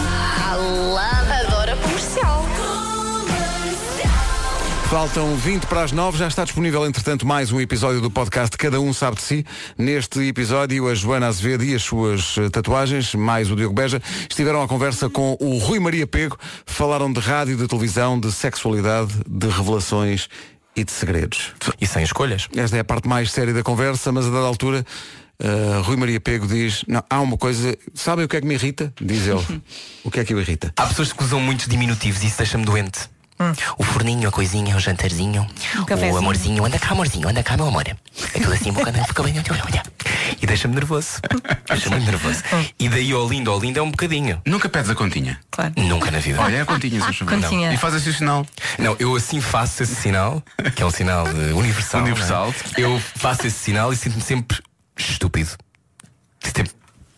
Faltam 4.89 5.35
20 5.35 5.65
para 5.65 5.83
as 5.83 5.91
9, 5.91 6.17
já 6.17 6.29
está 6.29 6.45
disponível, 6.45 6.85
entretanto, 6.85 7.27
mais 7.27 7.51
um 7.51 7.59
episódio 7.59 7.99
do 7.99 8.09
podcast 8.09 8.57
Cada 8.57 8.79
Um 8.79 8.93
Sabe 8.93 9.17
de 9.17 9.21
Si. 9.21 9.45
Neste 9.77 10.21
episódio, 10.21 10.87
a 10.87 10.95
Joana 10.95 11.27
Azevedo 11.27 11.65
e 11.65 11.75
as 11.75 11.83
suas 11.83 12.37
eh, 12.37 12.49
tatuagens, 12.49 13.13
mais 13.13 13.51
o 13.51 13.55
Diogo 13.57 13.75
Beja, 13.75 14.01
estiveram 14.29 14.61
à 14.61 14.67
conversa 14.67 15.09
com 15.09 15.35
o 15.41 15.57
Rui 15.57 15.77
Maria 15.79 16.07
Pego, 16.07 16.37
falaram 16.65 17.11
de 17.11 17.19
rádio, 17.19 17.57
de 17.57 17.67
televisão, 17.67 18.17
de 18.17 18.31
sexualidade, 18.31 19.13
de 19.27 19.47
revelações 19.49 20.29
e 20.73 20.85
de 20.85 20.91
segredos. 20.91 21.51
E 21.81 21.85
sem 21.85 22.03
escolhas. 22.03 22.47
Esta 22.55 22.77
é 22.77 22.79
a 22.79 22.85
parte 22.85 23.09
mais 23.09 23.29
séria 23.29 23.53
da 23.53 23.63
conversa, 23.63 24.09
mas 24.13 24.25
a 24.25 24.29
dada 24.29 24.47
altura, 24.47 24.85
eh, 25.37 25.81
Rui 25.83 25.97
Maria 25.97 26.21
Pego 26.21 26.47
diz, 26.47 26.85
não, 26.87 27.03
há 27.09 27.19
uma 27.19 27.37
coisa, 27.37 27.77
sabem 27.93 28.23
o 28.23 28.27
que 28.29 28.37
é 28.37 28.41
que 28.41 28.47
me 28.47 28.53
irrita? 28.53 28.93
Diz 29.01 29.27
ele. 29.27 29.61
o 30.05 30.09
que 30.09 30.21
é 30.21 30.23
que 30.23 30.33
o 30.33 30.39
irrita? 30.39 30.71
Há 30.77 30.85
pessoas 30.85 31.11
que 31.11 31.21
usam 31.21 31.41
muitos 31.41 31.67
diminutivos 31.67 32.23
e 32.23 32.27
isso 32.27 32.37
deixa-me 32.37 32.63
doente. 32.63 33.16
O 33.77 33.83
forninho, 33.83 34.27
a 34.27 34.31
coisinha, 34.31 34.75
o 34.75 34.79
jantarzinho, 34.79 35.47
o, 35.79 35.85
cafezinho. 35.85 36.17
amorzinho, 36.17 36.65
anda 36.65 36.79
cá, 36.79 36.91
amorzinho, 36.91 37.29
anda 37.29 37.43
cá, 37.43 37.55
meu 37.55 37.67
amor. 37.67 37.87
É 37.87 38.39
tudo 38.39 38.53
assim, 38.53 38.71
boca, 38.71 38.91
fica 38.91 39.23
bem, 39.23 39.35
olha, 39.37 39.63
olha. 39.65 39.83
E 40.41 40.45
deixa-me 40.45 40.73
nervoso. 40.75 41.21
Deixa-me 41.67 41.99
nervoso. 41.99 42.43
E 42.79 42.89
daí 42.89 43.11
ao 43.11 43.27
lindo, 43.27 43.51
ao 43.51 43.59
lindo 43.59 43.79
é 43.79 43.81
um 43.81 43.91
bocadinho. 43.91 44.41
Nunca 44.45 44.67
pedes 44.69 44.89
a 44.89 44.95
continha. 44.95 45.39
Claro. 45.51 45.73
Nunca 45.77 46.09
na 46.09 46.19
vida. 46.19 46.41
Olha, 46.41 46.63
a 46.63 46.65
continha, 46.65 46.99
se 47.01 47.13
favor. 47.13 47.35
Continha. 47.35 47.73
E 47.73 47.77
faz 47.77 47.93
esse 47.93 48.13
sinal. 48.13 48.45
Não, 48.79 48.95
eu 48.99 49.15
assim 49.15 49.39
faço 49.39 49.83
esse 49.83 49.95
sinal, 49.95 50.41
que 50.75 50.81
é 50.81 50.85
um 50.85 50.91
sinal 50.91 51.31
de 51.31 51.53
universal. 51.53 52.01
Universal. 52.01 52.45
não 52.77 52.85
é? 52.85 52.93
Eu 52.95 52.99
faço 52.99 53.47
esse 53.47 53.57
sinal 53.57 53.93
e 53.93 53.95
sinto-me 53.95 54.21
sempre 54.21 54.59
estúpido. 54.97 55.51
Sempre... 56.43 56.71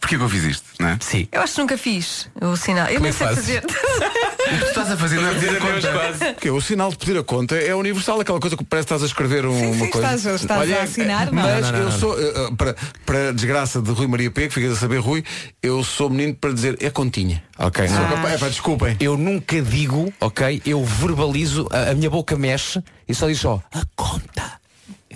Porquê 0.10 0.18
que 0.18 0.24
eu 0.24 0.30
fiz 0.30 0.44
isto? 0.44 0.66
Não 0.80 0.90
é? 0.90 0.98
Sim. 1.00 1.28
Eu 1.32 1.42
acho 1.42 1.54
que 1.54 1.62
nunca 1.62 1.78
fiz 1.78 2.28
o 2.42 2.56
sinal. 2.58 2.88
Eu 2.88 3.00
Como 3.00 3.04
nem 3.04 3.10
é 3.10 3.12
que 3.12 3.18
sei 3.20 3.28
fazes? 3.28 3.46
fazer. 3.46 3.64
O 4.40 4.52
que 4.52 4.58
tu 4.62 4.66
estás 4.70 4.92
a 4.92 4.98
fazer 4.98 5.18
não 5.22 5.30
é 5.30 5.34
pedir 5.36 5.50
a 5.50 5.60
conta. 5.60 6.34
Porque 6.34 6.50
o 6.50 6.60
sinal 6.62 6.90
de 6.90 6.98
pedir 6.98 7.18
a 7.20 7.24
conta 7.24 7.56
é 7.56 7.76
universal, 7.76 8.20
aquela 8.20 8.40
coisa 8.40 8.58
que 8.58 8.64
parece 8.64 8.88
que 8.88 8.94
estás 8.96 9.04
a 9.04 9.06
escrever 9.06 9.46
um- 9.46 9.60
Sim, 9.60 9.66
uma 9.68 9.86
sim, 9.86 9.92
coisa. 9.92 10.16
estás- 10.16 10.42
estás 10.42 10.72
a 10.72 10.82
assinar, 10.82 11.26
não. 11.28 11.34
Mas 11.34 11.62
Não, 11.62 11.72
não, 11.72 11.78
eu 11.78 11.84
não, 11.86 11.92
não. 11.92 12.00
sou, 12.00 12.20
eh, 12.20 12.34
eh, 12.36 12.52
para, 12.58 12.76
para 13.06 13.30
a 13.30 13.32
desgraça 13.32 13.80
de 13.80 13.92
Rui 13.92 14.08
Maria 14.08 14.32
Pego, 14.32 14.52
ficas 14.52 14.72
a 14.72 14.76
saber, 14.76 14.98
Rui, 15.02 15.24
eu 15.62 15.84
sou 15.84 16.10
menino 16.10 16.34
para 16.34 16.52
dizer 16.52 16.78
é 16.82 16.90
continha. 16.90 17.44
Ok, 17.60 17.88
Sou 17.88 17.98
capaz- 17.98 18.34
é, 18.34 18.38
pá, 18.40 18.48
desculpem. 18.48 18.98
Eu 19.00 19.16
nunca 19.18 19.62
digo, 19.62 20.12
ok? 20.20 20.64
Eu 20.66 20.84
verbalizo, 20.84 21.68
a, 21.72 21.92
a 21.92 21.94
minha 21.94 22.10
boca 22.10 22.36
mexe 22.36 22.82
e 23.08 23.14
só 23.14 23.28
diz 23.28 23.40
só 23.40 23.62
a 23.72 23.84
conta. 23.96 24.54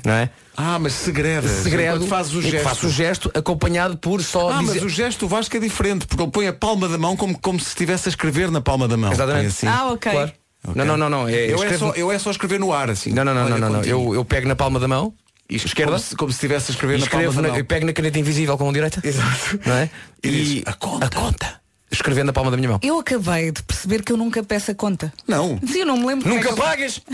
Não 0.06 0.14
é? 0.14 0.30
Ah, 0.56 0.78
mas 0.80 0.94
segredo. 0.94 1.48
Segredo. 1.48 2.06
fazes 2.08 2.34
o 2.36 2.42
que 2.42 2.52
gesto. 2.52 2.64
Faço 2.64 2.88
o 2.88 2.90
gesto 2.90 3.32
acompanhado 3.34 3.98
por 3.98 4.22
só 4.24 4.50
Ah, 4.52 4.60
dizer. 4.60 4.74
mas 4.76 4.84
o 4.84 4.90
gesto 4.90 5.20
do 5.22 5.28
Vasco 5.28 5.56
é 5.58 5.60
diferente, 5.60 6.06
porque 6.06 6.22
ele 6.24 6.32
põe 6.32 6.48
a 6.48 6.54
palma 6.54 6.88
da 6.88 6.98
mão 6.98 7.16
como, 7.18 7.38
como 7.40 7.60
se 7.60 7.70
estivesse 7.70 8.08
a 8.08 8.12
escrever 8.12 8.52
na 8.52 8.62
palma 8.62 8.88
da 8.88 8.96
mão. 8.98 9.12
Exatamente. 9.12 9.46
É 9.46 9.48
assim. 9.50 9.68
Ah, 9.68 9.92
ok. 9.92 10.12
Claro. 10.12 10.32
Não, 10.76 10.86
não, 10.86 10.98
não, 10.98 11.10
não. 11.10 11.28
É, 11.28 11.32
Eu, 11.52 11.52
é 11.52 11.56
escrevo- 11.56 11.88
só, 11.88 11.92
eu 11.94 12.12
é 12.12 12.18
só 12.20 12.32
escrever 12.32 12.60
no 12.60 12.72
ar, 12.72 12.90
assim. 12.90 13.12
Não, 13.12 13.26
não, 13.26 13.34
não, 13.34 13.42
Olha, 13.46 13.58
não, 13.58 13.70
não, 13.70 13.70
não. 13.80 13.84
Eu, 13.84 14.14
eu 14.16 14.24
pego 14.24 14.48
na 14.48 14.56
palma 14.56 14.80
da 14.80 14.88
mão, 14.88 15.14
esquerda, 15.50 15.92
Como 15.92 16.04
se, 16.04 16.16
como 16.16 16.32
se 16.32 16.38
estivesse 16.38 16.72
a 16.72 16.74
escrever 16.74 16.98
e 16.98 17.02
na 17.02 17.08
palma 17.08 17.24
escrevo 17.26 17.36
da 17.36 17.42
na, 17.42 17.48
mão. 17.50 17.58
eu 17.58 17.66
pego 17.66 17.86
na 17.86 17.92
caneta 17.94 18.18
invisível 18.20 18.58
com 18.58 18.70
a 18.70 18.72
direita. 18.72 19.02
Exato. 19.04 19.60
Não 19.66 19.76
é? 19.76 19.90
E 20.24 20.30
diz, 20.32 20.64
a 20.66 20.74
conta. 20.74 21.06
A 21.06 21.10
conta. 21.10 21.62
Escrevendo 21.92 22.28
na 22.28 22.34
palma 22.34 22.50
da 22.50 22.58
minha 22.58 22.70
mão. 22.70 22.80
Eu 22.82 22.98
acabei 23.00 23.52
de 23.52 23.62
perceber 23.62 24.02
que 24.04 24.12
eu 24.12 24.18
nunca 24.18 24.42
peço 24.42 24.72
a 24.72 24.74
conta. 24.76 25.12
Não. 25.28 25.60
Sim, 25.68 25.80
eu 25.82 25.86
não 25.86 25.98
me 25.98 26.06
lembro. 26.08 26.30
é 26.32 26.34
Nunca 26.36 26.50
eu- 26.50 26.56
pagas! 26.56 27.02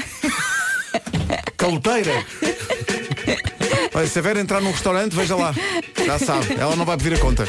Caloteira. 1.60 2.26
Olha, 3.94 4.08
se 4.08 4.18
a 4.18 4.22
Vera 4.22 4.40
entrar 4.40 4.62
num 4.62 4.72
restaurante, 4.72 5.14
veja 5.14 5.36
lá. 5.36 5.54
Já 6.06 6.18
sabe, 6.18 6.56
ela 6.58 6.74
não 6.78 6.86
vai 6.86 6.96
pedir 6.96 7.16
a 7.16 7.20
conta. 7.20 7.44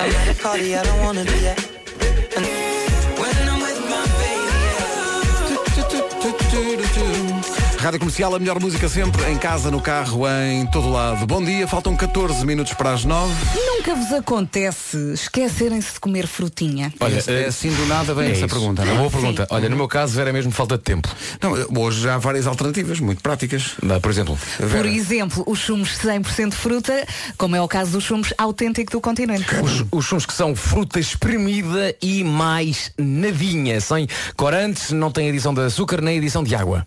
Rádio 7.80 7.98
Comercial, 8.00 8.34
a 8.34 8.38
melhor 8.38 8.60
música 8.60 8.88
sempre, 8.90 9.24
em 9.32 9.38
casa, 9.38 9.70
no 9.70 9.80
carro, 9.80 10.28
em 10.28 10.66
todo 10.66 10.90
lado. 10.90 11.26
Bom 11.26 11.42
dia, 11.42 11.66
faltam 11.66 11.96
14 11.96 12.44
minutos 12.44 12.74
para 12.74 12.92
as 12.92 13.06
9. 13.06 13.32
Nunca 13.56 13.94
vos 13.94 14.12
acontece 14.12 14.98
esquecerem-se 15.14 15.94
de 15.94 16.00
comer 16.00 16.26
frutinha? 16.26 16.92
Olha, 17.00 17.22
É 17.26 17.46
assim 17.46 17.70
do 17.72 17.86
nada 17.86 18.12
vem 18.12 18.32
essa 18.32 18.44
isso. 18.44 18.48
pergunta, 18.54 18.84
não 18.84 18.92
é? 18.92 18.96
Boa 18.98 19.10
pergunta. 19.10 19.46
Olha, 19.48 19.68
no 19.70 19.76
meu 19.76 19.88
caso 19.88 20.20
era 20.20 20.30
mesmo 20.30 20.52
falta 20.52 20.76
de 20.76 20.84
tempo. 20.84 21.08
Não, 21.40 21.52
hoje 21.82 22.02
já 22.02 22.16
há 22.16 22.18
várias 22.18 22.46
alternativas, 22.46 23.00
muito 23.00 23.22
práticas. 23.22 23.74
Por 24.02 24.10
exemplo, 24.10 24.38
Por 24.58 24.84
exemplo, 24.86 25.42
os 25.46 25.58
chumos 25.58 25.96
100% 26.04 26.52
fruta, 26.52 27.06
como 27.38 27.56
é 27.56 27.62
o 27.62 27.68
caso 27.68 27.92
dos 27.92 28.04
chumos 28.04 28.34
autêntico 28.36 28.92
do 28.92 29.00
continente. 29.00 29.46
Os, 29.54 29.86
os 29.90 30.06
sumos 30.06 30.26
que 30.26 30.34
são 30.34 30.54
fruta 30.54 31.00
espremida 31.00 31.96
e 32.02 32.22
mais 32.22 32.92
nadinha, 32.98 33.80
sem 33.80 34.06
corantes, 34.36 34.90
não 34.90 35.10
tem 35.10 35.30
adição 35.30 35.54
de 35.54 35.62
açúcar 35.62 36.02
nem 36.02 36.18
adição 36.18 36.44
de 36.44 36.54
água. 36.54 36.86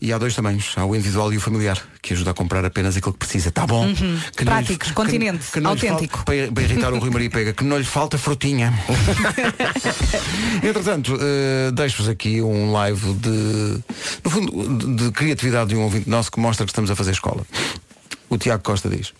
E 0.00 0.12
há 0.12 0.18
dois 0.18 0.34
tamanhos, 0.34 0.72
há 0.76 0.84
o 0.84 0.94
individual 0.96 1.32
e 1.32 1.36
o 1.36 1.40
familiar, 1.40 1.78
que 2.00 2.14
ajuda 2.14 2.30
a 2.30 2.34
comprar 2.34 2.64
apenas 2.64 2.96
aquilo 2.96 3.12
que 3.12 3.18
precisa. 3.18 3.50
Tá 3.50 3.66
bom? 3.66 3.86
Uhum. 3.86 3.94
Que 4.34 4.44
lhe- 4.44 4.50
Práticos, 4.50 4.88
que- 4.88 4.94
continente, 4.94 5.50
que 5.52 5.60
não 5.60 5.74
lhe 5.74 5.86
autêntico. 5.88 6.16
falte- 6.24 6.42
para, 6.42 6.52
para 6.52 6.62
irritar 6.62 6.92
o 6.92 6.98
Rui 6.98 7.10
Maria 7.10 7.28
Pega, 7.30 7.52
que 7.52 7.62
não 7.64 7.76
lhe 7.76 7.84
falta 7.84 8.16
frutinha. 8.16 8.72
Entretanto, 10.62 11.16
eh, 11.20 11.70
deixo-vos 11.72 12.08
aqui 12.08 12.40
um 12.42 12.72
live 12.72 13.14
de, 13.14 13.82
no 14.24 14.30
fundo, 14.30 14.78
de, 14.78 15.04
de 15.04 15.10
criatividade 15.12 15.70
de 15.70 15.76
um 15.76 15.82
ouvinte 15.82 16.08
nosso 16.08 16.30
que 16.30 16.40
mostra 16.40 16.64
que 16.64 16.70
estamos 16.72 16.90
a 16.90 16.96
fazer 16.96 17.12
escola. 17.12 17.44
O 18.28 18.38
Tiago 18.38 18.62
Costa 18.62 18.88
diz, 18.88 19.12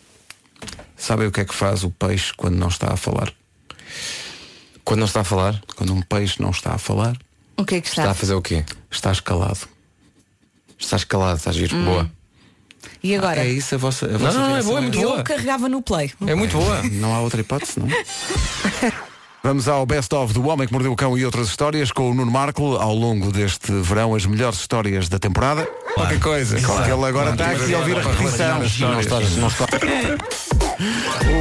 sabem 0.97 1.27
o 1.27 1.33
que 1.33 1.41
é 1.41 1.45
que 1.45 1.55
faz 1.55 1.85
o 1.85 1.91
peixe 1.91 2.33
quando 2.37 2.57
não 2.57 2.69
está 2.69 2.93
a 2.93 2.97
falar? 2.97 3.33
Quando 4.85 5.01
não 5.01 5.07
está 5.07 5.21
a 5.21 5.25
falar? 5.25 5.61
Quando 5.77 5.93
um 5.95 6.03
peixe 6.03 6.41
não 6.41 6.51
está 6.51 6.73
a 6.75 6.79
falar, 6.79 7.17
O 7.57 7.65
que 7.65 7.77
é 7.77 7.81
que 7.81 7.89
está? 7.89 8.03
Está 8.03 8.13
a 8.13 8.15
fazer 8.15 8.35
o 8.35 8.43
quê? 8.43 8.65
está 8.91 9.13
escalado. 9.13 9.61
Estás 10.81 11.05
calado, 11.05 11.37
estás 11.37 11.55
giro. 11.55 11.77
Hum. 11.77 11.85
Boa. 11.85 12.11
E 13.03 13.15
agora? 13.15 13.41
É 13.41 13.49
isso 13.49 13.75
a 13.75 13.79
vossa, 13.79 14.07
a 14.07 14.09
Não, 14.09 14.19
vossa 14.19 14.39
não, 14.39 14.47
é 14.47 14.53
reação 14.53 14.69
boa, 14.71 14.79
é 14.79 14.83
muito 14.83 14.99
Eu 14.99 15.09
boa. 15.11 15.23
carregava 15.23 15.69
no 15.69 15.83
play. 15.83 16.11
É 16.27 16.35
muito 16.35 16.57
boa. 16.57 16.83
Não 16.93 17.15
há 17.15 17.21
outra 17.21 17.41
hipótese, 17.41 17.79
não? 17.79 17.87
Vamos 19.43 19.69
ao 19.69 19.87
Best 19.87 20.15
of 20.15 20.35
do 20.35 20.47
Homem 20.49 20.67
que 20.67 20.73
Mordeu 20.73 20.93
o 20.93 20.97
Cão 20.97 21.17
e 21.17 21.25
outras 21.25 21.49
histórias 21.49 21.91
com 21.91 22.11
o 22.11 22.15
Nuno 22.15 22.31
Marco 22.31 22.77
ao 22.77 22.95
longo 22.95 23.33
deste 23.33 23.73
verão, 23.73 24.15
as 24.15 24.27
melhores 24.27 24.59
histórias 24.61 25.09
da 25.09 25.19
temporada. 25.19 25.65
Qualquer 25.95 26.21
coisa, 26.21 26.61
porque 26.61 26.91
ele 26.91 27.05
agora 27.07 27.31
está 27.31 27.51
aqui 27.53 27.75
a 27.75 27.79
ouvir 27.79 27.97
a 27.99 28.03
repetição. 28.03 28.59
Não 28.91 29.01
não. 29.41 29.51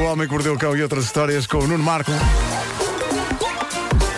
O 0.00 0.04
Homem 0.12 0.26
que 0.26 0.32
Mordeu 0.32 0.54
o 0.54 0.58
Cão 0.58 0.76
e 0.76 0.82
outras 0.82 1.04
histórias 1.04 1.46
com 1.46 1.58
o 1.58 1.66
Nuno 1.66 1.84
Marco. 1.84 2.10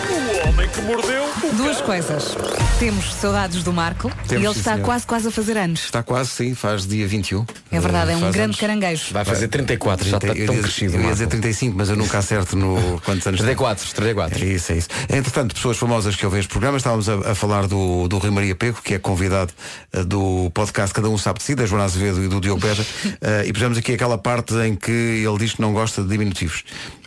O 0.09 0.47
homem 0.47 0.69
que 0.69 0.81
mordeu 0.81 1.22
Duas 1.63 1.79
coisas. 1.81 2.35
Temos 2.79 3.13
saudades 3.13 3.63
do 3.63 3.71
Marco 3.71 4.11
Temos, 4.27 4.43
e 4.43 4.45
ele 4.45 4.53
sim, 4.53 4.59
está 4.59 4.73
senhor. 4.73 4.85
quase, 4.85 5.07
quase 5.07 5.27
a 5.29 5.31
fazer 5.31 5.57
anos. 5.57 5.85
Está 5.85 6.03
quase, 6.03 6.29
sim, 6.31 6.53
faz 6.53 6.85
dia 6.85 7.07
21. 7.07 7.45
É 7.71 7.79
verdade, 7.79 8.11
é 8.11 8.15
um 8.17 8.19
faz 8.19 8.33
grande 8.33 8.45
anos. 8.45 8.59
caranguejo. 8.59 9.13
Vai 9.13 9.23
fazer 9.23 9.47
34, 9.47 10.09
já 10.09 10.17
está 10.17 10.27
Eu 10.29 10.45
tão 10.47 10.57
crescido. 10.57 10.93
Eu 10.93 10.97
ia 10.97 10.99
Marco. 11.03 11.13
dizer 11.13 11.27
35, 11.27 11.77
mas 11.77 11.89
eu 11.89 11.95
nunca 11.95 12.17
acerto 12.17 12.57
no 12.57 12.99
quantos 13.05 13.25
anos 13.25 13.39
tem. 13.39 13.45
34, 13.47 13.93
34. 13.93 14.43
É 14.43 14.47
isso, 14.47 14.71
é 14.73 14.77
isso. 14.77 14.89
Entretanto, 15.09 15.55
pessoas 15.55 15.77
famosas 15.77 16.15
que 16.17 16.25
ouvem 16.25 16.41
este 16.41 16.49
programa, 16.49 16.75
estávamos 16.77 17.07
a, 17.07 17.31
a 17.31 17.35
falar 17.35 17.67
do, 17.67 18.07
do 18.09 18.17
Rui 18.17 18.31
Maria 18.31 18.55
Pego, 18.55 18.81
que 18.83 18.95
é 18.95 18.99
convidado 18.99 19.53
eh, 19.93 20.03
do 20.03 20.51
podcast 20.53 20.93
Cada 20.93 21.07
Um 21.09 21.17
Sabe 21.17 21.39
de 21.39 21.45
Si, 21.45 21.55
da 21.55 21.65
Joana 21.65 21.85
Azevedo 21.85 22.21
e 22.23 22.27
do 22.27 22.41
Diogo 22.41 22.59
Beja, 22.59 22.85
eh, 23.21 23.43
e 23.47 23.53
pusemos 23.53 23.77
aqui 23.77 23.93
aquela 23.93 24.17
parte 24.17 24.53
em 24.55 24.75
que 24.75 24.91
ele 24.91 25.37
diz 25.37 25.53
que 25.53 25.61
não 25.61 25.71
gosta 25.71 26.01
de 26.03 26.09
diminutivos. 26.09 26.63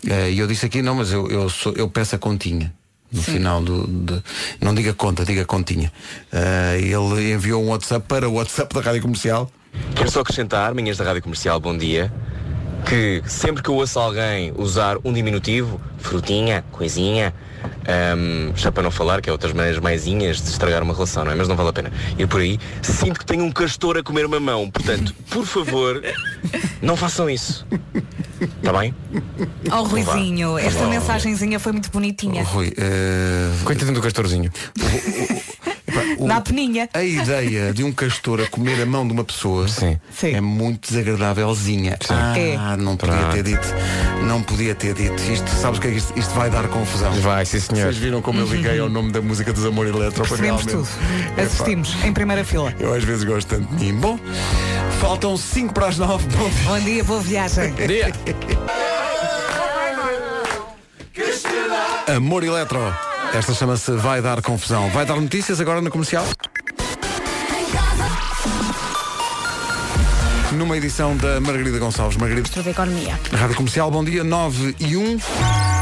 Eh, 0.09 0.31
e 0.31 0.39
eu 0.39 0.47
disse 0.47 0.65
aqui, 0.65 0.81
não, 0.81 0.95
mas 0.95 1.13
eu, 1.13 1.29
eu, 1.31 1.49
sou- 1.51 1.75
eu 1.77 1.89
peço 1.91 2.15
a 2.17 2.19
continha. 2.19 2.73
No 3.13 3.23
final 3.23 3.63
do. 3.63 3.87
de- 3.87 4.23
não 4.61 4.75
diga 4.75 4.93
conta, 4.93 5.25
diga 5.25 5.45
continha. 5.45 5.93
Eh, 6.33 6.79
ele 6.83 7.33
enviou 7.33 7.63
um 7.65 7.69
WhatsApp 7.71 8.05
para 8.09 8.29
o 8.29 8.35
WhatsApp 8.35 8.75
da 8.75 8.81
Rádio 8.81 9.03
Comercial. 9.03 9.51
Quero 9.95 10.11
só 10.11 10.21
acrescentar, 10.21 10.75
minhas 10.75 10.97
da 10.97 11.05
Rádio 11.05 11.23
Comercial, 11.23 11.61
bom 11.61 11.77
dia, 11.77 12.13
que 12.89 13.23
sempre 13.27 13.63
que 13.63 13.69
eu 13.71 13.75
ouço 13.75 13.99
alguém 13.99 14.53
usar 14.57 14.97
um 15.05 15.13
diminutivo, 15.13 15.81
frutinha, 15.99 16.65
coisinha, 16.73 17.33
ahm, 17.87 18.53
já 18.57 18.71
para 18.71 18.83
não 18.83 18.91
falar 18.91 19.21
que 19.21 19.29
é 19.29 19.33
outras 19.33 19.53
maneiras 19.53 19.81
maisinhas 19.81 20.43
de 20.43 20.51
estragar 20.51 20.83
uma 20.83 20.93
relação, 20.95 21.25
não 21.25 21.33
é? 21.33 21.35
Mas 21.35 21.49
não 21.49 21.57
vale 21.57 21.69
a 21.71 21.73
pena 21.73 21.93
ir 22.19 22.27
por 22.27 22.41
aí. 22.41 22.59
Sinto 22.83 23.19
que 23.21 23.27
tenho 23.27 23.45
um 23.45 23.53
castor 23.53 23.97
a 23.97 24.03
comer 24.03 24.27
uma 24.27 24.41
mão, 24.41 24.71
portanto, 24.71 25.15
por 25.31 25.47
favor, 25.47 26.03
não 26.83 26.97
façam 26.97 27.29
isso. 27.29 27.67
Está 28.41 28.73
bem? 28.79 28.95
Oh 29.73 29.83
Ruizinho, 29.83 30.59
esta 30.59 30.87
mensagenzinha 30.87 31.59
foi 31.59 31.73
muito 31.73 31.91
bonitinha. 31.91 32.43
Rui, 32.45 32.73
eh, 32.77 33.51
Coitadinho 33.65 33.95
do 33.95 34.03
castorzinho. 34.03 34.53
O- 36.19 36.27
Na 36.27 36.41
peninha. 36.41 36.89
A 36.93 37.03
ideia 37.03 37.73
de 37.73 37.83
um 37.85 37.93
castor 37.93 38.41
a 38.41 38.47
comer 38.47 38.81
a 38.83 38.87
mão 38.87 39.07
de 39.07 39.13
uma 39.13 39.25
pessoa 39.25 39.67
Sim. 39.69 39.99
é 40.23 40.41
muito 40.41 40.89
desagradávelzinha. 40.91 41.99
Ah, 42.11 42.39
É. 42.39 42.57
não 42.77 42.97
podia 42.97 43.17
Pronto. 43.17 43.33
ter 43.35 43.43
dito. 43.43 43.69
Não 44.25 44.43
podia 44.43 44.75
ter 44.75 44.95
dito. 44.95 45.21
Isto, 45.31 45.49
sabes 45.51 45.79
o 45.79 45.83
que 45.83 45.89
é 45.89 45.91
que 45.93 45.97
isto, 45.99 46.19
isto 46.19 46.35
vai 46.35 46.51
dar 46.51 46.67
confusão. 46.69 47.13
Vai, 47.21 47.45
sim 47.45 47.61
senhor. 47.61 47.83
Vocês 47.87 47.97
viram 47.99 48.21
como 48.23 48.41
eu 48.41 48.47
liguei 48.47 48.79
ao 48.79 48.89
nome 48.89 49.13
da 49.13 49.21
música 49.21 49.53
dos 49.53 49.65
Amor 49.65 49.87
Eletro? 49.87 50.25
Percebemos 50.27 50.65
tudo. 50.67 50.89
Assistimos 51.37 51.97
em 52.05 52.13
primeira 52.13 52.45
fila. 52.45 52.75
Eu 52.81 52.93
às 52.95 53.05
vezes 53.05 53.25
gosto 53.25 53.47
tanto 53.49 53.75
de 53.77 53.85
mim. 53.93 53.99
Bom, 54.01 54.19
faltam 55.01 55.37
5 55.37 55.73
para 55.73 55.89
as 55.89 55.99
9. 55.99 56.27
Bom, 56.37 56.51
Bom 56.65 56.79
dia, 56.81 57.05
boa 57.05 57.21
viagem. 57.21 57.73
Dia. 57.87 58.13
Amor 62.15 62.45
Eletro. 62.45 63.06
Esta 63.35 63.55
chama-se 63.55 63.93
Vai 63.93 64.23
Dar 64.23 64.41
Confusão. 64.43 64.89
Vai 64.91 65.05
dar 65.05 65.21
notícias 65.21 65.61
agora 65.61 65.81
no 65.81 65.91
comercial? 65.91 66.25
Numa 70.53 70.77
edição 70.77 71.17
da 71.17 71.41
Margarida 71.41 71.79
Gonçalves. 71.79 72.17
Margarida, 72.17 72.49
da 72.63 72.71
Economia. 72.71 73.19
Rádio 73.33 73.57
Comercial, 73.57 73.91
bom 73.91 74.05
dia, 74.05 74.25
9 74.25 74.77
e 74.81 74.97
1. 74.97 75.76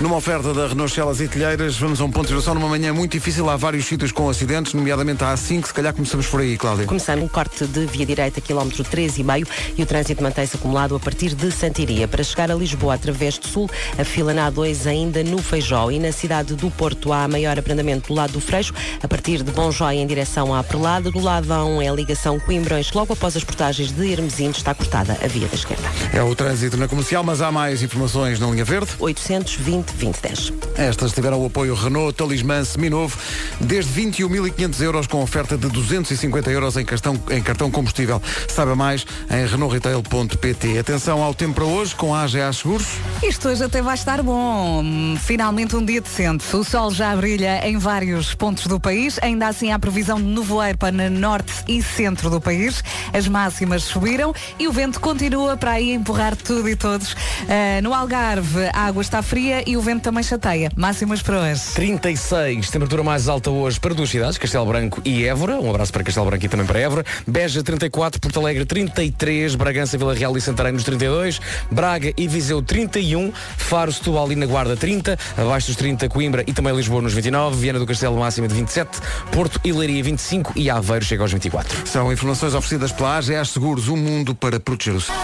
Numa 0.00 0.16
oferta 0.16 0.54
da 0.54 0.66
Renault 0.66 0.94
Celas 0.94 1.20
e 1.20 1.28
Telheiras, 1.28 1.76
vamos 1.76 2.00
a 2.00 2.04
um 2.06 2.10
ponto 2.10 2.22
de 2.22 2.28
situação 2.28 2.54
numa 2.54 2.68
manhã 2.68 2.90
muito 2.90 3.12
difícil. 3.12 3.50
Há 3.50 3.56
vários 3.58 3.84
sítios 3.84 4.10
com 4.10 4.30
acidentes, 4.30 4.72
nomeadamente 4.72 5.22
a 5.22 5.34
A5. 5.34 5.66
Se 5.66 5.74
calhar 5.74 5.92
começamos 5.92 6.26
por 6.26 6.40
aí, 6.40 6.56
Cláudia. 6.56 6.86
Começando 6.86 7.22
um 7.22 7.28
corte 7.28 7.66
de 7.66 7.84
via 7.84 8.06
direita, 8.06 8.40
quilómetro 8.40 8.82
13,5 8.82 9.46
e 9.76 9.82
o 9.82 9.86
trânsito 9.86 10.22
mantém-se 10.22 10.56
acumulado 10.56 10.96
a 10.96 10.98
partir 10.98 11.34
de 11.34 11.52
Santiria. 11.52 12.08
Para 12.08 12.24
chegar 12.24 12.50
a 12.50 12.54
Lisboa 12.54 12.94
através 12.94 13.36
do 13.36 13.46
Sul, 13.46 13.68
a 13.98 14.02
fila 14.02 14.32
na 14.32 14.50
A2 14.50 14.86
ainda 14.86 15.22
no 15.22 15.36
Feijó 15.36 15.90
e 15.90 15.98
na 15.98 16.12
cidade 16.12 16.54
do 16.54 16.70
Porto 16.70 17.12
há 17.12 17.28
maior 17.28 17.58
abrandamento 17.58 18.08
do 18.08 18.14
lado 18.14 18.32
do 18.32 18.40
Freixo, 18.40 18.72
a 19.02 19.06
partir 19.06 19.42
de 19.42 19.52
Bom 19.52 19.70
em 19.92 20.06
direção 20.06 20.54
à 20.54 20.64
Prelada. 20.64 21.10
Do 21.10 21.20
lado 21.20 21.46
A1 21.48 21.84
é 21.84 21.88
a 21.88 21.92
ligação 21.92 22.40
Coimbrões. 22.40 22.90
Logo 22.92 23.12
após 23.12 23.36
as 23.36 23.44
portagens 23.44 23.92
de 23.92 24.12
Hermesino 24.12 24.52
está 24.52 24.74
cortada 24.74 25.18
a 25.22 25.28
via 25.28 25.46
da 25.46 25.54
esquerda. 25.54 25.84
É 26.14 26.22
o 26.22 26.34
trânsito 26.34 26.78
na 26.78 26.88
comercial, 26.88 27.22
mas 27.22 27.42
há 27.42 27.52
mais 27.52 27.82
informações 27.82 28.40
na 28.40 28.46
linha 28.46 28.64
verde. 28.64 28.92
820 28.98 29.89
2010. 29.92 30.52
Estas 30.76 31.12
tiveram 31.12 31.42
o 31.42 31.46
apoio 31.46 31.74
Renault 31.74 32.14
Talismã 32.14 32.64
Seminovo, 32.64 33.18
desde 33.60 33.92
21.500 34.00 34.80
euros 34.82 35.06
com 35.06 35.22
oferta 35.22 35.56
de 35.56 35.68
250 35.68 36.50
euros 36.50 36.76
em 36.76 36.84
cartão, 36.84 37.20
em 37.30 37.42
cartão 37.42 37.70
combustível. 37.70 38.22
Saiba 38.48 38.74
mais 38.74 39.04
em 39.30 39.46
renaultretail.pt. 39.46 40.78
Atenção 40.78 41.22
ao 41.22 41.34
tempo 41.34 41.54
para 41.54 41.64
hoje 41.64 41.94
com 41.94 42.14
a 42.14 42.22
AGA 42.22 42.52
Seguros. 42.52 42.86
Isto 43.22 43.48
hoje 43.48 43.64
até 43.64 43.82
vai 43.82 43.94
estar 43.94 44.22
bom. 44.22 44.82
Finalmente 45.18 45.76
um 45.76 45.84
dia 45.84 46.00
decente. 46.00 46.44
O 46.54 46.64
sol 46.64 46.90
já 46.90 47.14
brilha 47.16 47.66
em 47.66 47.76
vários 47.76 48.34
pontos 48.34 48.66
do 48.66 48.80
país. 48.80 49.18
Ainda 49.22 49.48
assim 49.48 49.72
há 49.72 49.78
previsão 49.78 50.18
de 50.20 50.26
nevoeiro 50.26 50.78
para 50.78 50.92
no 50.92 51.10
norte 51.10 51.52
e 51.68 51.82
centro 51.82 52.30
do 52.30 52.40
país. 52.40 52.82
As 53.12 53.28
máximas 53.28 53.84
subiram 53.84 54.34
e 54.58 54.68
o 54.68 54.72
vento 54.72 55.00
continua 55.00 55.56
para 55.56 55.72
aí 55.72 55.92
empurrar 55.92 56.36
tudo 56.36 56.68
e 56.68 56.76
todos. 56.76 57.14
Ah, 57.48 57.80
no 57.82 57.92
Algarve 57.94 58.70
a 58.72 58.86
água 58.86 59.02
está 59.02 59.22
fria 59.22 59.62
e 59.66 59.76
o 59.76 59.79
vento 59.80 60.02
também 60.02 60.22
chateia. 60.22 60.70
Máximas 60.76 61.22
para 61.22 61.40
hoje. 61.40 61.62
36, 61.74 62.70
temperatura 62.70 63.02
mais 63.02 63.28
alta 63.28 63.50
hoje 63.50 63.78
para 63.78 63.94
duas 63.94 64.10
cidades, 64.10 64.38
Castelo 64.38 64.66
Branco 64.66 65.00
e 65.04 65.24
Évora. 65.24 65.60
Um 65.60 65.70
abraço 65.70 65.92
para 65.92 66.02
Castelo 66.02 66.26
Branco 66.26 66.44
e 66.44 66.48
também 66.48 66.66
para 66.66 66.78
Évora. 66.78 67.04
Beja 67.26 67.62
34, 67.62 68.20
Porto 68.20 68.40
Alegre 68.40 68.64
33, 68.64 69.54
Bragança, 69.54 69.96
Vila 69.96 70.14
Real 70.14 70.36
e 70.36 70.40
Santarém 70.40 70.72
nos 70.72 70.84
32, 70.84 71.40
Braga 71.70 72.12
e 72.16 72.28
Viseu 72.28 72.62
31, 72.62 73.32
Faro, 73.56 73.92
Setúbal 73.92 74.30
e 74.32 74.36
na 74.36 74.46
Guarda 74.46 74.76
30, 74.76 75.18
abaixo 75.36 75.68
dos 75.68 75.76
30 75.76 76.08
Coimbra 76.08 76.44
e 76.46 76.52
também 76.52 76.74
Lisboa 76.74 77.02
nos 77.02 77.12
29, 77.12 77.56
Viana 77.56 77.78
do 77.78 77.86
Castelo 77.86 78.18
máxima 78.18 78.48
de 78.48 78.54
27, 78.54 78.98
Porto 79.32 79.60
e 79.64 79.72
Leiria 79.72 80.02
25 80.02 80.52
e 80.56 80.70
Aveiro 80.70 81.04
chega 81.04 81.22
aos 81.22 81.32
24. 81.32 81.86
São 81.86 82.12
informações 82.12 82.54
oferecidas 82.54 82.92
pela 82.92 83.16
AGA 83.16 83.44
Seguros, 83.44 83.88
um 83.88 83.96
mundo 83.96 84.34
para 84.34 84.58
proteger 84.58 84.94
o 84.94 85.00
seu. 85.00 85.14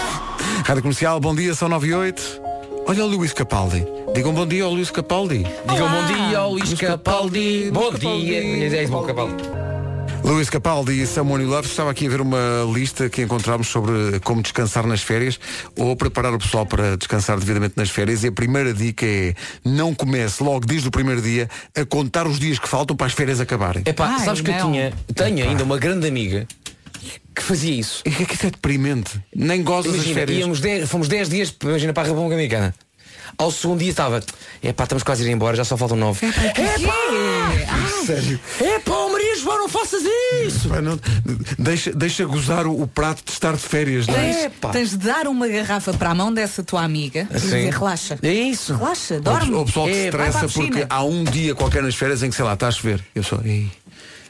Rádio 0.64 0.82
Comercial, 0.82 1.20
bom 1.20 1.34
dia, 1.34 1.54
são 1.54 1.68
9 1.68 1.88
e 1.88 1.94
8. 1.94 2.45
Olha 2.88 3.04
o 3.04 3.08
Luís 3.08 3.32
Capaldi. 3.32 3.84
Digam 4.14 4.32
bom 4.32 4.46
dia 4.46 4.62
ao 4.62 4.72
Luís 4.72 4.92
Capaldi. 4.92 5.44
Digam 5.68 5.88
bom 5.88 6.06
dia 6.06 6.38
ao 6.38 6.52
Luís 6.52 6.72
Capaldi. 6.74 7.70
Bom 7.72 7.92
dia. 7.92 8.80
É 8.80 8.86
bom 8.86 9.02
Capaldi. 9.02 9.42
Luís 10.22 10.48
Capaldi 10.48 11.02
e 11.02 11.06
Someone 11.06 11.42
You 11.42 11.50
Love 11.50 11.66
Estava 11.66 11.90
aqui 11.90 12.06
a 12.06 12.08
ver 12.08 12.20
uma 12.20 12.38
lista 12.72 13.08
que 13.08 13.22
encontramos 13.22 13.66
sobre 13.66 14.20
como 14.20 14.40
descansar 14.40 14.86
nas 14.86 15.02
férias 15.02 15.38
ou 15.76 15.96
preparar 15.96 16.32
o 16.32 16.38
pessoal 16.38 16.64
para 16.64 16.96
descansar 16.96 17.40
devidamente 17.40 17.74
nas 17.76 17.90
férias 17.90 18.22
e 18.22 18.28
a 18.28 18.32
primeira 18.32 18.72
dica 18.72 19.04
é 19.04 19.34
não 19.64 19.92
comece 19.92 20.42
logo 20.42 20.64
desde 20.64 20.86
o 20.86 20.90
primeiro 20.92 21.20
dia 21.20 21.48
a 21.76 21.84
contar 21.84 22.28
os 22.28 22.38
dias 22.38 22.58
que 22.58 22.68
faltam 22.68 22.96
para 22.96 23.08
as 23.08 23.12
férias 23.12 23.40
acabarem. 23.40 23.82
Epá, 23.84 24.14
Ai, 24.16 24.24
sabes 24.24 24.40
que 24.40 24.50
eu 24.50 24.60
tinha, 24.60 24.92
tenho 25.12 25.48
ainda 25.48 25.64
uma 25.64 25.76
grande 25.76 26.06
amiga 26.06 26.46
que 27.34 27.42
fazia 27.42 27.74
isso. 27.74 28.02
E 28.04 28.10
que 28.10 28.22
é 28.22 28.26
que 28.26 28.34
isso 28.34 28.46
é 28.46 28.50
deprimente? 28.50 29.20
Nem 29.34 29.62
gozas 29.62 29.94
das 29.96 30.06
férias. 30.06 30.60
10, 30.60 30.88
fomos 30.88 31.08
10 31.08 31.28
dias, 31.28 31.54
imagina, 31.62 31.92
para 31.92 32.02
a 32.04 32.06
República 32.06 32.30
Dominicana. 32.34 32.74
Ao 33.38 33.50
segundo 33.50 33.80
dia 33.80 33.90
estava, 33.90 34.22
é 34.62 34.72
pá, 34.72 34.84
estamos 34.84 35.02
quase 35.02 35.22
a 35.24 35.26
ir 35.28 35.32
embora, 35.32 35.56
já 35.56 35.64
só 35.64 35.76
faltam 35.76 35.96
9. 35.96 36.26
Sério. 38.06 38.40
É 38.60 38.78
pá, 38.78 39.08
Maria 39.10 39.36
João, 39.36 39.58
não 39.58 39.68
faças 39.68 40.02
isso! 40.46 40.68
Pá, 40.68 40.80
não- 40.80 40.98
deixa, 41.58 41.92
deixa 41.92 42.24
gozar 42.24 42.66
o, 42.66 42.82
o 42.82 42.86
prato 42.86 43.24
de 43.24 43.32
estar 43.32 43.52
de 43.52 43.58
férias, 43.58 44.06
não 44.06 44.14
é? 44.16 44.48
Tens, 44.48 44.72
tens 44.72 44.90
de 44.90 44.96
dar 44.98 45.26
uma 45.26 45.48
garrafa 45.48 45.92
para 45.92 46.10
a 46.10 46.14
mão 46.14 46.32
dessa 46.32 46.62
tua 46.62 46.82
amiga 46.82 47.26
e 47.30 47.38
Sim. 47.38 47.44
dizer 47.46 47.72
relaxa. 47.72 48.18
É 48.22 48.32
isso. 48.32 48.74
Relaxa, 48.76 49.20
dorme. 49.20 49.54
o 49.54 49.64
pessoal 49.64 49.86
que 49.86 49.92
se 49.94 49.98
É, 49.98 50.02
vai 50.02 50.10
para 50.12 50.24
a 50.24 50.28
estressa 50.28 50.60
porque 50.60 50.86
há 50.88 51.04
um 51.04 51.24
dia 51.24 51.54
qualquer 51.54 51.82
nas 51.82 51.94
férias 51.94 52.22
em 52.22 52.30
que, 52.30 52.36
sei 52.36 52.44
lá, 52.44 52.54
está 52.54 52.68
a 52.68 52.70
chover. 52.70 53.00
Eu 53.14 53.22
só, 53.22 53.40
"Ei, 53.44 53.68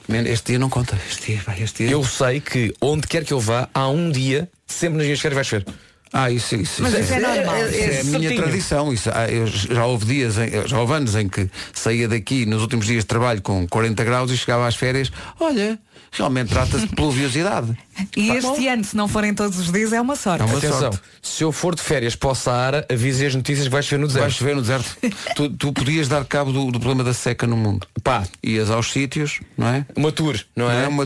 este 0.09 0.52
dia 0.52 0.59
não 0.59 0.68
conta. 0.68 0.98
Este 1.09 1.32
dia, 1.32 1.42
vai, 1.44 1.62
este 1.62 1.84
dia. 1.84 1.92
Eu 1.92 2.04
sei 2.04 2.40
que 2.40 2.74
onde 2.80 3.07
quer 3.07 3.24
que 3.24 3.32
eu 3.32 3.40
vá, 3.40 3.68
há 3.74 3.88
um 3.88 4.11
dia, 4.11 4.48
sempre 4.66 4.98
nas 4.98 5.07
minhas 5.07 5.20
férias 5.20 5.34
vai 5.34 5.44
chover. 5.44 5.66
Ah, 6.12 6.30
isso, 6.30 6.54
isso, 6.57 6.82
Mas 6.82 6.94
isso 6.94 7.12
é 7.14 7.20
normal. 7.20 7.68
Isso 7.68 7.76
é, 7.78 8.00
a 8.00 8.04
minha 8.04 8.36
tradição. 8.36 8.92
Isso, 8.92 9.11
ah, 9.12 9.28
eu 9.28 9.46
já 9.46 9.84
houve 9.84 10.07
dias, 10.07 10.38
em- 10.38 10.66
já 10.66 10.78
houve 10.80 10.94
anos 10.94 11.14
em 11.14 11.28
que 11.28 11.50
saía 11.74 12.09
daqui 12.09 12.46
nos 12.46 12.62
últimos 12.62 12.86
dias 12.86 13.02
de 13.02 13.07
trabalho 13.07 13.42
com 13.42 13.66
40 13.68 14.02
graus 14.04 14.30
e 14.30 14.36
chegava 14.36 14.66
às 14.66 14.76
férias. 14.76 15.11
Olha, 15.38 15.78
realmente 16.12 16.48
trata-se 16.48 16.86
de 16.86 16.94
pluviosidade. 16.94 17.76
E 18.16 18.28
Tá 18.28 18.34
este 18.36 18.68
ano, 18.68 18.84
se 18.84 18.96
não 18.96 19.09
forem 19.09 19.34
todos 19.34 19.59
os 19.59 19.70
dias, 19.70 19.92
é 19.92 20.00
uma 20.00 20.16
sorte. 20.16 20.42
É 20.42 20.44
uma 20.46 20.57
Atenção, 20.59 20.78
sorte. 20.80 21.00
se 21.20 21.42
eu 21.44 21.52
for 21.52 21.74
de 21.74 21.82
férias 21.82 22.14
para 22.16 22.30
o 22.30 22.34
Saara, 22.34 22.86
avise 22.90 23.26
as 23.26 23.34
notícias 23.34 23.66
que 23.66 23.72
vais 23.72 23.84
chover 23.84 23.98
no 24.00 24.07
deserto. 24.07 24.22
Vais 24.22 24.34
chover 24.34 24.54
no 24.57 24.62
deserto. 24.62 24.96
tu, 25.34 25.50
tu 25.50 25.72
podias 25.72 26.09
dar 26.09 26.24
cabo 26.24 26.52
do, 26.52 26.70
do 26.70 26.78
problema 26.80 27.04
da 27.04 27.12
seca 27.12 27.46
no 27.46 27.57
mundo. 27.57 27.86
Pá, 28.02 28.22
Ias 28.42 28.70
aos 28.70 28.90
sítios, 28.92 29.40
não 29.59 29.66
é? 29.66 29.84
uma 29.96 30.12
tour, 30.12 30.38
não 30.54 30.70
é? 30.70 30.86
Uma, 30.86 31.04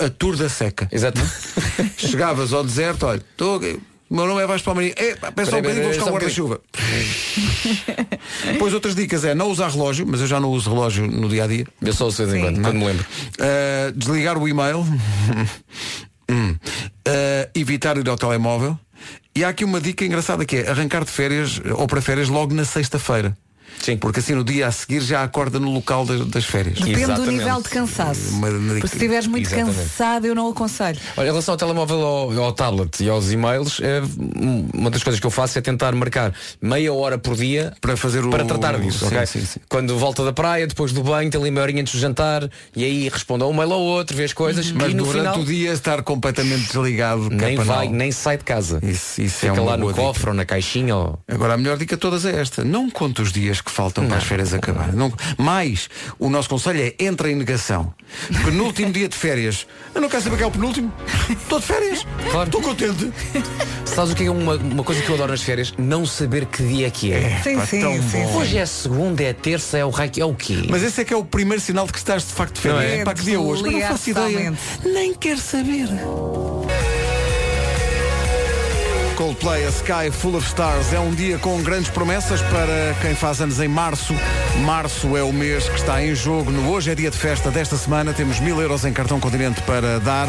a, 0.00 0.06
a 0.06 0.10
tour 0.10 0.36
da 0.36 0.48
seca. 0.48 0.88
Exato. 0.92 1.20
Chegavas 1.98 2.52
ao 2.52 2.64
deserto, 2.64 3.04
olha, 3.06 3.18
estou. 3.18 3.60
O 4.12 4.14
meu 4.14 4.26
nome 4.26 4.42
é 4.42 4.46
Vasco 4.46 4.66
Palmeirinho. 4.66 4.94
É, 4.98 5.16
só 5.46 5.56
um 5.56 5.62
bocadinho, 5.62 5.84
vou 5.84 5.92
buscar 5.94 6.04
um 6.04 6.12
guarda-chuva. 6.12 6.60
Depois 8.44 8.74
outras 8.74 8.94
dicas 8.94 9.24
é 9.24 9.34
não 9.34 9.50
usar 9.50 9.70
relógio, 9.70 10.06
mas 10.06 10.20
eu 10.20 10.26
já 10.26 10.38
não 10.38 10.50
uso 10.50 10.68
relógio 10.68 11.06
no 11.06 11.30
dia 11.30 11.44
a 11.44 11.46
dia. 11.46 11.66
Eu 11.80 11.94
só 11.94 12.08
uso 12.08 12.26
de 12.26 12.38
quando, 12.38 12.60
quando 12.60 12.74
me 12.74 12.84
lembro. 12.84 13.06
Uh, 13.40 13.92
desligar 13.96 14.36
o 14.36 14.46
e-mail. 14.46 14.84
Hum. 16.30 16.52
Uh, 17.06 17.50
evitar 17.54 17.98
ir 17.98 18.08
ao 18.08 18.16
telemóvel. 18.16 18.78
E 19.36 19.44
há 19.44 19.50
aqui 19.50 19.64
uma 19.64 19.80
dica 19.80 20.02
engraçada 20.02 20.46
que 20.46 20.58
é 20.58 20.70
arrancar 20.70 21.04
de 21.04 21.10
férias 21.10 21.60
ou 21.76 21.86
para 21.86 22.00
férias 22.00 22.28
logo 22.28 22.54
na 22.54 22.64
sexta-feira. 22.64 23.36
Sim. 23.80 23.96
Porque 23.96 24.20
assim 24.20 24.34
no 24.34 24.44
dia 24.44 24.66
a 24.68 24.72
seguir 24.72 25.00
já 25.00 25.22
acorda 25.22 25.58
no 25.58 25.70
local 25.70 26.04
das, 26.06 26.24
das 26.26 26.44
férias. 26.44 26.74
Depende 26.78 26.94
do 26.96 27.00
Exatamente. 27.12 27.30
nível 27.38 27.62
de 27.62 27.68
cansaço. 27.68 28.30
Uma- 28.30 28.48
Porque 28.50 28.86
se 28.88 28.94
estiveres 28.94 29.26
muito 29.26 29.46
Exatamente. 29.46 29.76
cansado, 29.78 30.26
eu 30.26 30.34
não 30.34 30.48
aconselho. 30.48 30.98
Olha, 31.16 31.26
em 31.26 31.30
relação 31.30 31.54
ao 31.54 31.58
telemóvel, 31.58 32.00
ao, 32.00 32.32
ao 32.44 32.52
tablet 32.52 33.02
e 33.02 33.08
aos 33.08 33.30
e-mails, 33.32 33.80
é, 33.80 34.00
uma 34.74 34.90
das 34.90 35.02
coisas 35.02 35.20
que 35.20 35.26
eu 35.26 35.30
faço 35.30 35.58
é 35.58 35.60
tentar 35.62 35.92
marcar 35.94 36.32
meia 36.60 36.92
hora 36.92 37.18
por 37.18 37.34
dia 37.36 37.72
Para 37.80 37.96
fazer 37.96 38.24
o- 38.24 38.30
para 38.30 38.44
tratar 38.44 38.78
disso. 38.78 39.00
sim, 39.00 39.06
ok? 39.14 39.26
sim, 39.26 39.44
sim. 39.44 39.60
Quando 39.68 39.96
volta 39.98 40.24
da 40.24 40.32
praia, 40.32 40.66
depois 40.66 40.92
do 40.92 41.02
banho, 41.02 41.30
tem 41.30 41.40
ali 41.40 41.50
meia 41.50 41.62
horinha 41.64 41.82
antes 41.82 41.94
do 41.94 42.00
jantar 42.00 42.48
e 42.76 42.84
aí 42.84 43.08
responde 43.08 43.42
a 43.42 43.46
um 43.46 43.52
mail 43.52 43.72
ao 43.72 43.80
outro, 43.80 44.16
vê 44.16 44.24
as 44.24 44.32
coisas 44.32 44.70
Mas 44.70 44.90
e 44.92 44.94
no 44.94 45.04
durante 45.04 45.18
final 45.34 45.40
o 45.40 45.44
dia 45.44 45.72
estar 45.72 46.02
completamente 46.02 46.66
desligado. 46.66 47.28
é 47.32 47.34
nem 47.34 47.56
vai, 47.56 47.86
não- 47.88 47.94
nem 47.94 48.12
sai 48.12 48.36
de 48.36 48.44
casa. 48.44 48.78
Isso, 48.82 49.20
isso 49.22 49.36
Fica 49.40 49.48
é 49.48 49.52
uma 49.52 49.62
lá 49.72 49.76
no 49.76 49.88
dica. 49.88 50.00
cofre 50.00 50.28
ou 50.30 50.34
na 50.34 50.44
caixinha 50.44 50.94
ou... 50.96 51.18
Agora 51.28 51.54
a 51.54 51.56
melhor 51.56 51.76
dica 51.78 51.96
de 51.96 52.00
todas 52.00 52.24
é 52.26 52.40
esta. 52.40 52.64
Não 52.64 52.90
conte 52.90 53.22
os 53.22 53.32
dias 53.32 53.60
que 53.62 53.70
faltam 53.70 54.06
para 54.06 54.16
as 54.16 54.24
férias 54.24 54.52
acabar. 54.54 54.92
Não, 54.92 55.12
mais, 55.38 55.88
o 56.18 56.28
nosso 56.28 56.48
conselho 56.48 56.80
é 56.80 57.04
entra 57.04 57.30
em 57.30 57.34
negação. 57.34 57.94
Porque 58.28 58.50
no 58.50 58.64
último 58.64 58.92
dia 58.92 59.08
de 59.08 59.16
férias, 59.16 59.66
eu 59.94 60.00
não 60.00 60.08
quero 60.08 60.22
saber 60.22 60.36
que 60.36 60.42
é 60.42 60.46
o 60.46 60.50
penúltimo. 60.50 60.92
Estou 61.30 61.60
de 61.60 61.66
férias. 61.66 62.06
Claro. 62.30 62.46
Estou 62.46 62.62
contente. 62.62 63.12
Sabes 63.84 64.12
o 64.12 64.16
que 64.16 64.24
é 64.24 64.30
uma, 64.30 64.54
uma 64.54 64.84
coisa 64.84 65.02
que 65.02 65.08
eu 65.08 65.14
adoro 65.14 65.30
nas 65.32 65.42
férias? 65.42 65.72
Não 65.78 66.06
saber 66.06 66.46
que 66.46 66.62
dia 66.62 66.86
é 66.86 66.90
que 66.90 67.12
é. 67.12 67.40
Sim, 67.42 67.56
pá, 67.56 67.66
sim, 67.66 67.80
tão 67.80 67.94
sim, 67.94 68.22
bom. 68.22 68.36
Hoje 68.36 68.58
é 68.58 68.66
segunda, 68.66 69.22
é 69.22 69.32
terça, 69.32 69.78
é 69.78 69.84
o 69.84 69.90
raio, 69.90 70.10
é 70.18 70.24
o 70.24 70.34
quê? 70.34 70.66
Mas 70.68 70.82
esse 70.82 71.00
é 71.00 71.04
que 71.04 71.12
é 71.12 71.16
o 71.16 71.24
primeiro 71.24 71.60
sinal 71.60 71.86
de 71.86 71.92
que 71.92 71.98
estás 71.98 72.22
de 72.26 72.32
facto 72.32 72.54
de 72.56 72.60
férias. 72.62 72.82
Não 72.82 73.00
é? 73.00 73.04
Para 73.04 73.14
que 73.14 73.24
dia 73.24 73.34
é 73.34 73.38
hoje? 73.38 73.62
Mas 73.62 73.72
não 73.72 73.80
faço 73.80 74.10
ideia. 74.10 74.54
Nem 74.84 75.14
quero 75.14 75.40
saber. 75.40 75.88
Coldplay, 79.22 79.64
a 79.64 79.68
Sky 79.68 80.10
Full 80.10 80.34
of 80.34 80.48
Stars 80.48 80.92
é 80.92 80.98
um 80.98 81.14
dia 81.14 81.38
com 81.38 81.62
grandes 81.62 81.88
promessas 81.88 82.42
para 82.42 82.92
quem 83.00 83.14
faz 83.14 83.40
anos 83.40 83.60
em 83.60 83.68
março. 83.68 84.12
Março 84.64 85.16
é 85.16 85.22
o 85.22 85.32
mês 85.32 85.68
que 85.68 85.76
está 85.76 86.02
em 86.02 86.12
jogo. 86.12 86.50
No 86.50 86.72
Hoje 86.72 86.90
é 86.90 86.94
dia 86.96 87.08
de 87.08 87.16
festa 87.16 87.48
desta 87.48 87.76
semana. 87.76 88.12
Temos 88.12 88.40
mil 88.40 88.60
euros 88.60 88.84
em 88.84 88.92
cartão 88.92 89.20
continente 89.20 89.62
para 89.62 90.00
dar 90.00 90.26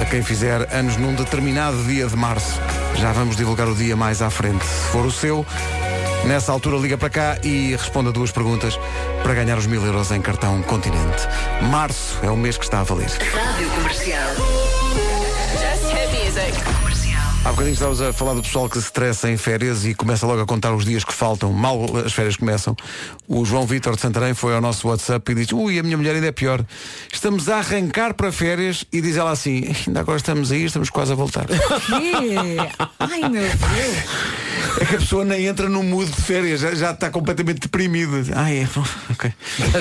a 0.00 0.04
quem 0.06 0.22
fizer 0.22 0.66
anos 0.74 0.96
num 0.96 1.14
determinado 1.14 1.76
dia 1.84 2.06
de 2.06 2.16
março. 2.16 2.58
Já 2.96 3.12
vamos 3.12 3.36
divulgar 3.36 3.68
o 3.68 3.74
dia 3.74 3.94
mais 3.94 4.22
à 4.22 4.30
frente. 4.30 4.64
Se 4.64 4.88
for 4.90 5.04
o 5.04 5.12
seu, 5.12 5.44
nessa 6.24 6.52
altura 6.52 6.78
liga 6.78 6.96
para 6.96 7.10
cá 7.10 7.38
e 7.42 7.72
responda 7.72 8.10
duas 8.10 8.32
perguntas 8.32 8.80
para 9.22 9.34
ganhar 9.34 9.58
os 9.58 9.66
mil 9.66 9.84
euros 9.84 10.10
em 10.10 10.22
cartão 10.22 10.62
continente. 10.62 11.28
Março 11.70 12.18
é 12.22 12.30
o 12.30 12.36
mês 12.36 12.56
que 12.56 12.64
está 12.64 12.80
a 12.80 12.82
valer. 12.82 13.10
Rádio 13.10 13.68
Comercial. 13.72 14.63
Há 17.44 17.50
bocadinho 17.50 17.74
estávamos 17.74 18.00
a 18.00 18.10
falar 18.10 18.32
do 18.32 18.42
pessoal 18.42 18.70
que 18.70 18.78
se 18.78 18.86
estressa 18.86 19.30
em 19.30 19.36
férias 19.36 19.84
e 19.84 19.92
começa 19.94 20.26
logo 20.26 20.40
a 20.40 20.46
contar 20.46 20.72
os 20.74 20.82
dias 20.82 21.04
que 21.04 21.12
faltam, 21.12 21.52
mal 21.52 21.78
as 22.04 22.12
férias 22.14 22.36
começam. 22.36 22.74
O 23.28 23.44
João 23.44 23.66
Vitor 23.66 23.94
de 23.96 24.00
Santarém 24.00 24.32
foi 24.32 24.54
ao 24.54 24.62
nosso 24.62 24.88
WhatsApp 24.88 25.30
e 25.30 25.34
disse, 25.34 25.54
ui, 25.54 25.78
a 25.78 25.82
minha 25.82 25.96
mulher 25.98 26.14
ainda 26.14 26.28
é 26.28 26.32
pior. 26.32 26.64
Estamos 27.12 27.50
a 27.50 27.58
arrancar 27.58 28.14
para 28.14 28.32
férias 28.32 28.86
e 28.90 28.98
diz 29.02 29.18
ela 29.18 29.30
assim, 29.30 29.70
ainda 29.86 30.00
agora 30.00 30.16
estamos 30.16 30.50
aí, 30.50 30.64
estamos 30.64 30.88
quase 30.88 31.12
a 31.12 31.14
voltar. 31.14 31.46
Quê? 31.46 32.56
Ai 32.98 33.28
meu 33.28 33.42
Deus. 33.42 34.80
É 34.80 34.84
que 34.86 34.94
a 34.96 34.98
pessoa 34.98 35.24
nem 35.24 35.44
entra 35.44 35.68
no 35.68 35.82
mood 35.82 36.10
de 36.10 36.22
férias, 36.22 36.60
já, 36.60 36.74
já 36.74 36.90
está 36.92 37.10
completamente 37.10 37.60
deprimida. 37.60 38.22
Ah, 38.34 38.50
é, 38.50 38.66
ok. 39.10 39.30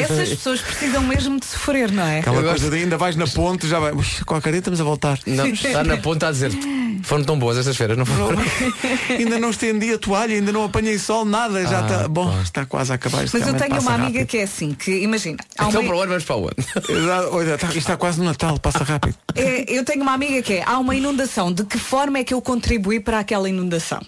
Essas 0.01 0.29
pessoas 0.29 0.59
precisam 0.59 1.01
mesmo 1.01 1.39
de 1.39 1.45
sofrer, 1.45 1.89
não 1.91 2.03
é? 2.03 2.19
Aquela 2.19 2.35
Eu 2.37 2.41
coisa 2.43 2.57
gosto- 2.59 2.69
de 2.75 2.83
ainda 2.83 2.97
vais 2.97 3.15
na 3.15 3.25
ponte, 3.25 3.67
já 3.69 3.79
vai. 3.79 3.93
"Ui, 3.93 4.03
Qualquer 4.25 4.49
dia 4.51 4.59
estamos 4.59 4.81
a 4.81 4.83
voltar. 4.83 5.17
Não, 5.25 5.47
está 5.47 5.81
na 5.83 5.95
ponta 5.97 6.27
a 6.27 6.31
dizer 6.31 6.51
foram 7.03 7.23
tão 7.23 7.37
boas 7.37 7.57
estas 7.57 7.75
férias, 7.77 7.97
não 7.97 8.05
foram? 8.05 8.39
ainda 9.09 9.39
não 9.39 9.49
estendi 9.51 9.93
a 9.93 9.97
toalha, 9.97 10.33
ainda 10.35 10.51
não 10.51 10.63
apanhei 10.63 10.97
sol, 10.97 11.25
nada, 11.25 11.61
já 11.65 11.79
Ah, 11.79 11.81
está. 11.85 12.07
Bom, 12.07 12.41
está 12.41 12.65
quase 12.65 12.91
a 12.91 12.95
acabar. 12.95 13.23
isto 13.23 13.37
Mas 13.37 13.47
eu 13.47 13.53
tenho 13.55 13.79
uma 13.79 13.93
amiga 13.93 14.19
rápido. 14.19 14.27
que 14.27 14.37
é 14.37 14.43
assim, 14.43 14.73
que 14.73 14.91
imagina, 15.01 15.37
Então 15.53 15.69
uma- 15.69 15.83
para 15.83 15.95
o 15.95 15.99
ano 16.01 16.09
vamos 16.09 16.23
para 16.25 16.35
o 16.37 16.45
ano. 16.45 16.55
Olha, 17.31 17.55
está, 17.55 17.67
isto 17.67 17.77
está 17.77 17.97
quase 17.97 18.19
no 18.19 18.25
Natal, 18.25 18.57
passa 18.59 18.83
rápido. 18.83 19.15
É, 19.35 19.65
eu 19.67 19.83
tenho 19.83 20.01
uma 20.01 20.13
amiga 20.13 20.41
que 20.41 20.53
é, 20.53 20.63
há 20.65 20.77
uma 20.79 20.95
inundação, 20.95 21.51
de 21.51 21.63
que 21.65 21.77
forma 21.77 22.17
é 22.19 22.23
que 22.23 22.33
eu 22.33 22.41
contribuí 22.41 22.99
para 22.99 23.19
aquela 23.19 23.47
inundação? 23.49 24.01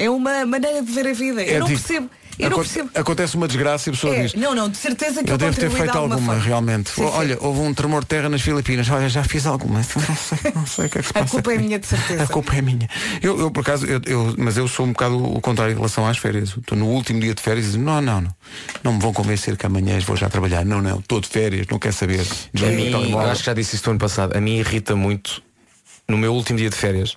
É 0.00 0.08
uma 0.08 0.46
maneira 0.46 0.80
de 0.80 0.92
ver 0.92 1.08
a 1.08 1.12
vida. 1.12 1.42
Eu 1.42 1.56
É 1.56 1.58
não 1.58 1.66
percebo. 1.66 2.08
Aconte- 2.46 2.54
percebo. 2.68 2.90
Acontece 2.94 3.36
uma 3.36 3.46
desgraça 3.48 3.88
e 3.88 3.90
a 3.90 3.92
pessoa 3.94 4.14
É, 4.14 4.22
diz. 4.22 4.34
não, 4.34 4.54
não, 4.54 4.68
de 4.68 4.76
certeza 4.76 5.22
que 5.24 5.30
eu, 5.30 5.34
Eu 5.34 5.38
devo 5.38 5.56
ter 5.58 5.70
feito 5.70 5.96
alguma, 5.98 6.34
realmente. 6.38 6.90
Sim, 6.90 7.02
sim. 7.02 7.10
Olha, 7.14 7.36
houve 7.40 7.60
um 7.60 7.74
tremor 7.74 8.02
de 8.02 8.06
terra 8.06 8.28
nas 8.28 8.40
Filipinas. 8.42 8.88
Olha, 8.90 9.08
já 9.08 9.24
fiz 9.24 9.46
alguma. 9.46 9.78
Não 9.78 10.16
sei, 10.16 10.52
não 10.54 10.66
sei 10.66 10.86
o 10.86 10.90
que 10.90 10.98
é 10.98 11.02
que 11.02 11.08
se 11.08 11.10
A 11.16 11.20
passa 11.20 11.30
culpa 11.32 11.52
é 11.52 11.58
minha, 11.58 11.78
de 11.78 11.86
certeza. 11.86 12.22
A 12.22 12.26
culpa 12.26 12.54
é 12.54 12.62
minha. 12.62 12.88
Eu, 13.20 13.38
eu 13.40 13.50
por 13.50 13.60
acaso, 13.60 13.86
eu, 13.86 14.00
eu- 14.06 14.34
mas 14.38 14.56
eu 14.56 14.68
sou 14.68 14.86
um 14.86 14.92
bocado 14.92 15.16
o 15.22 15.40
contrário 15.40 15.72
em 15.72 15.76
relação 15.76 16.06
às 16.06 16.18
férias. 16.18 16.50
Estou 16.56 16.76
no 16.78 16.86
último 16.86 17.20
dia 17.20 17.34
de 17.34 17.42
férias 17.42 17.66
e 17.66 17.70
digo, 17.72 17.82
não, 17.84 18.00
não, 18.00 18.20
não. 18.20 18.34
Não 18.84 18.92
me 18.94 19.00
vão 19.00 19.12
convencer 19.12 19.56
que 19.56 19.66
amanhã 19.66 19.98
vou 20.00 20.16
já 20.16 20.28
trabalhar. 20.28 20.64
Não, 20.64 20.80
não, 20.80 21.00
estou 21.00 21.20
de 21.20 21.28
férias, 21.28 21.66
não 21.70 21.78
quero 21.78 21.94
saber. 21.94 22.20
A 22.20 22.66
mim, 22.66 23.10
eu 23.10 23.18
acho 23.20 23.40
que 23.40 23.46
já 23.46 23.54
disse 23.54 23.74
isso 23.76 23.84
no 23.86 23.90
ano 23.92 24.00
passado. 24.00 24.36
A 24.36 24.40
mim 24.40 24.56
irrita 24.58 24.94
muito 24.94 25.42
no 26.08 26.16
meu 26.16 26.32
último 26.32 26.58
dia 26.58 26.70
de 26.70 26.76
férias, 26.76 27.14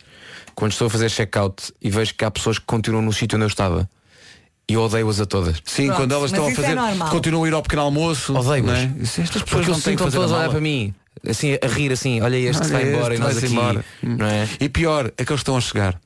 quando 0.55 0.71
estou 0.73 0.87
a 0.87 0.89
fazer 0.89 1.09
check-out 1.09 1.71
e 1.81 1.89
vejo 1.89 2.13
que 2.15 2.25
há 2.25 2.31
pessoas 2.31 2.59
que 2.59 2.65
continuam 2.65 3.01
no 3.01 3.13
sítio 3.13 3.37
onde 3.37 3.45
eu 3.45 3.47
estava. 3.47 3.89
E 4.69 4.73
eu 4.73 4.81
odeio-as 4.83 5.19
a 5.19 5.25
todas. 5.25 5.57
Sim, 5.65 5.87
Pronto, 5.87 5.97
quando 5.97 6.11
elas 6.13 6.31
mas 6.31 6.31
estão 6.31 6.45
a 6.47 6.51
isso 6.51 6.61
é 6.61 6.63
fazer. 6.63 6.75
normal. 6.75 7.09
continuam 7.09 7.43
a 7.43 7.47
ir 7.47 7.53
ao 7.53 7.61
pequeno 7.61 7.81
almoço. 7.81 8.33
Odeio-as. 8.33 8.63
não 8.65 8.73
é? 8.73 8.91
Isso, 9.01 9.21
Estas 9.21 9.41
pessoas 9.43 9.43
Porque 9.43 9.67
não 9.67 9.73
eles 9.75 9.83
têm 9.83 9.95
que 9.95 10.03
estão 10.03 10.05
fazer 10.11 10.17
todas 10.17 10.31
a 10.31 10.33
a 10.33 10.37
olhar 10.37 10.41
mala. 10.47 10.51
para 10.51 10.61
mim, 10.61 10.93
assim, 11.27 11.57
a 11.61 11.67
rir 11.67 11.91
assim, 11.91 12.21
olha 12.21 12.37
este 12.37 12.61
que 12.61 12.67
Olha 12.73 12.85
vai 12.85 12.93
embora 12.93 13.13
este, 13.13 13.21
e 13.21 13.23
nós 13.25 13.33
vai-se 13.33 13.45
aqui. 13.45 13.53
embora. 13.55 13.85
Não 14.01 14.25
é? 14.27 14.47
E 14.59 14.69
pior, 14.69 15.11
é 15.17 15.25
que 15.25 15.31
eles 15.31 15.39
estão 15.41 15.57
a 15.57 15.61
chegar. 15.61 15.99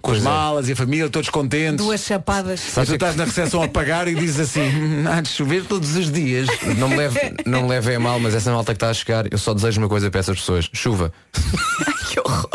Com 0.00 0.12
Pois 0.12 0.16
as 0.20 0.24
é. 0.24 0.28
malas 0.30 0.68
e 0.70 0.72
a 0.72 0.76
família, 0.76 1.10
todos 1.10 1.28
contentes. 1.28 1.76
Duas 1.84 2.00
chapadas. 2.00 2.74
E 2.74 2.86
tu 2.86 2.94
estás 2.94 3.16
na 3.16 3.24
recepção 3.24 3.62
a 3.62 3.68
pagar 3.68 4.08
e 4.08 4.14
dizes 4.14 4.40
assim, 4.40 4.62
"Hum, 4.62 5.04
há 5.06 5.20
de 5.20 5.28
chover 5.28 5.64
todos 5.66 5.94
os 5.94 6.10
dias. 6.10 6.48
Não 6.78 6.88
me, 6.88 6.96
leve, 6.96 7.20
não 7.44 7.62
me 7.64 7.68
leve 7.68 7.94
a 7.94 8.00
mal, 8.00 8.18
mas 8.18 8.34
essa 8.34 8.50
malta 8.50 8.72
que 8.72 8.76
está 8.76 8.88
a 8.88 8.94
chegar, 8.94 9.30
eu 9.30 9.36
só 9.36 9.52
desejo 9.52 9.78
uma 9.82 9.88
coisa 9.88 10.10
para 10.10 10.20
essas 10.20 10.38
pessoas: 10.38 10.70
chuva. 10.72 11.12
Que 12.14 12.20
horror. 12.20 12.48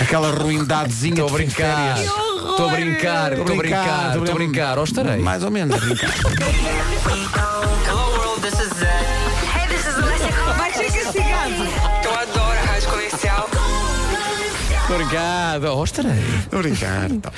Aquela 0.00 0.30
ruindadezinha 0.30 1.22
Estou 1.22 1.26
a 1.26 1.30
de 1.30 1.36
fim 1.36 1.48
de 1.50 1.54
brincar. 1.54 1.96
férias. 1.96 2.12
Estou 2.58 2.70
a 2.70 2.74
brincar, 2.74 3.32
estou 3.32 3.54
a 3.54 3.56
brincar, 3.56 4.16
estou 4.16 4.32
a 4.32 4.34
brincar. 4.34 4.78
Ou 4.78 4.84
estarei. 4.84 5.18
Mais 5.18 5.44
ou 5.44 5.50
menos 5.52 5.76
a 5.76 5.78
brincar. 5.78 6.10
Hello 7.86 8.10
world, 8.18 8.42
this 8.42 8.58
is 8.58 8.68
Zed. 8.74 8.88
Hey, 9.54 9.68
this 9.68 9.86
is 9.86 9.94
Alessia 9.96 10.32
Vai 10.56 10.72
ser 10.72 10.90
castigado. 10.90 11.54
Eu 12.02 12.14
adoro 12.18 12.58
a 12.58 12.64
rádio 12.66 12.88
comercial. 12.90 13.48
Obrigado, 14.90 15.64
oh. 15.66 16.56
Obrigado. 16.56 17.32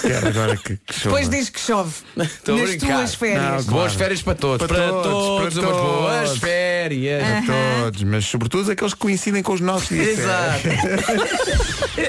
Quero 0.00 0.26
agora 0.26 0.56
que, 0.56 0.76
que 0.76 0.92
chove. 0.92 1.04
Depois 1.04 1.28
diz 1.28 1.50
que 1.50 1.60
chove. 1.60 1.94
Estou 2.16 2.58
Nas 2.58 2.70
brincando. 2.70 2.92
tuas 2.94 3.14
férias. 3.14 3.42
Não, 3.42 3.50
claro. 3.50 3.64
Boas 3.64 3.94
férias 3.94 4.22
para 4.22 4.34
todos. 4.34 4.66
Para, 4.66 4.76
para 4.76 5.02
todos, 5.02 5.54
para 5.54 5.62
todos. 5.62 6.00
boas 6.00 6.38
férias. 6.38 7.22
Para 7.22 7.38
uh 7.38 7.42
-huh. 7.42 7.84
todos, 7.84 8.02
mas 8.02 8.24
sobretudo 8.24 8.72
aqueles 8.72 8.92
que 8.92 8.98
coincidem 9.00 9.40
com 9.40 9.52
os 9.52 9.60
nossos 9.60 9.88
dias. 9.88 10.18
Exato. 10.18 10.68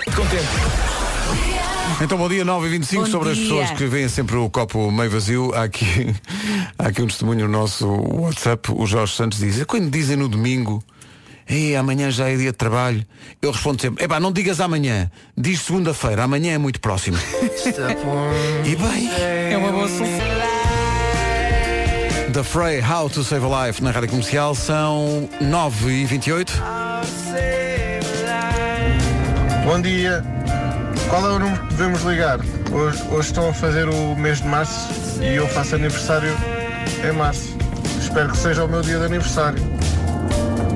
Contente. 0.18 1.09
Então, 2.02 2.18
bom 2.18 2.30
dia, 2.30 2.46
9 2.46 2.68
e 2.68 2.70
25 2.72 3.04
Bom 3.04 3.12
sobre 3.12 3.30
as 3.32 3.38
dia. 3.38 3.46
pessoas 3.46 3.72
que 3.72 3.86
veem 3.86 4.08
sempre 4.08 4.38
o 4.38 4.50
copo 4.50 4.90
meio 4.90 5.10
vazio. 5.10 5.54
Há 5.54 5.64
aqui, 5.64 6.16
há 6.78 6.88
aqui 6.88 7.02
um 7.02 7.08
testemunho 7.08 7.46
no 7.48 7.60
nosso 7.60 7.88
WhatsApp. 7.88 8.72
O 8.72 8.86
Jorge 8.86 9.14
Santos 9.16 9.40
diz: 9.40 9.64
quando 9.66 9.90
dizem 9.90 10.16
no 10.16 10.30
domingo, 10.30 10.82
Ei, 11.50 11.76
amanhã 11.76 12.12
já 12.12 12.30
é 12.30 12.36
dia 12.38 12.52
de 12.52 12.58
trabalho, 12.58 13.04
eu 13.42 13.52
respondo 13.52 13.82
sempre: 13.82 14.06
epá, 14.06 14.20
não 14.20 14.32
digas 14.32 14.62
amanhã, 14.62 15.12
diz 15.36 15.62
segunda-feira, 15.62 16.24
amanhã 16.24 16.54
é 16.54 16.58
muito 16.58 16.80
próximo. 16.80 17.18
e 18.64 18.76
bem, 18.76 19.10
É 19.52 19.58
uma 19.58 19.72
boa 19.72 19.88
solução. 19.88 20.30
The 22.32 22.44
Fray 22.44 22.80
How 22.82 23.10
to 23.10 23.24
Save 23.24 23.46
a 23.46 23.66
Life 23.66 23.84
na 23.84 23.90
rádio 23.90 24.10
comercial 24.10 24.54
são 24.54 25.28
9 25.42 25.92
e 25.92 26.06
28 26.06 26.54
Bom 29.66 29.82
dia. 29.82 30.24
Qual 31.10 31.26
é 31.26 31.30
o 31.30 31.40
número 31.40 31.60
que 31.64 31.74
devemos 31.74 32.04
ligar? 32.04 32.40
Hoje, 32.72 33.04
hoje 33.10 33.28
estão 33.30 33.50
a 33.50 33.54
fazer 33.54 33.90
o 33.90 34.16
mês 34.16 34.42
de 34.42 34.48
março 34.48 34.88
e 35.20 35.36
eu 35.36 35.48
faço 35.48 35.74
aniversário 35.74 36.30
em 37.04 37.12
março. 37.12 37.58
Espero 38.00 38.30
que 38.30 38.38
seja 38.38 38.64
o 38.64 38.68
meu 38.68 38.82
dia 38.82 39.00
de 39.00 39.06
aniversário. 39.06 39.60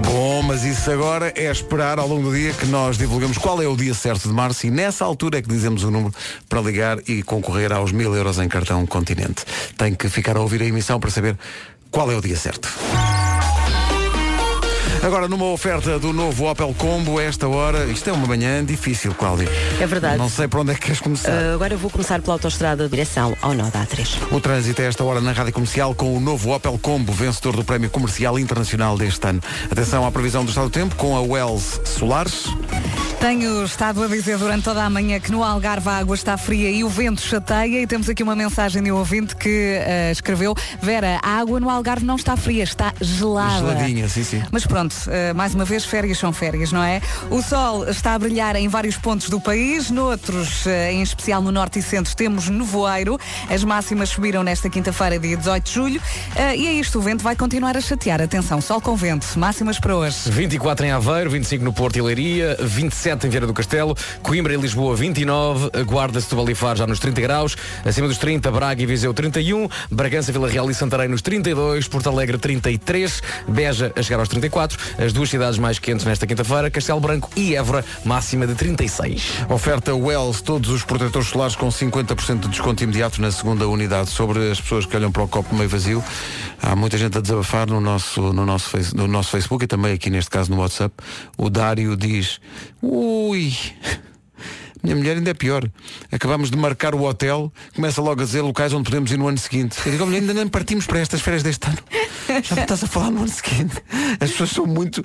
Bom, 0.03 0.41
mas 0.41 0.63
isso 0.63 0.89
agora 0.89 1.31
é 1.35 1.51
esperar 1.51 1.99
ao 1.99 2.07
longo 2.07 2.31
do 2.31 2.35
dia 2.35 2.51
que 2.51 2.65
nós 2.65 2.97
divulgamos 2.97 3.37
qual 3.37 3.61
é 3.61 3.67
o 3.67 3.75
dia 3.77 3.93
certo 3.93 4.27
de 4.27 4.33
março 4.33 4.65
e 4.65 4.71
nessa 4.71 5.05
altura 5.05 5.37
é 5.37 5.41
que 5.41 5.47
dizemos 5.47 5.83
o 5.83 5.91
número 5.91 6.13
para 6.49 6.61
ligar 6.61 6.97
e 7.07 7.21
concorrer 7.21 7.71
aos 7.71 7.91
mil 7.91 8.15
euros 8.15 8.39
em 8.39 8.49
cartão 8.49 8.83
continente. 8.87 9.45
Tem 9.77 9.93
que 9.93 10.09
ficar 10.09 10.35
a 10.35 10.41
ouvir 10.41 10.63
a 10.63 10.65
emissão 10.65 10.99
para 10.99 11.11
saber 11.11 11.37
qual 11.91 12.11
é 12.11 12.15
o 12.15 12.21
dia 12.21 12.35
certo. 12.35 12.67
Agora, 15.03 15.27
numa 15.27 15.45
oferta 15.47 15.99
do 15.99 16.13
novo 16.13 16.49
Opel 16.49 16.73
Combo, 16.77 17.19
esta 17.19 17.45
hora, 17.45 17.83
isto 17.87 18.09
é 18.09 18.13
uma 18.13 18.25
manhã 18.25 18.63
difícil, 18.63 19.13
Cláudio. 19.13 19.49
É 19.77 19.85
verdade. 19.85 20.17
Não 20.17 20.29
sei 20.29 20.47
para 20.47 20.61
onde 20.61 20.71
é 20.71 20.75
que 20.75 20.79
queres 20.79 21.01
começar. 21.01 21.29
Uh, 21.29 21.55
agora 21.55 21.73
eu 21.73 21.77
vou 21.77 21.91
começar 21.91 22.21
pela 22.21 22.35
autostrada 22.35 22.87
direção 22.87 23.35
ao 23.41 23.53
nó 23.53 23.69
da 23.69 23.85
A3. 23.85 24.31
O 24.31 24.39
trânsito 24.39 24.81
é 24.81 24.85
esta 24.85 25.03
hora 25.03 25.19
na 25.19 25.33
Rádio 25.33 25.51
Comercial 25.51 25.93
com 25.93 26.15
o 26.15 26.21
novo 26.21 26.55
Opel 26.55 26.79
Combo, 26.81 27.11
vencedor 27.11 27.57
do 27.57 27.65
Prémio 27.65 27.89
Comercial 27.89 28.39
Internacional 28.39 28.97
deste 28.97 29.27
ano. 29.27 29.41
Atenção 29.69 30.07
à 30.07 30.11
previsão 30.11 30.45
do 30.45 30.49
estado 30.49 30.69
do 30.69 30.71
tempo 30.71 30.95
com 30.95 31.17
a 31.17 31.21
Wells 31.21 31.81
Solares. 31.83 32.45
Tenho 33.23 33.63
estado 33.63 34.03
a 34.03 34.07
dizer 34.09 34.37
durante 34.37 34.65
toda 34.65 34.83
a 34.83 34.89
manhã 34.89 35.17
que 35.17 35.31
no 35.31 35.45
Algarve 35.45 35.87
a 35.87 35.93
água 35.93 36.13
está 36.13 36.35
fria 36.35 36.69
e 36.69 36.83
o 36.83 36.89
vento 36.89 37.21
chateia 37.21 37.81
e 37.81 37.87
temos 37.87 38.09
aqui 38.09 38.21
uma 38.21 38.35
mensagem 38.35 38.83
de 38.83 38.91
um 38.91 38.97
ouvinte 38.97 39.33
que 39.37 39.77
eh, 39.79 40.11
escreveu 40.11 40.53
Vera, 40.81 41.21
a 41.23 41.39
água 41.39 41.57
no 41.57 41.69
Algarve 41.69 42.05
não 42.05 42.17
está 42.17 42.35
fria, 42.35 42.65
está 42.65 42.93
gelada. 42.99 43.59
Geladinha, 43.59 44.09
sim, 44.09 44.25
sim. 44.25 44.43
Mas 44.51 44.67
pronto, 44.67 44.93
eh, 45.07 45.31
mais 45.31 45.55
uma 45.55 45.63
vez, 45.63 45.85
férias 45.85 46.17
são 46.17 46.33
férias, 46.33 46.73
não 46.73 46.83
é? 46.83 47.01
O 47.29 47.41
sol 47.41 47.87
está 47.87 48.13
a 48.13 48.19
brilhar 48.19 48.57
em 48.57 48.67
vários 48.67 48.97
pontos 48.97 49.29
do 49.29 49.39
país, 49.39 49.89
noutros, 49.89 50.67
eh, 50.67 50.91
em 50.91 51.01
especial 51.01 51.41
no 51.41 51.49
norte 51.49 51.79
e 51.79 51.81
centro, 51.81 52.13
temos 52.17 52.49
nevoeiro. 52.49 53.17
As 53.49 53.63
máximas 53.63 54.09
subiram 54.09 54.43
nesta 54.43 54.69
quinta-feira, 54.69 55.17
dia 55.17 55.37
18 55.37 55.63
de 55.63 55.71
julho. 55.71 56.01
E 56.57 56.67
é 56.67 56.73
isto, 56.73 56.99
o 56.99 57.01
vento 57.01 57.23
vai 57.23 57.37
continuar 57.37 57.77
a 57.77 57.81
chatear. 57.81 58.21
Atenção, 58.21 58.59
sol 58.59 58.81
com 58.81 58.97
vento, 58.97 59.25
máximas 59.39 59.79
para 59.79 59.95
hoje. 59.95 60.29
24 60.29 60.85
em 60.85 60.91
Aveiro, 60.91 61.29
25 61.29 61.63
no 61.63 61.71
Porto 61.71 61.95
e 61.95 62.01
Leiria, 62.01 62.57
27 62.59 63.12
em 63.21 63.29
Vieira 63.29 63.45
do 63.45 63.53
Castelo, 63.53 63.95
Coimbra 64.23 64.53
e 64.53 64.57
Lisboa 64.57 64.95
29, 64.95 65.83
Guarda, 65.83 66.19
Setúbal 66.19 66.49
e 66.49 66.55
Faro 66.55 66.79
já 66.79 66.87
nos 66.87 66.99
30 66.99 67.21
graus, 67.21 67.55
acima 67.85 68.07
dos 68.07 68.17
30 68.17 68.49
Braga 68.51 68.81
e 68.81 68.85
Viseu 68.85 69.13
31, 69.13 69.69
Bragança, 69.91 70.31
Vila 70.31 70.49
Real 70.49 70.69
e 70.71 70.73
Santarém 70.73 71.07
nos 71.07 71.21
32, 71.21 71.87
Porto 71.87 72.09
Alegre 72.09 72.37
33, 72.37 73.21
Beja 73.47 73.93
a 73.95 74.01
chegar 74.01 74.19
aos 74.19 74.29
34, 74.29 74.77
as 74.97 75.13
duas 75.13 75.29
cidades 75.29 75.59
mais 75.59 75.77
quentes 75.77 76.05
nesta 76.05 76.25
quinta-feira, 76.25 76.71
Castelo 76.71 76.99
Branco 76.99 77.29
e 77.35 77.55
Évora, 77.55 77.85
máxima 78.03 78.47
de 78.47 78.55
36. 78.55 79.45
Oferta 79.49 79.93
Wells, 79.93 80.41
todos 80.41 80.69
os 80.69 80.83
protetores 80.83 81.27
solares 81.27 81.55
com 81.55 81.67
50% 81.67 82.39
de 82.39 82.47
desconto 82.47 82.83
imediato 82.83 83.21
na 83.21 83.31
segunda 83.31 83.67
unidade. 83.67 84.09
Sobre 84.09 84.51
as 84.51 84.59
pessoas 84.59 84.85
que 84.85 84.95
olham 84.95 85.11
para 85.11 85.23
o 85.23 85.27
copo 85.27 85.53
meio 85.55 85.69
vazio, 85.69 86.03
há 86.61 86.75
muita 86.75 86.97
gente 86.97 87.17
a 87.17 87.21
desabafar 87.21 87.67
no 87.67 87.79
nosso, 87.79 88.33
no 88.33 88.45
nosso, 88.45 88.77
no 88.95 89.07
nosso 89.07 89.29
Facebook 89.29 89.65
e 89.65 89.67
também 89.67 89.93
aqui 89.93 90.09
neste 90.09 90.31
caso 90.31 90.51
no 90.51 90.59
WhatsApp. 90.59 90.93
O 91.37 91.49
Dário 91.49 91.95
diz, 91.97 92.39
ui. 93.03 93.53
Minha 94.83 94.95
mulher 94.97 95.15
ainda 95.17 95.29
é 95.29 95.33
pior. 95.33 95.63
Acabamos 96.11 96.51
de 96.51 96.57
marcar 96.57 96.93
o 96.93 97.03
hotel, 97.03 97.51
começa 97.73 98.01
logo 98.01 98.21
a 98.21 98.25
dizer 98.25 98.41
locais 98.41 98.73
onde 98.73 98.83
podemos 98.83 99.11
ir 99.11 99.17
no 99.17 99.27
ano 99.27 99.37
seguinte. 99.37 99.77
Eu 99.85 99.91
digo, 99.93 100.03
"Oh, 100.03 100.07
mulher, 100.07 100.19
ainda 100.19 100.33
nem 100.33 100.47
partimos 100.47 100.85
para 100.85 100.99
estas 100.99 101.21
férias 101.21 101.41
deste 101.41 101.65
ano. 101.67 101.77
Já 102.43 102.55
me 102.55 102.61
estás 102.61 102.83
a 102.83 102.87
falar 102.87 103.09
no 103.11 103.19
ano 103.19 103.29
seguinte. 103.29 103.75
As 104.19 104.31
pessoas 104.31 104.49
são 104.51 104.65
muito, 104.65 105.01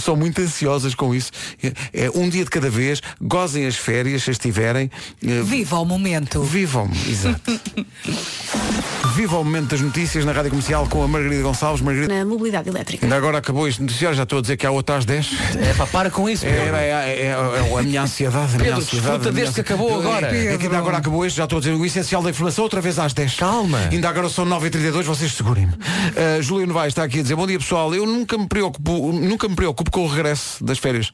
são 0.00 0.16
muito 0.16 0.40
ansiosas 0.40 0.94
com 0.94 1.14
isso. 1.14 1.30
É, 1.62 2.06
é 2.06 2.10
um 2.14 2.28
dia 2.28 2.44
de 2.44 2.50
cada 2.50 2.70
vez, 2.70 3.00
gozem 3.20 3.66
as 3.66 3.76
férias 3.76 4.22
se 4.22 4.30
as 4.30 4.38
tiverem. 4.38 4.90
Eh, 5.22 5.42
Viva 5.42 5.78
o 5.78 5.84
momento. 5.84 6.42
Vivam, 6.42 6.90
exato. 7.06 7.60
Viva 9.14 9.38
o 9.38 9.44
momento 9.44 9.68
das 9.70 9.80
notícias 9.80 10.24
na 10.24 10.32
Rádio 10.32 10.50
Comercial 10.50 10.86
com 10.88 11.02
a 11.02 11.08
Margarida 11.08 11.42
Gonçalves. 11.42 11.80
Margarida, 11.82 12.14
Na 12.14 12.24
mobilidade 12.24 12.68
elétrica. 12.68 13.04
ainda 13.04 13.16
agora 13.16 13.38
acabou 13.38 13.66
este 13.66 13.82
noticiário, 13.82 14.16
já 14.16 14.22
estou 14.22 14.38
a 14.38 14.42
dizer 14.42 14.56
que 14.56 14.66
há 14.66 14.70
outra 14.70 14.96
às 14.96 15.04
10. 15.04 15.30
É 15.58 15.74
pá, 15.74 15.86
para 15.86 16.10
com 16.10 16.28
isso, 16.28 16.46
É, 16.46 16.48
é, 16.50 16.52
é, 16.52 17.22
é, 17.22 17.26
é 17.28 17.78
a 17.78 17.82
minha 17.82 18.02
ansiedade. 18.02 18.54
A 18.54 18.58
minha 18.58 18.58
Pedro, 18.58 18.78
ansiedade, 18.78 19.17
desfruta 19.18 19.28
a 19.28 19.32
minha 19.32 19.44
deste 19.44 19.54
que 19.54 19.60
acabou 19.60 19.98
agora. 19.98 20.34
É, 20.36 20.54
é 20.54 20.58
que 20.58 20.64
ainda 20.64 20.78
agora 20.78 20.96
acabou 20.98 21.26
este, 21.26 21.36
já 21.36 21.44
estou 21.44 21.58
a 21.58 21.60
dizer 21.60 21.72
o 21.74 21.84
essencial 21.84 22.22
da 22.22 22.30
informação 22.30 22.64
outra 22.64 22.80
vez 22.80 22.98
às 22.98 23.12
10. 23.12 23.34
Calma. 23.34 23.78
Ainda 23.90 24.08
agora 24.08 24.28
são 24.28 24.46
9h32, 24.46 25.02
vocês 25.02 25.32
segurem-me. 25.32 25.72
Uh, 26.08 26.42
Júlio 26.42 26.66
Novaes 26.66 26.92
está 26.92 27.04
aqui 27.04 27.20
a 27.20 27.22
dizer, 27.22 27.36
bom 27.36 27.46
dia 27.46 27.58
pessoal, 27.58 27.94
eu 27.94 28.04
nunca 28.06 28.36
me 28.36 28.46
preocupo, 28.48 29.12
nunca 29.12 29.46
me 29.48 29.54
preocupo 29.54 29.90
com 29.90 30.04
o 30.04 30.08
regresso 30.08 30.64
das 30.64 30.78
férias. 30.78 31.12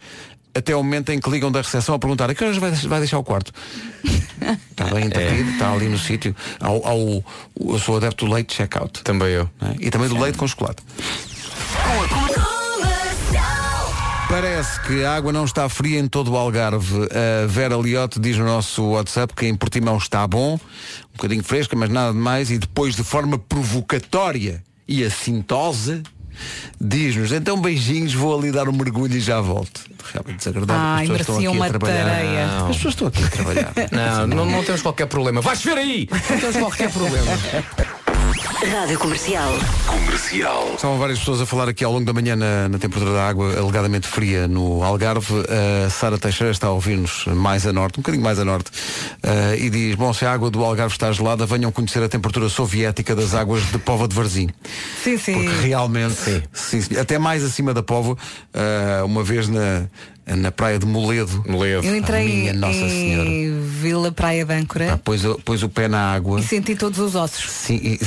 Até 0.55 0.73
ao 0.73 0.83
momento 0.83 1.11
em 1.11 1.19
que 1.19 1.29
ligam 1.29 1.51
da 1.51 1.61
recepção 1.61 1.95
a 1.97 1.99
perguntar 1.99 2.31
a 2.31 2.35
que 2.35 2.43
horas 2.45 2.57
vai, 2.57 2.71
vai 2.71 3.01
deixar 3.01 3.19
o 3.19 3.25
quarto? 3.25 3.53
Está 4.71 4.85
bem 4.87 5.07
entretido, 5.07 5.51
está 5.51 5.73
ali 5.73 5.89
no 5.89 5.99
sítio. 5.99 6.35
Ao, 6.61 6.87
ao- 6.87 7.25
eu 7.73 7.79
sou 7.79 7.97
adepto 7.97 8.25
do 8.27 8.33
leite 8.33 8.55
check-out. 8.57 9.03
Também 9.03 9.29
eu. 9.31 9.49
né? 9.61 9.75
E 9.81 9.91
também 9.91 10.09
do 10.09 10.19
leite 10.19 10.37
com 10.39 10.47
chocolate. 10.47 10.83
Parece 14.35 14.81
que 14.81 15.05
a 15.05 15.15
água 15.15 15.33
não 15.33 15.45
está 15.45 15.69
fria 15.69 16.01
em 16.01 16.09
todo 16.09 16.33
o 16.33 16.37
Algarve. 16.37 17.03
A 17.05 17.47
Vera 17.47 17.77
Liotte 17.77 18.19
diz 18.19 18.37
no 18.37 18.45
nosso 18.45 18.83
WhatsApp 18.83 19.33
que 19.33 19.47
em 19.47 19.55
Portimão 19.55 19.97
está 19.97 20.27
bom, 20.27 20.55
um 20.55 21.17
bocadinho 21.17 21.45
fresca, 21.45 21.77
mas 21.77 21.89
nada 21.89 22.13
demais, 22.13 22.51
e 22.51 22.59
depois 22.59 22.97
de 22.97 23.05
forma 23.05 23.39
provocatória 23.39 24.61
e 24.89 25.05
assintosa, 25.05 26.03
diz-nos, 26.81 27.31
então 27.31 27.61
beijinhos, 27.61 28.13
vou 28.13 28.37
ali 28.37 28.51
dar 28.51 28.69
um 28.69 28.73
mergulho 28.73 29.17
e 29.17 29.21
já 29.21 29.41
volto. 29.41 29.83
Realmente 30.13 30.39
desagradável. 30.39 30.83
Ai, 30.83 31.05
As 31.05 31.19
pessoas 31.19 31.21
estão 31.21 31.35
merecia 31.37 31.49
aqui 31.49 31.57
uma 31.57 31.67
a 31.67 31.69
trabalhar. 31.69 32.05
tareia. 32.05 32.47
As 32.47 32.77
pessoas 32.77 32.95
estão 32.95 33.07
aqui 33.07 33.23
a 33.23 33.29
trabalhar. 33.29 33.73
Não, 33.93 34.27
não, 34.27 34.47
não 34.47 34.65
temos 34.65 34.83
qualquer 34.83 35.07
problema. 35.07 35.41
Vais 35.43 35.63
ver 35.63 35.79
aí! 35.79 36.09
Não 36.11 36.41
temos 36.41 36.57
qualquer 36.57 36.91
problema. 36.93 37.31
Rádio 38.65 38.99
Comercial. 38.99 39.53
Comercial. 39.87 40.73
Estavam 40.75 40.99
várias 40.99 41.19
pessoas 41.19 41.41
a 41.41 41.47
falar 41.47 41.69
aqui 41.69 41.85
ao 41.85 41.93
longo 41.93 42.05
da 42.05 42.13
manhã 42.15 42.35
na, 42.35 42.69
na 42.69 42.79
temperatura 42.79 43.13
da 43.13 43.29
água 43.29 43.59
alegadamente 43.59 44.07
fria 44.09 44.49
no 44.49 44.83
Algarve. 44.83 45.35
A 45.87 45.91
Sara 45.91 46.17
Teixeira 46.17 46.51
está 46.51 46.69
a 46.69 46.71
ouvir-nos 46.71 47.27
mais 47.27 47.67
a 47.67 47.73
norte, 47.73 47.99
um 47.99 48.03
bocadinho 48.03 48.25
mais 48.25 48.39
a 48.39 48.45
norte, 48.45 48.71
eh, 49.23 49.57
e 49.59 49.71
diz, 49.71 49.95
bom, 49.97 50.13
se 50.15 50.25
a 50.25 50.33
água 50.33 50.51
do 50.51 50.65
Algarve 50.65 50.95
está 50.95 51.13
gelada, 51.13 51.45
venham 51.45 51.71
conhecer 51.71 52.03
a 52.03 52.09
temperatura 52.09 52.49
soviética 52.49 53.15
das 53.15 53.35
águas 53.35 53.63
de 53.71 53.79
Póvoa 53.79 54.09
de 54.09 54.15
Varzim. 54.15 54.49
Sim, 55.03 55.19
sim. 55.19 55.35
Porque 55.35 55.67
realmente, 55.67 56.15
sim, 56.15 56.43
sim, 56.53 56.97
até 56.99 57.19
mais 57.19 57.45
acima 57.45 57.75
da 57.75 57.83
Póvoa, 57.83 58.17
eh, 58.55 59.03
uma 59.05 59.23
vez 59.23 59.47
na, 59.47 59.89
na 60.27 60.51
praia 60.51 60.79
de 60.79 60.87
Moledo. 60.87 61.45
Moledo. 61.47 61.87
Eu 61.87 61.97
entrei 61.97 62.27
Minha 62.27 62.53
Nossa 62.55 62.75
em 62.79 62.89
Senhora. 62.89 63.31
Vila 63.81 64.11
Praia 64.13 64.45
de 64.45 64.55
Âncora 64.55 64.99
Pôs, 65.05 65.25
o- 65.25 65.39
pôs 65.45 65.63
o 65.63 65.69
pé 65.69 65.87
na 65.89 66.13
água. 66.15 66.41
e 66.41 66.43
senti 66.43 66.75
todos 66.75 66.99
os 66.99 67.15
ossos. 67.15 67.51
Sim, 67.51 67.77
e 67.83 67.99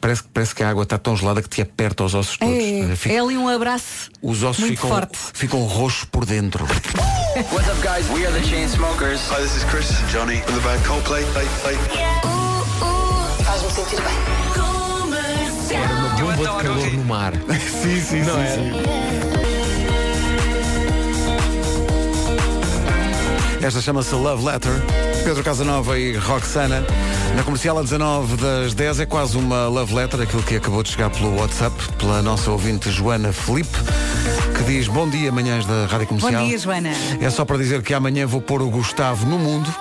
parece, 0.00 0.22
que- 0.22 0.28
parece 0.32 0.54
que 0.54 0.62
a 0.62 0.68
água 0.68 0.82
está 0.82 0.98
tão 0.98 1.16
gelada 1.16 1.40
que 1.42 1.48
te 1.48 1.62
aperta 1.62 2.04
os 2.04 2.14
ossos 2.14 2.36
todos. 2.36 2.54
É, 2.54 2.94
Fica- 2.96 3.14
é 3.14 3.18
ali 3.20 3.36
um 3.38 3.48
abraço 3.48 4.10
Os 4.20 4.42
ossos 4.42 4.60
muito 4.60 4.74
ficam, 4.76 4.90
forte. 4.90 5.18
ficam 5.32 5.60
roxos 5.64 6.04
por 6.04 6.26
dentro. 6.26 6.66
What's 7.52 7.68
up, 7.68 7.80
guys? 7.82 8.06
We 8.10 8.26
are 8.26 8.38
the 8.38 8.46
Chainsmokers. 8.46 9.20
Hi, 9.30 9.42
this 9.42 9.56
is 9.56 9.64
Chris 9.64 9.86
Johnny 10.12 10.42
from 10.42 10.54
the 10.56 10.60
band 10.60 10.80
Coldplay. 10.86 11.24
Play, 11.32 11.46
play. 11.62 11.76
Faz-me 13.44 13.70
sentir 13.70 13.96
bem. 13.96 14.42
Era 15.74 15.94
uma 15.94 16.08
bomba 16.10 16.36
de 16.36 16.62
calor 16.66 16.92
no 16.92 17.04
mar. 17.04 17.32
sim, 17.82 18.00
sim, 18.00 18.20
Não 18.22 18.34
sim, 18.34 18.40
é? 18.40 18.54
sim. 19.36 19.41
Esta 23.62 23.80
chama-se 23.80 24.12
Love 24.12 24.44
Letter. 24.44 24.72
Pedro 25.22 25.44
Casanova 25.44 25.96
e 25.96 26.16
Roxana. 26.16 26.84
Na 27.36 27.44
comercial 27.44 27.78
a 27.78 27.82
19 27.82 28.36
das 28.36 28.74
10 28.74 29.00
é 29.00 29.06
quase 29.06 29.38
uma 29.38 29.68
love 29.68 29.94
letter, 29.94 30.20
aquilo 30.20 30.42
que 30.42 30.56
acabou 30.56 30.82
de 30.82 30.90
chegar 30.90 31.10
pelo 31.10 31.38
WhatsApp, 31.38 31.74
pela 31.96 32.20
nossa 32.20 32.50
ouvinte 32.50 32.90
Joana 32.90 33.32
Felipe, 33.32 33.78
que 34.58 34.64
diz 34.64 34.88
bom 34.88 35.08
dia, 35.08 35.30
manhãs 35.30 35.64
da 35.64 35.86
Rádio 35.86 36.08
Comercial. 36.08 36.42
Bom 36.42 36.48
dia, 36.48 36.58
Joana. 36.58 36.90
É 37.20 37.30
só 37.30 37.44
para 37.44 37.56
dizer 37.56 37.82
que 37.82 37.94
amanhã 37.94 38.26
vou 38.26 38.40
pôr 38.40 38.60
o 38.62 38.68
Gustavo 38.68 39.24
no 39.26 39.38
mundo. 39.38 39.72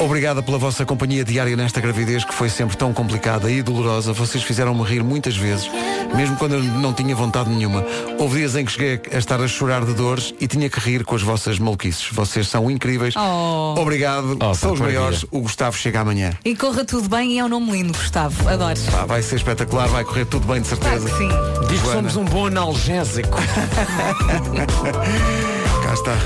Obrigada 0.00 0.42
pela 0.42 0.56
vossa 0.56 0.86
companhia 0.86 1.22
diária 1.22 1.54
nesta 1.54 1.78
gravidez 1.78 2.24
que 2.24 2.32
foi 2.32 2.48
sempre 2.48 2.74
tão 2.74 2.90
complicada 2.90 3.50
e 3.50 3.62
dolorosa. 3.62 4.14
Vocês 4.14 4.42
fizeram-me 4.42 4.82
rir 4.82 5.04
muitas 5.04 5.36
vezes, 5.36 5.70
mesmo 6.16 6.36
quando 6.36 6.54
eu 6.54 6.62
não 6.62 6.94
tinha 6.94 7.14
vontade 7.14 7.50
nenhuma. 7.50 7.84
Houve 8.18 8.38
dias 8.38 8.56
em 8.56 8.64
que 8.64 8.72
cheguei 8.72 8.98
a 9.12 9.18
estar 9.18 9.38
a 9.42 9.46
chorar 9.46 9.84
de 9.84 9.92
dores 9.92 10.32
e 10.40 10.48
tinha 10.48 10.70
que 10.70 10.80
rir 10.80 11.04
com 11.04 11.14
as 11.14 11.20
vossas 11.20 11.58
maluquices. 11.58 12.08
Vocês 12.12 12.48
são 12.48 12.70
incríveis. 12.70 13.12
Oh. 13.14 13.74
Obrigado. 13.78 14.38
Oh, 14.42 14.54
são 14.54 14.72
os 14.72 14.80
maiores. 14.80 15.26
O 15.30 15.40
Gustavo 15.40 15.76
chega 15.76 16.00
amanhã. 16.00 16.32
E 16.46 16.56
corra 16.56 16.82
tudo 16.82 17.06
bem 17.06 17.32
e 17.32 17.38
é 17.38 17.44
um 17.44 17.48
nome 17.48 17.70
lindo, 17.70 17.92
Gustavo. 17.92 18.48
Adoro. 18.48 18.80
Pá, 18.90 19.04
vai 19.04 19.22
ser 19.22 19.36
espetacular, 19.36 19.86
vai 19.88 20.02
correr 20.02 20.24
tudo 20.24 20.46
bem 20.46 20.62
de 20.62 20.68
certeza. 20.68 20.98
Claro 20.98 21.04
que 21.04 21.18
sim. 21.18 21.28
Diz 21.68 21.82
que 21.82 21.88
somos 21.88 22.16
um 22.16 22.24
bom 22.24 22.46
analgésico. 22.46 23.36
Cá 25.90 25.94
está. 25.94 26.16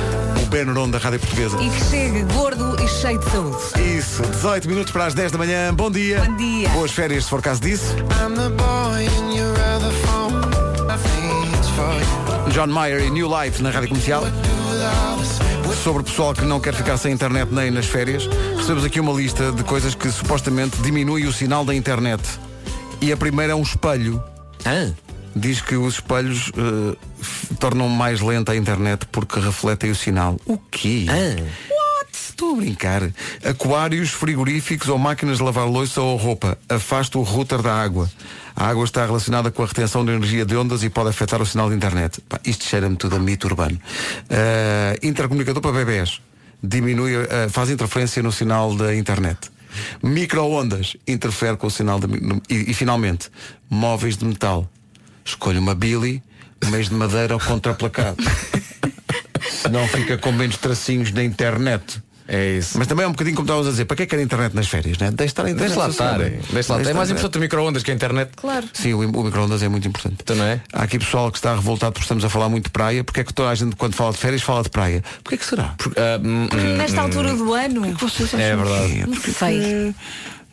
O 0.42 0.46
Benuron 0.50 0.90
da 0.90 0.98
Rádio 0.98 1.20
Portuguesa. 1.20 1.56
E 1.56 1.70
que 1.70 1.84
chegue 1.84 2.22
gordo 2.34 2.76
e 2.84 2.86
cheio 2.86 3.18
de 3.18 3.30
saúde. 3.30 3.96
Isso, 3.96 4.20
18 4.20 4.68
minutos 4.68 4.92
para 4.92 5.06
as 5.06 5.14
10 5.14 5.32
da 5.32 5.38
manhã. 5.38 5.72
Bom 5.72 5.90
dia. 5.90 6.20
Bom 6.22 6.36
dia. 6.36 6.68
Boas 6.68 6.90
férias, 6.90 7.24
se 7.24 7.30
for 7.30 7.40
caso 7.40 7.62
disso. 7.62 7.96
John 12.52 12.66
Mayer 12.66 13.06
e 13.06 13.10
New 13.10 13.26
Life 13.26 13.62
na 13.62 13.70
Rádio 13.70 13.88
Comercial. 13.88 14.24
Sobre 15.82 16.02
o 16.02 16.04
pessoal 16.04 16.34
que 16.34 16.44
não 16.44 16.60
quer 16.60 16.74
ficar 16.74 16.98
sem 16.98 17.14
internet 17.14 17.50
nem 17.50 17.70
nas 17.70 17.86
férias, 17.86 18.28
recebemos 18.56 18.84
aqui 18.84 19.00
uma 19.00 19.14
lista 19.14 19.50
de 19.50 19.64
coisas 19.64 19.94
que 19.94 20.10
supostamente 20.10 20.76
diminui 20.82 21.24
o 21.24 21.32
sinal 21.32 21.64
da 21.64 21.74
internet. 21.74 22.22
E 23.00 23.10
a 23.10 23.16
primeira 23.16 23.54
é 23.54 23.56
um 23.56 23.62
espelho. 23.62 24.22
Diz 25.37 25.61
que 25.61 25.74
os 25.76 25.95
espelhos 25.95 26.53
f- 27.20 27.55
tornam 27.57 27.89
mais 27.89 28.20
lenta 28.20 28.53
a 28.53 28.57
internet 28.57 29.07
porque 29.11 29.41
refletem 29.41 29.91
o 29.91 29.95
sinal. 29.95 30.39
O 30.47 30.57
quê? 30.59 31.07
What? 31.09 32.11
Estou 32.12 32.55
a 32.55 32.57
brincar. 32.57 33.03
Aquários, 33.45 34.11
frigoríficos 34.11 34.89
ou 34.89 34.99
máquinas 34.99 35.39
de 35.39 35.43
lavar 35.45 35.66
louça 35.68 36.01
ou 36.01 36.16
roupa. 36.16 36.57
Afasta 36.68 37.18
o 37.18 37.22
router 37.22 37.62
da 37.62 37.74
água. 37.74 38.11
A 38.57 38.68
água 38.68 38.85
está 38.85 39.05
relacionada 39.05 39.51
com 39.51 39.62
a 39.62 39.66
retenção 39.66 40.05
de 40.05 40.12
energia 40.12 40.45
de 40.45 40.57
ondas 40.57 40.85
e 40.85 40.91
pode 40.91 41.09
afetar 41.11 41.43
o 41.43 41.47
sinal 41.47 41.68
de 41.68 41.74
internet. 41.76 42.20
Pá, 42.28 42.39
isto 42.45 42.64
cheira-me 42.64 42.95
tudo 42.97 43.16
a 43.16 43.18
mito 43.18 43.47
urbano. 43.49 43.80
Eh, 44.30 44.99
intercomunicador 45.03 45.61
para 45.61 45.72
bebés. 45.72 46.20
Diminui, 46.62 47.14
eh, 47.16 47.49
faz 47.51 47.68
interferência 47.70 48.22
no 48.22 48.30
sinal 48.30 48.74
da 48.76 48.95
internet. 48.95 49.51
Microondas 50.03 50.97
interfere 51.07 51.57
com 51.57 51.66
o 51.66 51.70
sinal 51.70 51.99
de, 51.99 52.07
e, 52.49 52.70
e 52.70 52.74
finalmente 52.74 53.28
móveis 53.68 54.16
de 54.16 54.24
metal. 54.24 54.68
Escolha 55.24 55.58
uma 55.58 55.74
Billy, 55.74 56.22
meios 56.70 56.88
de 56.88 56.94
madeira 56.94 57.34
ou 57.34 57.40
contraplacado. 57.40 58.16
Senão 59.62 59.86
fica 59.88 60.18
com 60.18 60.32
menos 60.32 60.56
tracinhos 60.56 61.12
na 61.12 61.24
internet. 61.24 62.02
É 62.26 62.52
isso. 62.52 62.78
Mas 62.78 62.86
também 62.86 63.04
é 63.04 63.06
um 63.06 63.12
bocadinho 63.12 63.36
como 63.36 63.44
estavas 63.44 63.66
a 63.66 63.70
dizer, 63.70 63.84
para 63.84 63.96
que 63.96 64.02
é 64.04 64.06
que 64.06 64.16
quer 64.16 64.22
internet 64.22 64.54
nas 64.54 64.66
férias, 64.66 64.96
né? 64.96 65.10
Deixa 65.10 65.32
estar 65.32 65.44
a 65.44 65.50
internet. 65.50 65.68
Deixa 65.68 65.80
lá 65.80 65.90
estar. 65.90 66.18
Deixa 66.18 66.72
lá 66.72 66.80
estar. 66.80 66.90
É 66.90 66.94
mais 66.94 67.10
importante 67.10 67.36
o 67.36 67.40
micro-ondas 67.40 67.82
que 67.82 67.90
a 67.90 67.94
internet. 67.94 68.30
Claro. 68.34 68.66
Sim, 68.72 68.94
o, 68.94 69.00
o 69.00 69.24
microondas 69.24 69.62
é 69.62 69.68
muito 69.68 69.86
importante. 69.86 70.16
Então 70.22 70.34
não 70.34 70.44
é? 70.44 70.60
Há 70.72 70.84
aqui 70.84 70.98
pessoal 70.98 71.30
que 71.30 71.36
está 71.36 71.54
revoltado 71.54 71.92
porque 71.92 72.04
estamos 72.04 72.24
a 72.24 72.30
falar 72.30 72.48
muito 72.48 72.64
de 72.64 72.70
praia. 72.70 73.04
Porque 73.04 73.20
é 73.20 73.24
que 73.24 73.34
toda 73.34 73.50
a 73.50 73.54
gente, 73.54 73.76
quando 73.76 73.94
fala 73.94 74.12
de 74.12 74.18
férias, 74.18 74.40
fala 74.40 74.62
de 74.62 74.70
praia? 74.70 75.04
Porquê 75.22 75.36
que 75.36 75.44
será? 75.44 75.74
Ah, 75.96 76.20
hum, 76.22 76.48
hum, 76.50 76.76
Nesta 76.78 77.02
altura 77.02 77.34
do 77.34 77.52
ano. 77.52 77.84
É 77.84 78.56
verdade. 78.56 79.06
Não 79.06 79.20
sei. 79.20 79.94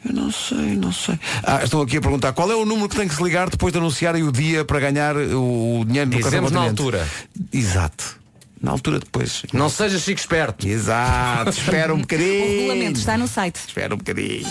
Eu 0.04 0.14
não 0.14 0.32
sei, 0.32 0.76
não 0.76 0.92
sei. 0.92 1.20
Ah, 1.44 1.64
estão 1.64 1.82
aqui 1.82 1.98
a 1.98 2.02
perguntar 2.02 2.34
qual 2.34 2.52
é 2.52 2.56
o 2.56 2.66
número 2.66 2.90
que 2.90 2.96
tem 2.96 3.08
que 3.08 3.14
se 3.16 3.24
ligar 3.24 3.50
depois 3.50 3.72
de 3.72 3.78
anunciarem 3.80 4.24
o 4.24 4.32
dia 4.32 4.66
para 4.66 4.80
ganhar 4.80 5.16
o, 5.16 5.82
o 5.82 5.86
dinheiro 5.86 6.10
do 6.10 6.18
Dizemos 6.18 6.50
cartão 6.52 6.62
na 6.64 6.70
altura. 6.70 7.08
Exato. 7.54 8.20
Na 8.60 8.72
altura 8.72 9.00
depois. 9.00 9.44
Não 9.54 9.70
seja 9.70 10.00
chico 10.00 10.20
esperto. 10.20 10.68
Exato. 10.68 11.50
Espera 11.58 11.94
um 11.94 11.98
O 11.98 12.02
bocadinho. 12.02 12.46
regulamento 12.48 13.00
está 13.00 13.18
no 13.18 13.28
site. 13.28 13.58
Espera 13.68 13.94
um 13.94 13.98
bocadinho. 13.98 14.48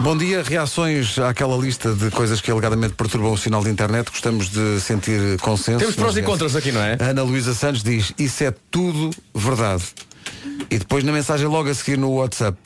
Bom 0.00 0.16
dia, 0.16 0.42
reações 0.42 1.16
àquela 1.18 1.56
lista 1.56 1.92
de 1.94 2.10
coisas 2.10 2.40
que 2.40 2.50
alegadamente 2.50 2.94
perturbam 2.94 3.32
o 3.32 3.38
sinal 3.38 3.62
de 3.62 3.70
internet. 3.70 4.10
Gostamos 4.10 4.48
de 4.50 4.80
sentir 4.80 5.38
consenso. 5.40 5.78
Temos 5.78 5.94
prós 5.94 6.16
e 6.16 6.22
contras 6.22 6.56
aqui, 6.56 6.72
não 6.72 6.82
é? 6.82 6.96
Ana 6.98 7.22
Luísa 7.22 7.54
Santos 7.54 7.82
diz, 7.84 8.12
isso 8.18 8.42
é 8.42 8.52
tudo 8.70 9.10
verdade. 9.34 9.84
E 10.70 10.78
depois 10.78 11.04
na 11.04 11.12
mensagem 11.12 11.46
logo 11.46 11.68
a 11.68 11.74
seguir 11.74 11.98
no 11.98 12.10
WhatsApp, 12.14 12.56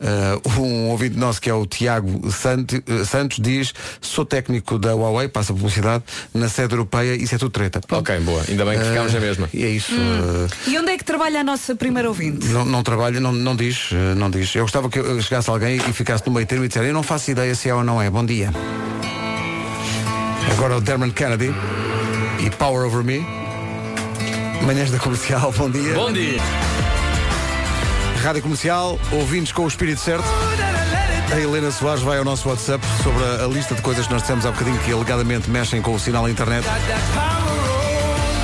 uh, 0.00 0.60
um 0.60 0.88
ouvinte 0.90 1.16
nosso 1.16 1.40
que 1.40 1.50
é 1.50 1.54
o 1.54 1.66
Tiago 1.66 2.30
Sant- 2.30 2.74
uh, 2.88 3.04
Santos 3.04 3.38
diz, 3.40 3.72
sou 4.00 4.24
técnico 4.24 4.78
da 4.78 4.94
Huawei, 4.94 5.26
passa 5.28 5.52
publicidade, 5.52 6.04
na 6.32 6.48
sede 6.48 6.74
europeia, 6.74 7.14
isso 7.16 7.34
é 7.34 7.38
tudo 7.38 7.50
treta. 7.50 7.80
Ok, 7.90 8.20
boa. 8.20 8.42
Ainda 8.48 8.64
bem 8.64 8.78
que 8.78 8.84
ficámos 8.84 9.12
na 9.12 9.20
mesma. 9.20 9.48
E 9.52 9.64
é 9.64 9.68
isso. 9.68 9.92
uh, 9.94 10.48
E 10.70 10.78
onde 10.78 10.90
é 10.92 10.96
que 10.98 11.04
trabalha 11.04 11.40
a 11.40 11.44
nossa 11.44 11.74
primeira 11.74 12.08
ouvinte? 12.08 12.46
não, 12.48 12.64
não 12.64 12.82
trabalha, 12.82 13.18
não, 13.20 13.32
não 13.32 13.56
diz, 13.56 13.88
não 14.16 14.30
diz. 14.30 14.54
Eu 14.54 14.62
gostava 14.62 14.88
que 14.88 14.98
eu 14.98 15.20
chegasse 15.20 15.50
alguém 15.50 15.76
e 15.76 15.92
ficasse 15.92 16.22
no 16.26 16.32
meio 16.32 16.46
termo 16.46 16.64
e 16.64 16.68
dissesse, 16.68 16.86
eu 16.88 16.94
não 16.94 17.02
faço 17.02 17.30
ideia 17.32 17.54
se 17.54 17.68
é 17.68 17.74
ou 17.74 17.82
não 17.82 18.00
é. 18.00 18.08
Bom 18.08 18.24
dia. 18.24 18.50
Agora 20.52 20.76
o 20.76 20.80
Dermot 20.80 21.12
Kennedy 21.12 21.52
e 22.44 22.50
Power 22.50 22.86
Over 22.86 23.02
Me. 23.02 23.26
Manhãs 24.64 24.90
da 24.90 24.98
Comercial, 24.98 25.52
bom 25.52 25.68
dia. 25.70 25.94
Bom 25.94 26.12
dia. 26.12 26.38
Rádio 28.26 28.42
Comercial, 28.42 28.98
ouvintes 29.12 29.52
com 29.52 29.62
o 29.62 29.68
espírito 29.68 30.00
certo. 30.00 30.26
A 31.32 31.38
Helena 31.38 31.70
Soares 31.70 32.02
vai 32.02 32.18
ao 32.18 32.24
nosso 32.24 32.48
WhatsApp 32.48 32.84
sobre 33.00 33.22
a, 33.22 33.46
lista 33.46 33.72
de 33.72 33.80
coisas 33.82 34.04
que 34.04 34.12
nós 34.12 34.22
dissemos 34.22 34.44
há 34.44 34.50
bocadinho 34.50 34.76
que 34.80 34.90
alegadamente 34.90 35.48
mexem 35.48 35.80
com 35.80 35.94
o 35.94 36.00
sinal 36.00 36.24
da 36.24 36.30
internet. 36.30 36.66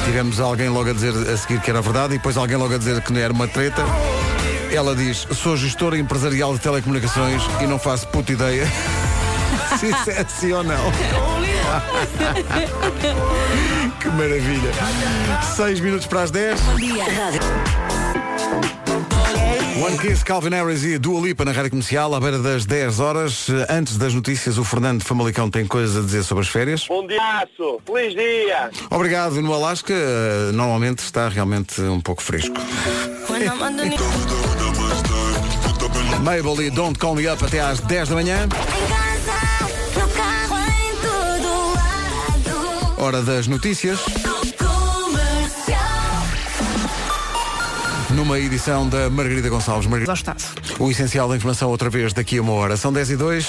Tivemos 0.04 0.38
alguém 0.38 0.68
logo 0.68 0.88
a 0.88 0.92
dizer 0.92 1.12
a 1.28 1.36
seguir 1.36 1.60
que 1.60 1.68
era 1.68 1.82
verdade 1.82 2.14
e 2.14 2.18
depois 2.18 2.36
alguém 2.36 2.56
logo 2.56 2.72
a 2.72 2.78
dizer 2.78 3.02
que 3.02 3.12
não 3.12 3.20
era 3.20 3.32
uma 3.32 3.48
treta. 3.48 3.82
Ela 4.70 4.94
diz, 4.94 5.26
sou 5.32 5.56
gestora 5.56 5.98
empresarial 5.98 6.54
de 6.54 6.60
telecomunicações 6.60 7.42
e 7.60 7.66
não 7.66 7.80
faço 7.80 8.06
puta 8.06 8.30
ideia 8.30 8.68
se 9.80 9.86
isso 9.86 10.10
é 10.12 10.20
assim 10.20 10.52
ou 10.52 10.62
não. 10.62 10.78
que 13.98 14.08
maravilha. 14.10 14.70
Seis 15.56 15.80
minutos 15.80 16.06
para 16.06 16.22
as 16.22 16.30
10. 16.30 16.60
Bom 16.60 16.76
dia. 16.76 17.04
One 19.80 19.96
Kiss, 19.98 20.22
Calvin 20.22 20.50
Harris 20.50 20.84
e 20.84 20.98
Dua 20.98 21.20
Lipa 21.20 21.44
na 21.44 21.52
Rádio 21.52 21.70
Comercial, 21.70 22.14
à 22.14 22.20
beira 22.20 22.38
das 22.38 22.66
10 22.66 23.00
horas. 23.00 23.46
Antes 23.68 23.96
das 23.96 24.12
notícias, 24.12 24.58
o 24.58 24.64
Fernando 24.64 25.02
Famalicão 25.02 25.50
tem 25.50 25.66
coisas 25.66 25.96
a 25.96 26.00
dizer 26.00 26.22
sobre 26.24 26.42
as 26.42 26.48
férias. 26.48 26.86
Bom 26.86 27.06
dia, 27.06 27.48
feliz 27.86 28.14
dia! 28.14 28.70
Obrigado. 28.90 29.40
No 29.40 29.54
Alasca, 29.54 29.94
eh, 29.94 30.52
normalmente 30.52 30.98
está 30.98 31.28
realmente 31.28 31.80
um 31.80 32.00
pouco 32.00 32.22
fresco. 32.22 32.54
Mabel 36.22 36.62
e 36.62 36.70
Don't 36.70 36.98
Call 36.98 37.14
Me 37.14 37.28
Up 37.28 37.42
até 37.44 37.60
às 37.60 37.80
10 37.80 38.10
da 38.10 38.14
manhã. 38.14 38.48
Hora 42.98 43.22
das 43.22 43.46
notícias. 43.46 43.98
Numa 48.22 48.38
edição 48.38 48.88
da 48.88 49.10
Margarida 49.10 49.48
Gonçalves. 49.48 49.88
Margarida. 49.88 50.14
O 50.78 50.88
essencial 50.92 51.28
da 51.28 51.34
informação 51.34 51.68
outra 51.68 51.90
vez 51.90 52.12
daqui 52.12 52.38
a 52.38 52.42
uma 52.42 52.52
hora. 52.52 52.76
São 52.76 52.92
10 52.92 53.10
e 53.10 53.16
2. 53.16 53.46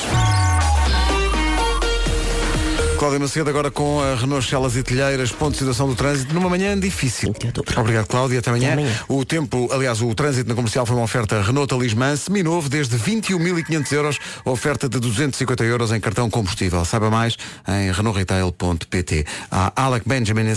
Cláudia 2.98 3.20
Macedo 3.20 3.52
agora 3.52 3.70
com 3.70 4.02
a 4.02 4.16
Renault 4.16 4.50
Celas 4.50 4.76
e 4.76 4.82
Telheiras, 4.82 5.32
ponto 5.32 5.52
de 5.52 5.60
situação 5.60 5.88
do 5.88 5.94
trânsito, 5.94 6.34
numa 6.34 6.50
manhã 6.50 6.78
difícil. 6.80 7.36
Obrigado, 7.78 8.08
Cláudia. 8.08 8.40
Até 8.40 8.50
amanhã. 8.50 8.76
O 9.08 9.24
tempo, 9.24 9.70
aliás, 9.72 10.02
o 10.02 10.12
trânsito 10.16 10.50
na 10.50 10.56
comercial 10.56 10.88
foi 10.88 10.96
uma 10.96 11.04
oferta 11.04 11.40
Renault 11.44 11.68
Talismã, 11.68 12.16
seminovo, 12.16 12.68
desde 12.68 12.98
21.500 12.98 13.92
euros, 13.92 14.20
oferta 14.44 14.90
de 14.90 15.00
250 15.00 15.64
euros 15.66 15.92
em 15.92 16.00
cartão 16.00 16.32
combustível. 16.32 16.84
Saiba 16.84 17.12
mais 17.12 17.38
em 17.68 17.92
renaultretail.pt. 17.92 19.26
Há 19.52 19.72
Alec 19.76 20.10
Benjamin. 20.10 20.52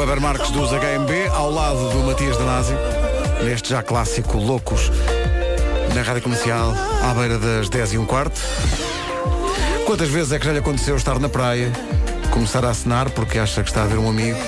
O 0.00 0.02
Weber 0.02 0.18
Marques 0.18 0.50
dos 0.50 0.70
HMB, 0.70 1.28
ao 1.30 1.50
lado 1.50 1.90
do 1.90 1.98
Matias 1.98 2.34
Danasi, 2.38 2.72
neste 3.44 3.68
já 3.68 3.82
clássico 3.82 4.38
Loucos, 4.38 4.90
na 5.94 6.00
rádio 6.00 6.22
comercial, 6.22 6.72
à 7.02 7.12
beira 7.12 7.38
das 7.38 7.68
10 7.68 7.92
e 7.92 7.98
um 7.98 8.06
quarto. 8.06 8.40
Quantas 9.84 10.08
vezes 10.08 10.32
é 10.32 10.38
que 10.38 10.46
já 10.46 10.52
lhe 10.52 10.58
aconteceu 10.60 10.96
estar 10.96 11.18
na 11.18 11.28
praia, 11.28 11.70
começar 12.30 12.64
a 12.64 12.70
acenar 12.70 13.10
porque 13.10 13.38
acha 13.38 13.62
que 13.62 13.68
está 13.68 13.82
a 13.82 13.86
ver 13.86 13.98
um 13.98 14.08
amigo 14.08 14.38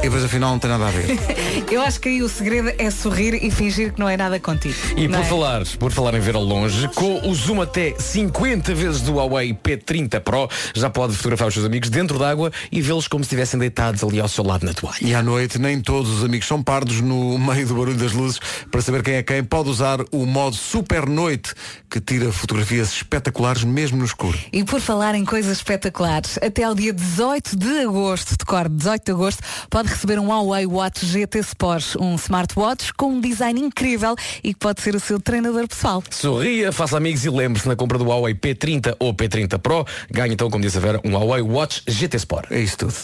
e 0.00 0.04
depois 0.04 0.24
afinal 0.24 0.52
não 0.52 0.58
tem 0.58 0.70
nada 0.70 0.88
a 0.88 0.90
ver. 0.90 1.18
Eu 1.70 1.82
acho 1.82 2.00
que 2.00 2.08
aí 2.08 2.22
o 2.22 2.28
segredo 2.28 2.72
é 2.78 2.90
sorrir 2.90 3.34
e 3.44 3.50
fingir 3.50 3.92
que 3.92 4.00
não 4.00 4.08
é 4.08 4.16
nada 4.16 4.40
contigo. 4.40 4.74
E 4.96 5.06
por 5.08 5.18
é? 5.18 5.24
falar, 5.24 5.62
por 5.78 5.92
falar 5.92 6.14
em 6.14 6.20
ver 6.20 6.34
ao 6.34 6.42
longe, 6.42 6.88
com 6.88 7.28
o 7.28 7.34
zoom 7.34 7.60
até 7.60 7.94
50 7.96 8.74
vezes 8.74 9.02
do 9.02 9.14
Huawei 9.14 9.52
P30 9.52 10.20
Pro, 10.20 10.48
já 10.74 10.88
pode 10.88 11.14
fotografar 11.14 11.48
os 11.48 11.54
seus 11.54 11.66
amigos 11.66 11.90
dentro 11.90 12.18
d'água 12.18 12.50
e 12.72 12.80
vê-los 12.80 13.06
como 13.06 13.22
se 13.22 13.28
estivessem 13.28 13.60
deitados 13.60 14.02
ali 14.02 14.18
ao 14.20 14.28
seu 14.28 14.44
lado 14.44 14.64
na 14.64 14.72
toalha. 14.72 14.96
E 15.02 15.14
à 15.14 15.22
noite 15.22 15.58
nem 15.58 15.80
todos 15.80 16.10
os 16.10 16.24
amigos 16.24 16.48
são 16.48 16.62
pardos 16.62 17.00
no 17.00 17.38
meio 17.38 17.66
do 17.66 17.74
barulho 17.74 17.96
das 17.96 18.12
luzes. 18.12 18.40
Para 18.70 18.80
saber 18.80 19.02
quem 19.02 19.14
é 19.14 19.22
quem, 19.22 19.44
pode 19.44 19.68
usar 19.68 20.00
o 20.10 20.24
modo 20.24 20.56
Super 20.56 21.06
Noite, 21.06 21.54
que 21.90 22.00
tira 22.00 22.32
fotografias 22.32 22.90
espetaculares 22.92 23.64
mesmo 23.64 23.98
no 23.98 24.04
escuro. 24.04 24.38
E 24.52 24.64
por 24.64 24.80
falar 24.80 25.14
em 25.14 25.24
coisas 25.24 25.58
espetaculares, 25.58 26.38
até 26.38 26.64
ao 26.64 26.74
dia 26.74 26.92
18 26.92 27.56
de 27.56 27.80
agosto, 27.80 28.34
decorde 28.36 28.74
18 28.74 29.04
de 29.04 29.12
agosto, 29.12 29.42
pode 29.68 29.89
receber 29.92 30.18
um 30.18 30.26
Huawei 30.28 30.66
Watch 30.66 31.04
GT 31.06 31.38
Sport, 31.40 31.96
um 32.00 32.14
smartwatch 32.16 32.92
com 32.94 33.12
um 33.14 33.20
design 33.20 33.60
incrível 33.60 34.14
e 34.42 34.52
que 34.54 34.58
pode 34.60 34.80
ser 34.80 34.94
o 34.94 35.00
seu 35.00 35.20
treinador 35.20 35.66
pessoal. 35.68 36.02
Sorria, 36.10 36.72
faça 36.72 36.96
amigos 36.96 37.24
e 37.24 37.30
lembre-se 37.30 37.66
na 37.68 37.76
compra 37.76 37.98
do 37.98 38.04
Huawei 38.04 38.34
P30 38.34 38.94
ou 38.98 39.12
P30 39.14 39.58
Pro, 39.58 39.84
ganhe 40.10 40.32
então, 40.34 40.48
como 40.50 40.62
disse 40.62 40.78
a 40.78 40.80
Vera, 40.80 41.00
um 41.04 41.12
Huawei 41.16 41.42
Watch 41.42 41.82
GT 41.86 42.16
Sport. 42.16 42.50
É 42.50 42.60
isso 42.60 42.76
tudo. 42.78 42.94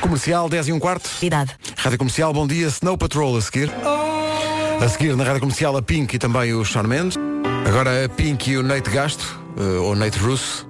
Comercial 0.00 0.48
10 0.48 0.68
e 0.68 0.72
um 0.72 0.78
quarto. 0.78 1.10
Idade. 1.22 1.54
Rádio 1.76 1.98
Comercial, 1.98 2.32
bom 2.32 2.46
dia. 2.46 2.66
Snow 2.68 2.96
Patrol 2.96 3.36
a 3.36 3.40
seguir. 3.42 3.70
A 4.80 4.88
seguir 4.88 5.16
na 5.16 5.24
Rádio 5.24 5.40
Comercial 5.40 5.76
a 5.76 5.82
Pink 5.82 6.14
e 6.14 6.18
também 6.18 6.52
o 6.54 6.64
Sean 6.64 6.84
Mendes. 6.84 7.16
Agora 7.66 8.04
a 8.04 8.08
Pink 8.08 8.50
e 8.52 8.56
o 8.56 8.62
Nate 8.62 8.90
Gasto, 8.90 9.40
eh, 9.58 9.78
ou 9.80 9.94
Nate 9.96 10.18
Russo. 10.18 10.66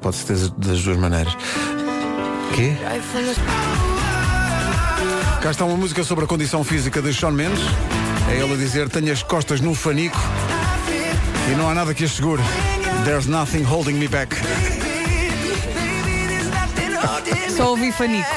Pode 0.00 0.16
ser 0.16 0.32
das- 0.32 0.50
das 0.50 0.82
duas 0.82 0.96
maneiras. 0.96 1.36
Quê? 2.56 2.74
Cá 5.42 5.50
está 5.50 5.64
uma 5.64 5.76
música 5.76 6.04
sobre 6.04 6.24
a 6.24 6.28
condição 6.28 6.62
física 6.62 7.02
de 7.02 7.12
Sean 7.12 7.32
Mendes. 7.32 7.64
É 8.30 8.40
ele 8.40 8.54
a 8.54 8.56
dizer, 8.56 8.88
tenho 8.88 9.12
as 9.12 9.24
costas 9.24 9.60
num 9.60 9.74
fanico 9.74 10.16
e 11.50 11.56
não 11.56 11.68
há 11.68 11.74
nada 11.74 11.92
que 11.92 12.04
as 12.04 12.12
segure. 12.12 12.40
There's 13.04 13.26
nothing 13.26 13.64
holding 13.64 13.94
me 13.94 14.06
back. 14.06 14.36
Só 17.56 17.70
ouvi 17.70 17.92
fanico. 17.92 18.28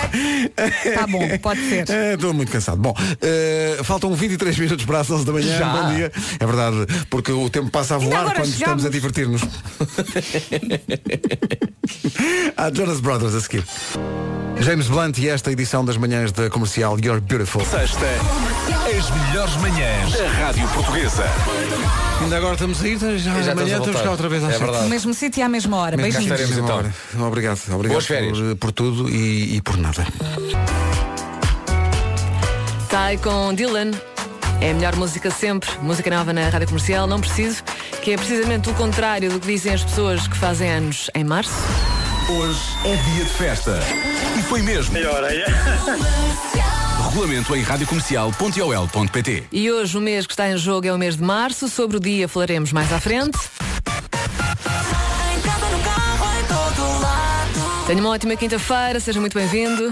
Tá 0.94 1.08
bom, 1.08 1.22
pode 1.42 1.62
ser. 1.70 1.90
É, 1.90 2.14
Estou 2.14 2.34
muito 2.34 2.52
cansado. 2.52 2.78
Bom, 2.78 2.94
eh, 3.22 3.78
faltam 3.84 4.14
23 4.14 4.58
minutos 4.58 4.86
para 4.86 5.00
as 5.00 5.10
11 5.10 5.26
da 5.26 5.32
manhã. 5.32 5.58
Já? 5.58 5.70
Bom 5.70 5.94
dia. 5.96 6.12
É 6.40 6.46
verdade, 6.46 6.86
porque 7.10 7.32
o 7.32 7.50
tempo 7.50 7.70
passa 7.70 7.96
a 7.96 7.98
voar 7.98 8.26
quando 8.34 8.46
chegamos. 8.48 8.54
estamos 8.56 8.86
a 8.86 8.90
divertir-nos. 8.90 9.42
Há 12.58 12.72
Jonas 12.74 13.00
Brothers 13.00 13.36
a 13.36 13.42
seguir. 13.42 13.64
James 14.62 14.88
Blunt 14.88 15.18
e 15.18 15.28
esta 15.30 15.52
edição 15.52 15.84
das 15.84 15.98
manhãs 15.98 16.32
da 16.32 16.50
comercial 16.50 16.98
You're 17.00 17.20
Beautiful. 17.20 17.66
Sexta, 17.66 18.06
as 18.88 19.28
melhores 19.28 19.56
manhãs 19.58 20.14
da 20.14 20.28
Rádio 20.30 20.68
Portuguesa. 20.70 21.26
Ainda 22.22 22.38
agora 22.38 22.54
estamos 22.54 22.82
a 22.82 22.88
ir, 22.88 22.98
já, 22.98 23.18
Já 23.42 23.52
amanhã 23.52 23.78
estamos 23.80 24.02
cá 24.02 24.12
outra 24.12 24.30
vez 24.30 24.42
às 24.44 24.50
É 24.50 24.54
sete. 24.54 24.64
verdade. 24.64 24.84
No 24.86 24.90
mesmo 24.90 25.14
sítio 25.14 25.42
e 25.42 25.44
à 25.44 25.50
mesma 25.50 25.76
hora. 25.78 25.98
Beijinhos. 25.98 26.28
cá 26.30 26.36
estaremos, 26.36 26.58
então. 26.58 26.92
então. 27.14 27.28
Obrigado, 27.28 27.60
obrigado 27.74 27.92
Boas 27.92 28.06
férias. 28.06 28.38
Por, 28.40 28.56
por 28.56 28.65
tudo 28.72 29.10
e, 29.10 29.58
e 29.58 29.62
por 29.62 29.78
nada. 29.78 30.06
Sai 32.90 33.18
com 33.18 33.54
Dylan. 33.54 33.92
É 34.62 34.72
a 34.72 34.74
melhor 34.74 34.96
música 34.96 35.30
sempre. 35.30 35.70
Música 35.82 36.10
nova 36.10 36.32
na 36.32 36.48
rádio 36.50 36.68
comercial. 36.68 37.08
Não 37.08 37.20
preciso. 37.20 37.64
Que 38.02 38.12
é 38.12 38.18
precisamente 38.18 38.70
o 38.70 38.74
contrário 38.74 39.30
do 39.30 39.40
que 39.40 39.48
dizem 39.48 39.74
as 39.74 39.84
pessoas 39.84 40.28
que 40.28 40.38
fazem 40.38 40.70
anos 40.70 41.10
em 41.14 41.24
março. 41.24 41.52
Hoje 42.30 42.62
é 42.86 42.96
dia 42.96 43.24
de 43.24 43.32
festa. 43.32 43.80
E 44.38 44.42
foi 44.44 44.62
mesmo. 44.62 44.96
Regulamento 47.04 47.56
em 47.56 47.62
radiocomercial.ol.pt 47.62 49.44
E 49.52 49.72
hoje 49.72 49.98
o 49.98 50.02
mês 50.02 50.26
que 50.26 50.34
está 50.34 50.50
em 50.50 50.58
jogo 50.58 50.88
é 50.88 50.94
o 50.94 50.98
mês 50.98 51.18
de 51.18 51.24
março. 51.24 51.70
Sobre 51.70 51.98
o 51.98 52.00
dia 52.00 52.28
falaremos 52.28 52.72
mais 52.72 52.92
à 52.92 53.00
frente. 53.00 53.38
Tenha 57.88 58.02
uma 58.02 58.10
ótima 58.10 58.36
quinta-feira, 58.36 59.00
seja 59.00 59.20
muito 59.20 59.38
bem-vindo. 59.38 59.92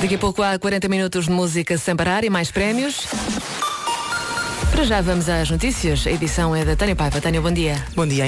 Daqui 0.00 0.14
a 0.14 0.18
pouco 0.18 0.42
há 0.42 0.56
40 0.56 0.88
minutos 0.88 1.24
de 1.24 1.30
música 1.32 1.76
sem 1.76 1.96
parar 1.96 2.22
e 2.22 2.30
mais 2.30 2.52
prémios. 2.52 3.04
Para 4.70 4.84
já 4.84 5.00
vamos 5.00 5.28
às 5.28 5.50
notícias. 5.50 6.06
A 6.06 6.10
edição 6.12 6.54
é 6.54 6.64
da 6.64 6.76
Tânia 6.76 6.94
Paiva. 6.94 7.20
Tânia, 7.20 7.40
bom 7.40 7.50
dia. 7.50 7.84
Bom 7.96 8.06
dia. 8.06 8.24